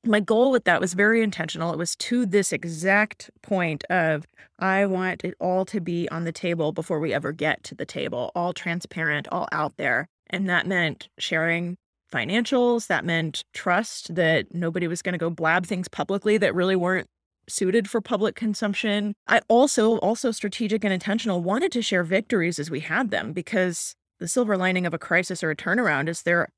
my 0.05 0.21
goal 0.21 0.51
with 0.51 0.65
that 0.65 0.81
was 0.81 0.95
very 0.95 1.23
intentional. 1.23 1.73
It 1.73 1.79
was 1.79 1.95
to 1.97 2.25
this 2.27 2.53
exact 2.53 3.31
point 3.43 3.85
of 3.91 4.27
I 4.59 4.87
want 4.87 5.23
it 5.23 5.35
all 5.39 5.65
to 5.67 5.81
be 5.81 6.09
on 6.09 6.25
the 6.25 6.33
table 6.33 6.73
before 6.73 6.99
we 6.99 7.13
ever 7.13 7.31
get 7.33 7.63
to 7.65 7.75
the 7.75 7.87
table, 7.87 8.33
all 8.35 8.53
transparent, 8.53 9.29
all 9.31 9.49
out 9.53 9.77
there. 9.77 10.09
And 10.31 10.49
that 10.49 10.67
meant 10.67 11.09
sharing 11.19 11.77
financials. 12.13 12.87
That 12.87 13.05
meant 13.05 13.45
trust 13.53 14.15
that 14.15 14.55
nobody 14.55 14.87
was 14.87 15.03
going 15.03 15.13
to 15.13 15.19
go 15.19 15.31
blab 15.31 15.67
things 15.67 15.89
publicly 15.89 16.39
that 16.39 16.55
really 16.55 16.77
weren't 16.77 17.07
suited 17.49 17.89
for 17.89 18.01
public 18.01 18.35
consumption. 18.35 19.15
I 19.27 19.41
also, 19.49 19.99
also 19.99 20.31
strategic 20.31 20.85
and 20.85 20.93
intentional, 20.93 21.43
wanted 21.43 21.73
to 21.73 21.83
share 21.83 22.05
victories 22.05 22.59
as 22.59 22.71
we 22.71 22.81
had 22.81 23.11
them 23.11 23.33
because 23.33 23.95
the 24.21 24.29
silver 24.29 24.57
lining 24.57 24.87
of 24.87 24.95
a 24.95 24.99
crisis 24.99 25.43
or 25.43 25.51
a 25.51 25.57
turnaround 25.57 26.09
is 26.09 26.23
there 26.23 26.49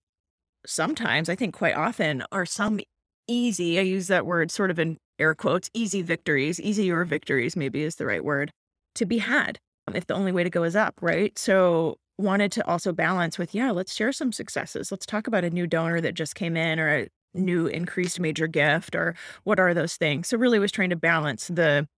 sometimes, 0.67 1.29
I 1.29 1.37
think 1.37 1.55
quite 1.55 1.77
often, 1.77 2.25
are 2.33 2.47
some 2.47 2.81
easy, 3.29 3.79
I 3.79 3.83
use 3.83 4.09
that 4.09 4.27
word 4.27 4.51
sort 4.51 4.71
of 4.71 4.79
in 4.79 4.99
air 5.19 5.35
quotes, 5.35 5.71
easy 5.75 6.03
victories, 6.03 6.61
easier 6.61 7.05
victories, 7.05 7.57
maybe 7.57 7.83
is 7.83 7.97
the 7.97 8.07
right 8.07 8.25
word, 8.25 8.51
to 8.97 9.07
be 9.07 9.19
had 9.19 9.59
um, 9.87 9.95
if 9.95 10.07
the 10.07 10.15
only 10.15 10.33
way 10.33 10.43
to 10.43 10.51
go 10.51 10.65
is 10.65 10.77
up, 10.77 10.95
right? 11.01 11.39
So 11.39 11.97
wanted 12.21 12.53
to 12.53 12.67
also 12.67 12.93
balance 12.93 13.39
with, 13.39 13.55
yeah, 13.55 13.71
let's 13.71 13.95
share 13.95 14.13
some 14.13 14.33
successes. 14.33 14.91
Let's 14.91 15.07
talk 15.07 15.27
about 15.27 15.45
a 15.45 15.51
new 15.51 15.67
donor 15.67 16.01
that 16.01 16.15
just 16.15 16.35
came 16.35 16.57
in 16.57 16.79
or 16.79 16.89
a 16.89 17.09
new 17.35 17.67
increased 17.67 18.21
major 18.21 18.47
gift 18.47 18.95
or 18.95 19.15
what 19.45 19.61
are 19.61 19.75
those 19.75 19.97
things. 19.97 20.29
So 20.29 20.37
really 20.37 20.59
was 20.59 20.73
trying 20.73 20.91
to 20.91 20.97
balance 20.97 21.49
the 21.49 21.89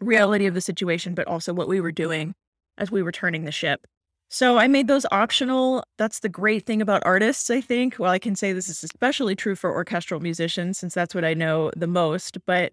reality 0.00 0.46
of 0.46 0.54
the 0.54 0.60
situation, 0.60 1.14
but 1.14 1.26
also 1.26 1.52
what 1.52 1.68
we 1.68 1.80
were 1.80 1.92
doing 1.92 2.34
as 2.78 2.90
we 2.90 3.02
were 3.02 3.12
turning 3.12 3.44
the 3.44 3.52
ship. 3.52 3.86
So 4.28 4.58
I 4.58 4.68
made 4.68 4.86
those 4.86 5.06
optional. 5.10 5.82
That's 5.98 6.20
the 6.20 6.28
great 6.28 6.64
thing 6.64 6.80
about 6.80 7.02
artists, 7.04 7.50
I 7.50 7.60
think. 7.60 7.96
Well, 7.98 8.12
I 8.12 8.20
can 8.20 8.36
say 8.36 8.52
this 8.52 8.68
is 8.68 8.84
especially 8.84 9.34
true 9.34 9.56
for 9.56 9.72
orchestral 9.72 10.20
musicians 10.20 10.78
since 10.78 10.94
that's 10.94 11.14
what 11.14 11.24
I 11.24 11.34
know 11.34 11.72
the 11.76 11.88
most, 11.88 12.38
but 12.46 12.72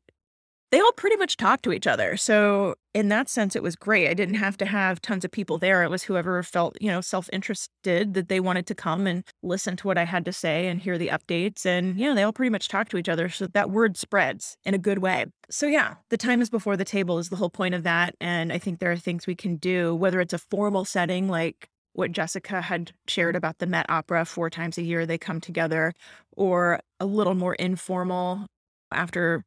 they 0.72 0.80
all 0.80 0.92
pretty 0.92 1.16
much 1.16 1.38
talk 1.38 1.62
to 1.62 1.72
each 1.72 1.88
other. 1.88 2.18
So 2.18 2.76
in 2.94 3.08
that 3.10 3.30
sense, 3.30 3.56
it 3.56 3.64
was 3.64 3.76
great. 3.76 4.10
I 4.10 4.14
didn't 4.14 4.36
have 4.36 4.58
to 4.58 4.66
have 4.66 5.02
tons 5.02 5.24
of 5.24 5.32
people 5.32 5.58
there. 5.58 5.84
It 5.84 5.90
was 5.90 6.04
whoever 6.04 6.42
felt, 6.44 6.78
you 6.82 6.90
know, 6.90 7.00
self-interested 7.00 8.14
that 8.14 8.28
they 8.28 8.40
wanted 8.40 8.68
to 8.68 8.76
come 8.76 9.08
and 9.08 9.24
listen 9.42 9.78
to 9.78 9.88
what 9.88 9.98
I 9.98 10.04
had 10.04 10.26
to 10.26 10.34
say 10.34 10.68
and 10.68 10.82
hear 10.82 10.98
the 10.98 11.08
updates. 11.08 11.66
And 11.66 11.98
yeah, 11.98 12.14
they 12.14 12.24
all 12.24 12.34
pretty 12.34 12.50
much 12.50 12.68
talk 12.68 12.90
to 12.90 12.98
each 12.98 13.08
other. 13.08 13.30
So 13.30 13.48
that 13.48 13.70
word 13.70 13.96
spreads 13.96 14.58
in 14.66 14.74
a 14.74 14.80
good 14.80 15.00
way. 15.00 15.28
So 15.50 15.68
yeah, 15.68 15.96
the 16.10 16.18
time 16.18 16.42
is 16.42 16.50
before 16.50 16.76
the 16.76 16.84
table 16.84 17.18
is 17.18 17.30
the 17.30 17.38
whole 17.38 17.50
point 17.50 17.76
of 17.76 17.84
that. 17.84 18.16
And 18.20 18.52
I 18.52 18.58
think 18.58 18.80
there 18.80 18.92
are 18.92 18.98
things 18.98 19.26
we 19.26 19.36
can 19.36 19.56
do, 19.56 19.96
whether 19.96 20.20
it's 20.20 20.34
a 20.34 20.40
formal 20.40 20.84
setting 20.84 21.30
like 21.30 21.70
what 21.94 22.12
Jessica 22.12 22.62
had 22.62 22.92
shared 23.08 23.36
about 23.36 23.58
the 23.58 23.66
Met 23.66 23.86
Opera 23.90 24.26
four 24.26 24.50
times 24.50 24.78
a 24.78 24.84
year, 24.84 25.06
they 25.06 25.18
come 25.18 25.42
together, 25.42 25.94
or 26.36 26.80
a 27.00 27.08
little 27.08 27.34
more 27.34 27.56
informal 27.56 28.46
after 28.92 29.44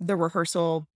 the 0.00 0.16
rehearsal 0.16 0.86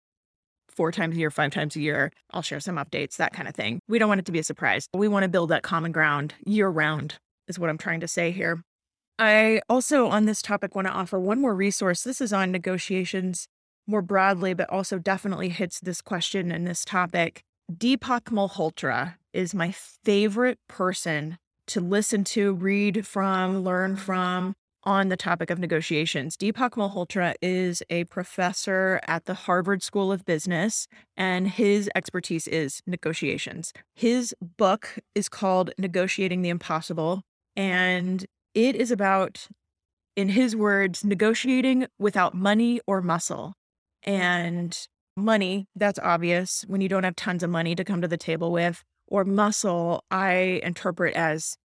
four 0.68 0.92
times 0.92 1.16
a 1.16 1.18
year, 1.18 1.30
five 1.30 1.50
times 1.50 1.74
a 1.76 1.80
year. 1.80 2.12
I'll 2.30 2.42
share 2.42 2.60
some 2.60 2.76
updates, 2.76 3.16
that 3.16 3.32
kind 3.32 3.48
of 3.48 3.54
thing. 3.54 3.80
We 3.88 3.98
don't 3.98 4.08
want 4.08 4.20
it 4.20 4.26
to 4.26 4.32
be 4.32 4.38
a 4.38 4.44
surprise. 4.44 4.86
We 4.94 5.08
want 5.08 5.24
to 5.24 5.28
build 5.28 5.50
that 5.50 5.62
common 5.62 5.92
ground 5.92 6.34
year 6.46 6.68
round, 6.68 7.16
is 7.48 7.58
what 7.58 7.70
I'm 7.70 7.78
trying 7.78 8.00
to 8.00 8.08
say 8.08 8.30
here. 8.30 8.62
I 9.18 9.60
also, 9.68 10.06
on 10.06 10.26
this 10.26 10.40
topic, 10.40 10.76
want 10.76 10.86
to 10.86 10.92
offer 10.92 11.18
one 11.18 11.40
more 11.40 11.54
resource. 11.54 12.04
This 12.04 12.20
is 12.20 12.32
on 12.32 12.52
negotiations 12.52 13.48
more 13.88 14.02
broadly, 14.02 14.54
but 14.54 14.70
also 14.70 14.98
definitely 14.98 15.48
hits 15.48 15.80
this 15.80 16.00
question 16.00 16.52
and 16.52 16.66
this 16.66 16.84
topic. 16.84 17.42
Deepak 17.72 18.24
Malhotra 18.30 19.16
is 19.32 19.54
my 19.54 19.72
favorite 19.72 20.58
person 20.68 21.38
to 21.66 21.80
listen 21.80 22.22
to, 22.24 22.54
read 22.54 23.06
from, 23.06 23.64
learn 23.64 23.96
from 23.96 24.54
on 24.88 25.10
the 25.10 25.18
topic 25.18 25.50
of 25.50 25.58
negotiations. 25.58 26.34
Deepak 26.34 26.70
Malhotra 26.70 27.34
is 27.42 27.82
a 27.90 28.04
professor 28.04 29.00
at 29.06 29.26
the 29.26 29.34
Harvard 29.34 29.82
School 29.82 30.10
of 30.10 30.24
Business, 30.24 30.88
and 31.14 31.46
his 31.46 31.90
expertise 31.94 32.48
is 32.48 32.80
negotiations. 32.86 33.74
His 33.94 34.34
book 34.40 34.98
is 35.14 35.28
called 35.28 35.72
Negotiating 35.76 36.40
the 36.40 36.48
Impossible, 36.48 37.20
and 37.54 38.24
it 38.54 38.74
is 38.76 38.90
about, 38.90 39.46
in 40.16 40.30
his 40.30 40.56
words, 40.56 41.04
negotiating 41.04 41.86
without 41.98 42.32
money 42.32 42.80
or 42.86 43.02
muscle. 43.02 43.52
And 44.04 44.74
money, 45.18 45.66
that's 45.76 45.98
obvious 45.98 46.64
when 46.66 46.80
you 46.80 46.88
don't 46.88 47.04
have 47.04 47.14
tons 47.14 47.42
of 47.42 47.50
money 47.50 47.74
to 47.74 47.84
come 47.84 48.00
to 48.00 48.08
the 48.08 48.16
table 48.16 48.50
with, 48.52 48.82
or 49.06 49.26
muscle, 49.26 50.02
I 50.10 50.62
interpret 50.62 51.14
as 51.14 51.58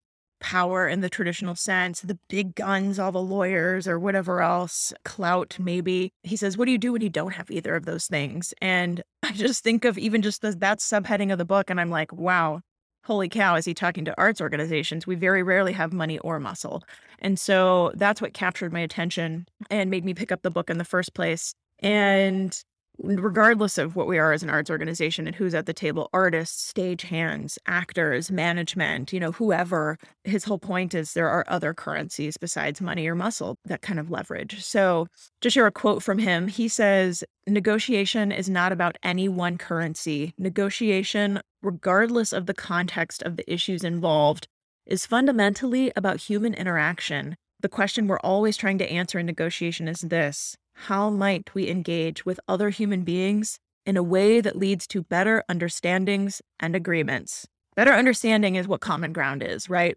power 0.42 0.86
in 0.86 1.00
the 1.00 1.08
traditional 1.08 1.54
sense, 1.54 2.00
the 2.00 2.18
big 2.28 2.54
guns, 2.54 2.98
all 2.98 3.12
the 3.12 3.22
lawyers 3.22 3.88
or 3.88 3.98
whatever 3.98 4.42
else, 4.42 4.92
clout 5.04 5.56
maybe. 5.58 6.12
He 6.22 6.36
says, 6.36 6.58
What 6.58 6.66
do 6.66 6.72
you 6.72 6.78
do 6.78 6.92
when 6.92 7.00
you 7.00 7.08
don't 7.08 7.32
have 7.32 7.50
either 7.50 7.74
of 7.74 7.86
those 7.86 8.06
things? 8.06 8.52
And 8.60 9.02
I 9.22 9.32
just 9.32 9.64
think 9.64 9.84
of 9.84 9.96
even 9.96 10.20
just 10.20 10.42
the, 10.42 10.50
that 10.52 10.80
subheading 10.80 11.32
of 11.32 11.38
the 11.38 11.44
book, 11.44 11.70
and 11.70 11.80
I'm 11.80 11.90
like, 11.90 12.12
wow, 12.12 12.60
holy 13.04 13.28
cow, 13.28 13.54
is 13.56 13.64
he 13.64 13.74
talking 13.74 14.04
to 14.04 14.14
arts 14.18 14.40
organizations? 14.40 15.06
We 15.06 15.14
very 15.14 15.42
rarely 15.42 15.72
have 15.72 15.92
money 15.92 16.18
or 16.18 16.38
muscle. 16.38 16.82
And 17.20 17.38
so 17.38 17.92
that's 17.94 18.20
what 18.20 18.34
captured 18.34 18.72
my 18.72 18.80
attention 18.80 19.46
and 19.70 19.90
made 19.90 20.04
me 20.04 20.14
pick 20.14 20.32
up 20.32 20.42
the 20.42 20.50
book 20.50 20.70
in 20.70 20.78
the 20.78 20.84
first 20.84 21.14
place. 21.14 21.54
And 21.80 22.56
regardless 22.98 23.78
of 23.78 23.96
what 23.96 24.06
we 24.06 24.18
are 24.18 24.32
as 24.32 24.42
an 24.42 24.50
arts 24.50 24.70
organization 24.70 25.26
and 25.26 25.34
who's 25.34 25.54
at 25.54 25.66
the 25.66 25.72
table 25.72 26.08
artists 26.12 26.62
stage 26.62 27.02
hands 27.02 27.58
actors 27.66 28.30
management 28.30 29.12
you 29.12 29.18
know 29.18 29.32
whoever 29.32 29.98
his 30.24 30.44
whole 30.44 30.58
point 30.58 30.94
is 30.94 31.12
there 31.12 31.28
are 31.28 31.44
other 31.48 31.74
currencies 31.74 32.36
besides 32.36 32.80
money 32.80 33.06
or 33.06 33.14
muscle 33.14 33.58
that 33.64 33.82
kind 33.82 33.98
of 33.98 34.10
leverage. 34.10 34.62
So 34.62 35.06
to 35.40 35.50
share 35.50 35.66
a 35.66 35.72
quote 35.72 36.02
from 36.02 36.18
him 36.18 36.48
he 36.48 36.68
says 36.68 37.24
negotiation 37.46 38.32
is 38.32 38.48
not 38.48 38.72
about 38.72 38.96
any 39.02 39.28
one 39.28 39.58
currency. 39.58 40.34
Negotiation 40.38 41.40
regardless 41.62 42.32
of 42.32 42.46
the 42.46 42.54
context 42.54 43.22
of 43.22 43.36
the 43.36 43.52
issues 43.52 43.84
involved 43.84 44.48
is 44.86 45.06
fundamentally 45.06 45.92
about 45.94 46.20
human 46.20 46.54
interaction. 46.54 47.36
The 47.60 47.68
question 47.68 48.08
we're 48.08 48.18
always 48.20 48.56
trying 48.56 48.78
to 48.78 48.90
answer 48.90 49.18
in 49.18 49.26
negotiation 49.26 49.86
is 49.86 50.00
this 50.00 50.56
how 50.82 51.10
might 51.10 51.54
we 51.54 51.68
engage 51.68 52.26
with 52.26 52.40
other 52.48 52.70
human 52.70 53.02
beings 53.02 53.58
in 53.86 53.96
a 53.96 54.02
way 54.02 54.40
that 54.40 54.56
leads 54.56 54.86
to 54.88 55.02
better 55.02 55.44
understandings 55.48 56.42
and 56.58 56.74
agreements? 56.74 57.46
Better 57.76 57.92
understanding 57.92 58.56
is 58.56 58.66
what 58.66 58.80
common 58.80 59.12
ground 59.12 59.42
is, 59.42 59.70
right? 59.70 59.96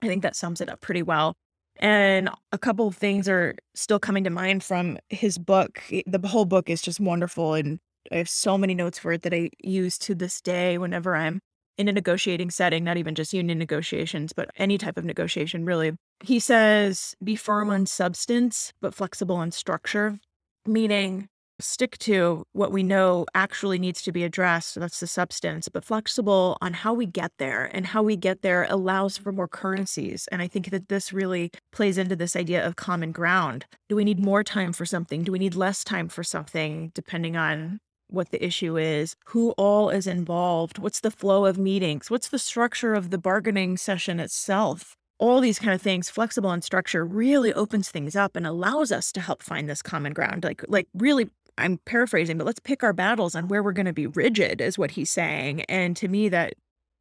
I 0.00 0.08
think 0.08 0.22
that 0.22 0.34
sums 0.34 0.60
it 0.60 0.70
up 0.70 0.80
pretty 0.80 1.02
well. 1.02 1.34
And 1.80 2.30
a 2.50 2.58
couple 2.58 2.88
of 2.88 2.96
things 2.96 3.28
are 3.28 3.54
still 3.74 3.98
coming 3.98 4.24
to 4.24 4.30
mind 4.30 4.64
from 4.64 4.98
his 5.10 5.36
book. 5.36 5.82
The 6.06 6.26
whole 6.26 6.44
book 6.46 6.70
is 6.70 6.82
just 6.82 6.98
wonderful. 6.98 7.54
And 7.54 7.78
I 8.10 8.16
have 8.16 8.28
so 8.28 8.56
many 8.56 8.74
notes 8.74 8.98
for 8.98 9.12
it 9.12 9.22
that 9.22 9.34
I 9.34 9.50
use 9.62 9.98
to 9.98 10.14
this 10.14 10.40
day 10.40 10.78
whenever 10.78 11.14
I'm 11.14 11.40
in 11.78 11.88
a 11.88 11.92
negotiating 11.92 12.50
setting, 12.50 12.84
not 12.84 12.96
even 12.96 13.14
just 13.14 13.32
union 13.32 13.58
negotiations, 13.58 14.32
but 14.32 14.50
any 14.56 14.78
type 14.78 14.96
of 14.96 15.04
negotiation, 15.04 15.64
really. 15.64 15.92
He 16.22 16.38
says, 16.38 17.14
be 17.22 17.36
firm 17.36 17.70
on 17.70 17.86
substance, 17.86 18.72
but 18.80 18.94
flexible 18.94 19.36
on 19.36 19.50
structure, 19.50 20.18
meaning 20.66 21.28
stick 21.60 21.96
to 21.98 22.44
what 22.52 22.72
we 22.72 22.82
know 22.82 23.24
actually 23.34 23.78
needs 23.78 24.02
to 24.02 24.12
be 24.12 24.24
addressed. 24.24 24.74
That's 24.74 25.00
the 25.00 25.06
substance, 25.06 25.68
but 25.68 25.84
flexible 25.84 26.58
on 26.60 26.72
how 26.72 26.92
we 26.92 27.06
get 27.06 27.32
there. 27.38 27.70
And 27.72 27.86
how 27.86 28.02
we 28.02 28.16
get 28.16 28.42
there 28.42 28.66
allows 28.68 29.16
for 29.16 29.32
more 29.32 29.48
currencies. 29.48 30.28
And 30.32 30.42
I 30.42 30.48
think 30.48 30.70
that 30.70 30.88
this 30.88 31.12
really 31.12 31.50
plays 31.72 31.98
into 31.98 32.16
this 32.16 32.36
idea 32.36 32.66
of 32.66 32.76
common 32.76 33.12
ground. 33.12 33.66
Do 33.88 33.96
we 33.96 34.04
need 34.04 34.18
more 34.18 34.42
time 34.42 34.72
for 34.72 34.84
something? 34.84 35.22
Do 35.22 35.32
we 35.32 35.38
need 35.38 35.54
less 35.54 35.84
time 35.84 36.08
for 36.08 36.24
something, 36.24 36.90
depending 36.94 37.36
on 37.36 37.78
what 38.12 38.30
the 38.30 38.44
issue 38.44 38.76
is, 38.76 39.16
who 39.26 39.50
all 39.52 39.90
is 39.90 40.06
involved, 40.06 40.78
what's 40.78 41.00
the 41.00 41.10
flow 41.10 41.46
of 41.46 41.58
meetings, 41.58 42.10
what's 42.10 42.28
the 42.28 42.38
structure 42.38 42.94
of 42.94 43.10
the 43.10 43.18
bargaining 43.18 43.76
session 43.76 44.20
itself. 44.20 44.96
All 45.18 45.40
these 45.40 45.58
kind 45.58 45.72
of 45.72 45.80
things, 45.80 46.10
flexible 46.10 46.50
and 46.50 46.64
structure, 46.64 47.04
really 47.04 47.52
opens 47.54 47.90
things 47.90 48.16
up 48.16 48.36
and 48.36 48.46
allows 48.46 48.90
us 48.90 49.12
to 49.12 49.20
help 49.20 49.42
find 49.42 49.68
this 49.68 49.82
common 49.82 50.12
ground. 50.12 50.44
Like, 50.44 50.64
like 50.68 50.88
really, 50.94 51.28
I'm 51.58 51.78
paraphrasing, 51.84 52.38
but 52.38 52.46
let's 52.46 52.60
pick 52.60 52.82
our 52.82 52.92
battles 52.92 53.34
on 53.34 53.48
where 53.48 53.62
we're 53.62 53.72
going 53.72 53.86
to 53.86 53.92
be 53.92 54.06
rigid, 54.06 54.60
is 54.60 54.78
what 54.78 54.92
he's 54.92 55.10
saying. 55.10 55.62
And 55.62 55.96
to 55.96 56.08
me, 56.08 56.28
that 56.30 56.54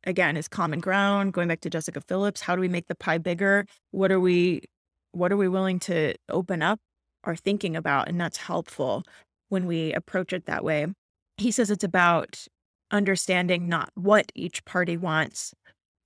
again 0.06 0.38
is 0.38 0.48
common 0.48 0.80
ground. 0.80 1.34
Going 1.34 1.48
back 1.48 1.62
to 1.62 1.70
Jessica 1.70 2.02
Phillips, 2.02 2.42
how 2.42 2.56
do 2.56 2.62
we 2.62 2.68
make 2.68 2.88
the 2.88 2.96
pie 2.96 3.18
bigger? 3.18 3.66
What 3.92 4.12
are 4.12 4.20
we, 4.20 4.62
what 5.14 5.32
are 5.32 5.38
we 5.38 5.48
willing 5.48 5.80
to 5.82 6.14
open 6.30 6.62
up 6.62 6.80
our 7.24 7.36
thinking 7.36 7.76
about? 7.76 8.08
And 8.08 8.22
that's 8.22 8.38
helpful 8.38 9.04
when 9.50 9.66
we 9.66 9.94
approach 9.94 10.32
it 10.32 10.46
that 10.46 10.64
way 10.64 10.88
he 11.42 11.52
says 11.52 11.70
it's 11.70 11.84
about 11.84 12.46
understanding 12.92 13.68
not 13.68 13.92
what 13.96 14.32
each 14.36 14.64
party 14.66 14.98
wants, 14.98 15.54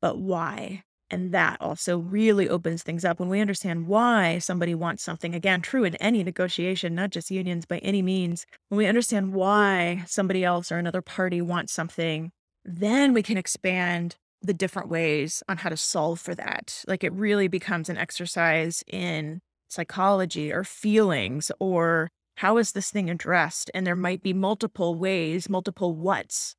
but 0.02 0.18
why. 0.18 0.84
And 1.12 1.32
that 1.34 1.58
also 1.62 2.00
really 2.00 2.50
opens 2.50 2.82
things 2.82 3.06
up 3.06 3.20
when 3.20 3.30
we 3.30 3.40
understand 3.40 3.88
why 3.88 4.40
somebody 4.40 4.74
wants 4.74 5.04
something. 5.04 5.36
Again, 5.36 5.62
true 5.62 5.84
in 5.84 5.96
any 5.96 6.24
negotiation, 6.24 6.96
not 6.96 7.12
just 7.12 7.30
unions 7.30 7.66
by 7.66 7.78
any 7.80 8.02
means. 8.02 8.46
When 8.70 8.78
we 8.78 8.88
understand 8.88 9.34
why 9.34 10.04
somebody 10.08 10.44
else 10.44 10.72
or 10.72 10.78
another 10.78 11.02
party 11.02 11.42
wants 11.42 11.74
something, 11.74 12.32
then 12.64 13.14
we 13.14 13.22
can 13.22 13.38
expand 13.38 14.16
the 14.42 14.54
different 14.54 14.90
ways 14.90 15.44
on 15.48 15.58
how 15.58 15.70
to 15.70 15.78
solve 15.78 16.20
for 16.20 16.34
that. 16.36 16.84
Like 16.88 17.04
it 17.04 17.14
really 17.14 17.48
becomes 17.48 17.90
an 17.90 17.98
exercise 17.98 18.84
in 18.88 19.42
psychology 19.70 20.52
or 20.52 20.64
feelings 20.64 21.52
or 21.60 22.10
how 22.36 22.58
is 22.58 22.74
this 22.74 22.92
thing 22.92 23.10
addressed? 23.10 23.72
And 23.74 23.86
there 23.86 23.96
might 23.96 24.22
be 24.22 24.34
multiple 24.34 24.96
ways, 24.96 25.50
multiple 25.50 25.96
what's 25.96 26.56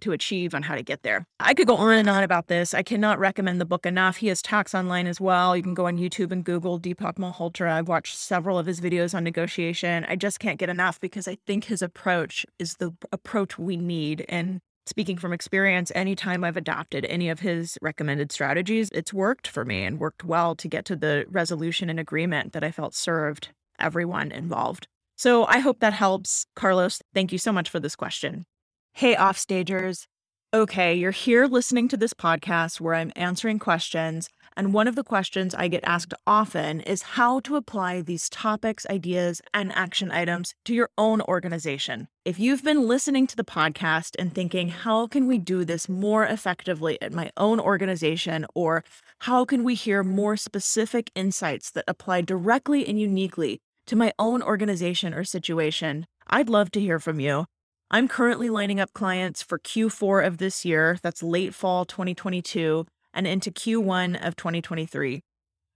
to 0.00 0.12
achieve 0.12 0.54
on 0.54 0.62
how 0.62 0.74
to 0.74 0.82
get 0.82 1.02
there. 1.02 1.24
I 1.38 1.54
could 1.54 1.66
go 1.66 1.76
on 1.76 1.98
and 1.98 2.08
on 2.08 2.22
about 2.22 2.48
this. 2.48 2.74
I 2.74 2.82
cannot 2.82 3.18
recommend 3.18 3.60
the 3.60 3.66
book 3.66 3.86
enough. 3.86 4.16
He 4.16 4.28
has 4.28 4.42
talks 4.42 4.74
online 4.74 5.06
as 5.06 5.20
well. 5.20 5.56
You 5.56 5.62
can 5.62 5.74
go 5.74 5.86
on 5.86 5.98
YouTube 5.98 6.32
and 6.32 6.44
Google 6.44 6.80
Deepak 6.80 7.16
Malhotra. 7.16 7.72
I've 7.72 7.88
watched 7.88 8.16
several 8.16 8.58
of 8.58 8.66
his 8.66 8.80
videos 8.80 9.14
on 9.14 9.24
negotiation. 9.24 10.04
I 10.08 10.16
just 10.16 10.40
can't 10.40 10.58
get 10.58 10.68
enough 10.68 11.00
because 11.00 11.28
I 11.28 11.36
think 11.46 11.64
his 11.64 11.82
approach 11.82 12.46
is 12.58 12.76
the 12.76 12.92
approach 13.12 13.58
we 13.58 13.76
need. 13.76 14.24
And 14.28 14.60
speaking 14.86 15.18
from 15.18 15.32
experience, 15.32 15.92
anytime 15.94 16.44
I've 16.44 16.56
adopted 16.56 17.04
any 17.04 17.28
of 17.28 17.40
his 17.40 17.78
recommended 17.82 18.32
strategies, 18.32 18.88
it's 18.92 19.12
worked 19.12 19.46
for 19.46 19.64
me 19.64 19.84
and 19.84 20.00
worked 20.00 20.24
well 20.24 20.54
to 20.56 20.68
get 20.68 20.84
to 20.86 20.96
the 20.96 21.26
resolution 21.28 21.90
and 21.90 22.00
agreement 22.00 22.52
that 22.54 22.64
I 22.64 22.70
felt 22.70 22.94
served 22.94 23.50
everyone 23.78 24.32
involved. 24.32 24.88
So 25.20 25.44
I 25.44 25.58
hope 25.58 25.80
that 25.80 25.92
helps. 25.92 26.46
Carlos, 26.56 27.02
thank 27.12 27.30
you 27.30 27.36
so 27.36 27.52
much 27.52 27.68
for 27.68 27.78
this 27.78 27.94
question. 27.94 28.46
Hey, 28.94 29.14
offstagers. 29.14 30.06
Okay, 30.54 30.94
you're 30.94 31.10
here 31.10 31.44
listening 31.44 31.88
to 31.88 31.98
this 31.98 32.14
podcast 32.14 32.80
where 32.80 32.94
I'm 32.94 33.12
answering 33.14 33.58
questions. 33.58 34.30
And 34.56 34.72
one 34.72 34.88
of 34.88 34.94
the 34.94 35.04
questions 35.04 35.54
I 35.54 35.68
get 35.68 35.84
asked 35.84 36.14
often 36.26 36.80
is 36.80 37.02
how 37.02 37.40
to 37.40 37.56
apply 37.56 38.00
these 38.00 38.30
topics, 38.30 38.86
ideas, 38.88 39.42
and 39.52 39.72
action 39.72 40.10
items 40.10 40.54
to 40.64 40.72
your 40.72 40.88
own 40.96 41.20
organization. 41.20 42.08
If 42.24 42.38
you've 42.38 42.64
been 42.64 42.88
listening 42.88 43.26
to 43.26 43.36
the 43.36 43.44
podcast 43.44 44.16
and 44.18 44.34
thinking, 44.34 44.70
how 44.70 45.06
can 45.06 45.26
we 45.26 45.36
do 45.36 45.66
this 45.66 45.86
more 45.86 46.24
effectively 46.24 46.96
at 47.02 47.12
my 47.12 47.30
own 47.36 47.60
organization? 47.60 48.46
Or 48.54 48.84
how 49.18 49.44
can 49.44 49.64
we 49.64 49.74
hear 49.74 50.02
more 50.02 50.38
specific 50.38 51.10
insights 51.14 51.70
that 51.72 51.84
apply 51.86 52.22
directly 52.22 52.88
and 52.88 52.98
uniquely 52.98 53.60
to 53.90 53.96
my 53.96 54.12
own 54.20 54.40
organization 54.40 55.12
or 55.12 55.24
situation, 55.24 56.06
I'd 56.28 56.48
love 56.48 56.70
to 56.72 56.80
hear 56.80 57.00
from 57.00 57.18
you. 57.18 57.46
I'm 57.90 58.06
currently 58.06 58.48
lining 58.48 58.78
up 58.78 58.92
clients 58.92 59.42
for 59.42 59.58
Q4 59.58 60.24
of 60.24 60.38
this 60.38 60.64
year, 60.64 60.98
that's 61.02 61.24
late 61.24 61.56
fall 61.56 61.84
2022, 61.84 62.86
and 63.12 63.26
into 63.26 63.50
Q1 63.50 64.24
of 64.24 64.36
2023. 64.36 65.22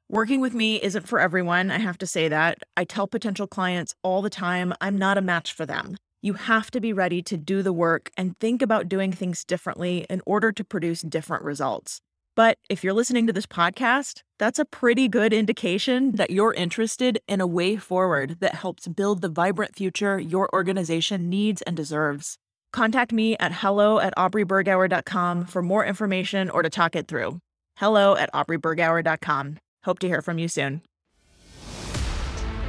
Working 0.08 0.40
with 0.40 0.54
me 0.54 0.80
isn't 0.80 1.08
for 1.08 1.18
everyone, 1.18 1.72
I 1.72 1.78
have 1.78 1.98
to 1.98 2.06
say 2.06 2.28
that. 2.28 2.58
I 2.76 2.84
tell 2.84 3.08
potential 3.08 3.48
clients 3.48 3.96
all 4.04 4.22
the 4.22 4.30
time 4.30 4.72
I'm 4.80 4.96
not 4.96 5.18
a 5.18 5.20
match 5.20 5.52
for 5.52 5.66
them. 5.66 5.96
You 6.22 6.34
have 6.34 6.70
to 6.70 6.80
be 6.80 6.92
ready 6.92 7.20
to 7.22 7.36
do 7.36 7.62
the 7.64 7.72
work 7.72 8.12
and 8.16 8.38
think 8.38 8.62
about 8.62 8.88
doing 8.88 9.10
things 9.10 9.44
differently 9.44 10.06
in 10.08 10.22
order 10.24 10.52
to 10.52 10.62
produce 10.62 11.02
different 11.02 11.42
results. 11.42 12.00
But 12.36 12.58
if 12.68 12.82
you're 12.82 12.94
listening 12.94 13.26
to 13.28 13.32
this 13.32 13.46
podcast, 13.46 14.22
that's 14.38 14.58
a 14.58 14.64
pretty 14.64 15.06
good 15.08 15.32
indication 15.32 16.12
that 16.12 16.30
you're 16.30 16.54
interested 16.54 17.20
in 17.28 17.40
a 17.40 17.46
way 17.46 17.76
forward 17.76 18.38
that 18.40 18.56
helps 18.56 18.88
build 18.88 19.20
the 19.22 19.28
vibrant 19.28 19.76
future 19.76 20.18
your 20.18 20.48
organization 20.52 21.28
needs 21.30 21.62
and 21.62 21.76
deserves. 21.76 22.38
Contact 22.72 23.12
me 23.12 23.36
at 23.38 23.52
hello 23.52 24.00
at 24.00 24.14
aubreybergauer.com 24.16 25.44
for 25.46 25.62
more 25.62 25.84
information 25.84 26.50
or 26.50 26.62
to 26.62 26.70
talk 26.70 26.96
it 26.96 27.06
through. 27.06 27.38
Hello 27.76 28.16
at 28.16 28.32
aubreybergauer.com. 28.32 29.58
Hope 29.84 29.98
to 30.00 30.08
hear 30.08 30.22
from 30.22 30.38
you 30.38 30.48
soon. 30.48 30.82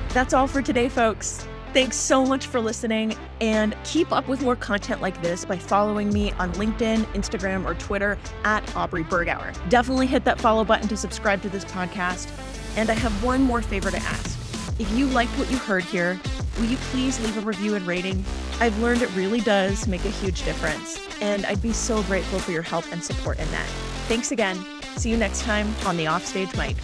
That's 0.10 0.34
all 0.34 0.48
for 0.48 0.62
today, 0.62 0.90
folks. 0.90 1.48
Thanks 1.76 1.98
so 1.98 2.26
much 2.26 2.48
for 2.48 2.62
listening 2.62 3.18
and 3.42 3.76
keep 3.84 4.14
up 4.14 4.30
with 4.30 4.42
more 4.42 4.56
content 4.56 5.02
like 5.02 5.22
this 5.22 5.44
by 5.44 5.58
following 5.58 6.10
me 6.10 6.32
on 6.40 6.54
LinkedIn, 6.54 7.04
Instagram, 7.08 7.66
or 7.66 7.74
Twitter 7.74 8.18
at 8.46 8.74
Aubrey 8.78 9.04
Bergauer. 9.04 9.54
Definitely 9.68 10.08
hit 10.08 10.24
that 10.24 10.40
follow 10.40 10.64
button 10.64 10.88
to 10.88 10.96
subscribe 10.96 11.42
to 11.42 11.50
this 11.50 11.66
podcast. 11.66 12.32
And 12.78 12.90
I 12.90 12.94
have 12.94 13.12
one 13.22 13.42
more 13.42 13.62
favor 13.62 13.92
to 13.92 13.98
ask. 13.98 14.40
If 14.80 14.90
you 14.94 15.08
liked 15.08 15.32
what 15.32 15.52
you 15.52 15.58
heard 15.58 15.84
here, 15.84 16.18
will 16.58 16.68
you 16.68 16.78
please 16.78 17.20
leave 17.20 17.36
a 17.36 17.42
review 17.42 17.76
and 17.76 17.86
rating? 17.86 18.24
I've 18.62 18.80
learned 18.80 19.02
it 19.02 19.14
really 19.14 19.42
does 19.42 19.86
make 19.86 20.06
a 20.06 20.10
huge 20.10 20.46
difference, 20.46 20.98
and 21.20 21.46
I'd 21.46 21.62
be 21.62 21.74
so 21.74 22.04
grateful 22.04 22.40
for 22.40 22.54
your 22.54 22.62
help 22.62 22.90
and 22.94 23.04
support 23.04 23.38
in 23.38 23.52
that. 23.52 23.68
Thanks 24.08 24.32
again. 24.32 24.66
See 24.96 25.10
you 25.10 25.18
next 25.18 25.42
time 25.42 25.76
on 25.86 25.98
the 25.98 26.08
Offstage 26.08 26.56
Mic. 26.56 26.78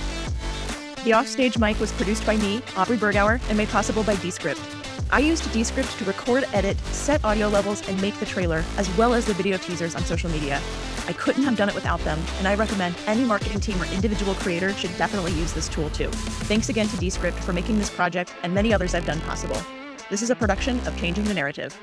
The 1.05 1.13
Offstage 1.13 1.57
Mic 1.57 1.79
was 1.79 1.93
produced 1.93 2.25
by 2.25 2.35
me, 2.35 2.61
Aubrey 2.75 2.97
Bergauer, 2.97 3.41
and 3.47 3.57
made 3.57 3.69
possible 3.69 4.03
by 4.03 4.17
Descript. 4.17 4.59
I 5.14 5.20
used 5.20 5.51
Descript 5.51 5.97
to 5.97 6.05
record, 6.05 6.45
edit, 6.53 6.80
set 6.93 7.26
audio 7.26 7.49
levels, 7.49 7.86
and 7.89 8.01
make 8.01 8.18
the 8.20 8.26
trailer, 8.26 8.64
as 8.78 8.89
well 8.95 9.14
as 9.14 9.26
the 9.26 9.34
video 9.34 9.57
teasers 9.57 9.93
on 9.93 10.05
social 10.05 10.30
media. 10.30 10.62
I 11.05 11.12
couldn't 11.12 11.43
have 11.43 11.57
done 11.57 11.68
it 11.68 11.76
without 11.76 11.99
them, 12.05 12.18
and 12.38 12.47
I 12.47 12.55
recommend 12.55 12.95
any 13.07 13.26
marketing 13.26 13.59
team 13.59 13.82
or 13.82 13.86
individual 13.88 14.36
creator 14.36 14.72
should 14.74 14.97
definitely 14.97 15.34
use 15.34 15.51
this 15.51 15.68
tool 15.68 15.89
too. 15.89 16.07
Thanks 16.47 16.70
again 16.70 16.88
to 16.88 16.97
Descript 16.97 17.38
for 17.39 17.51
making 17.51 17.78
this 17.78 17.89
project 17.89 18.34
and 18.43 18.53
many 18.53 18.74
others 18.74 18.95
I've 18.95 19.05
done 19.05 19.20
possible. 19.22 19.62
This 20.09 20.22
is 20.22 20.30
a 20.30 20.36
production 20.36 20.80
of 20.88 20.97
Changing 20.97 21.26
the 21.26 21.34
Narrative. 21.34 21.78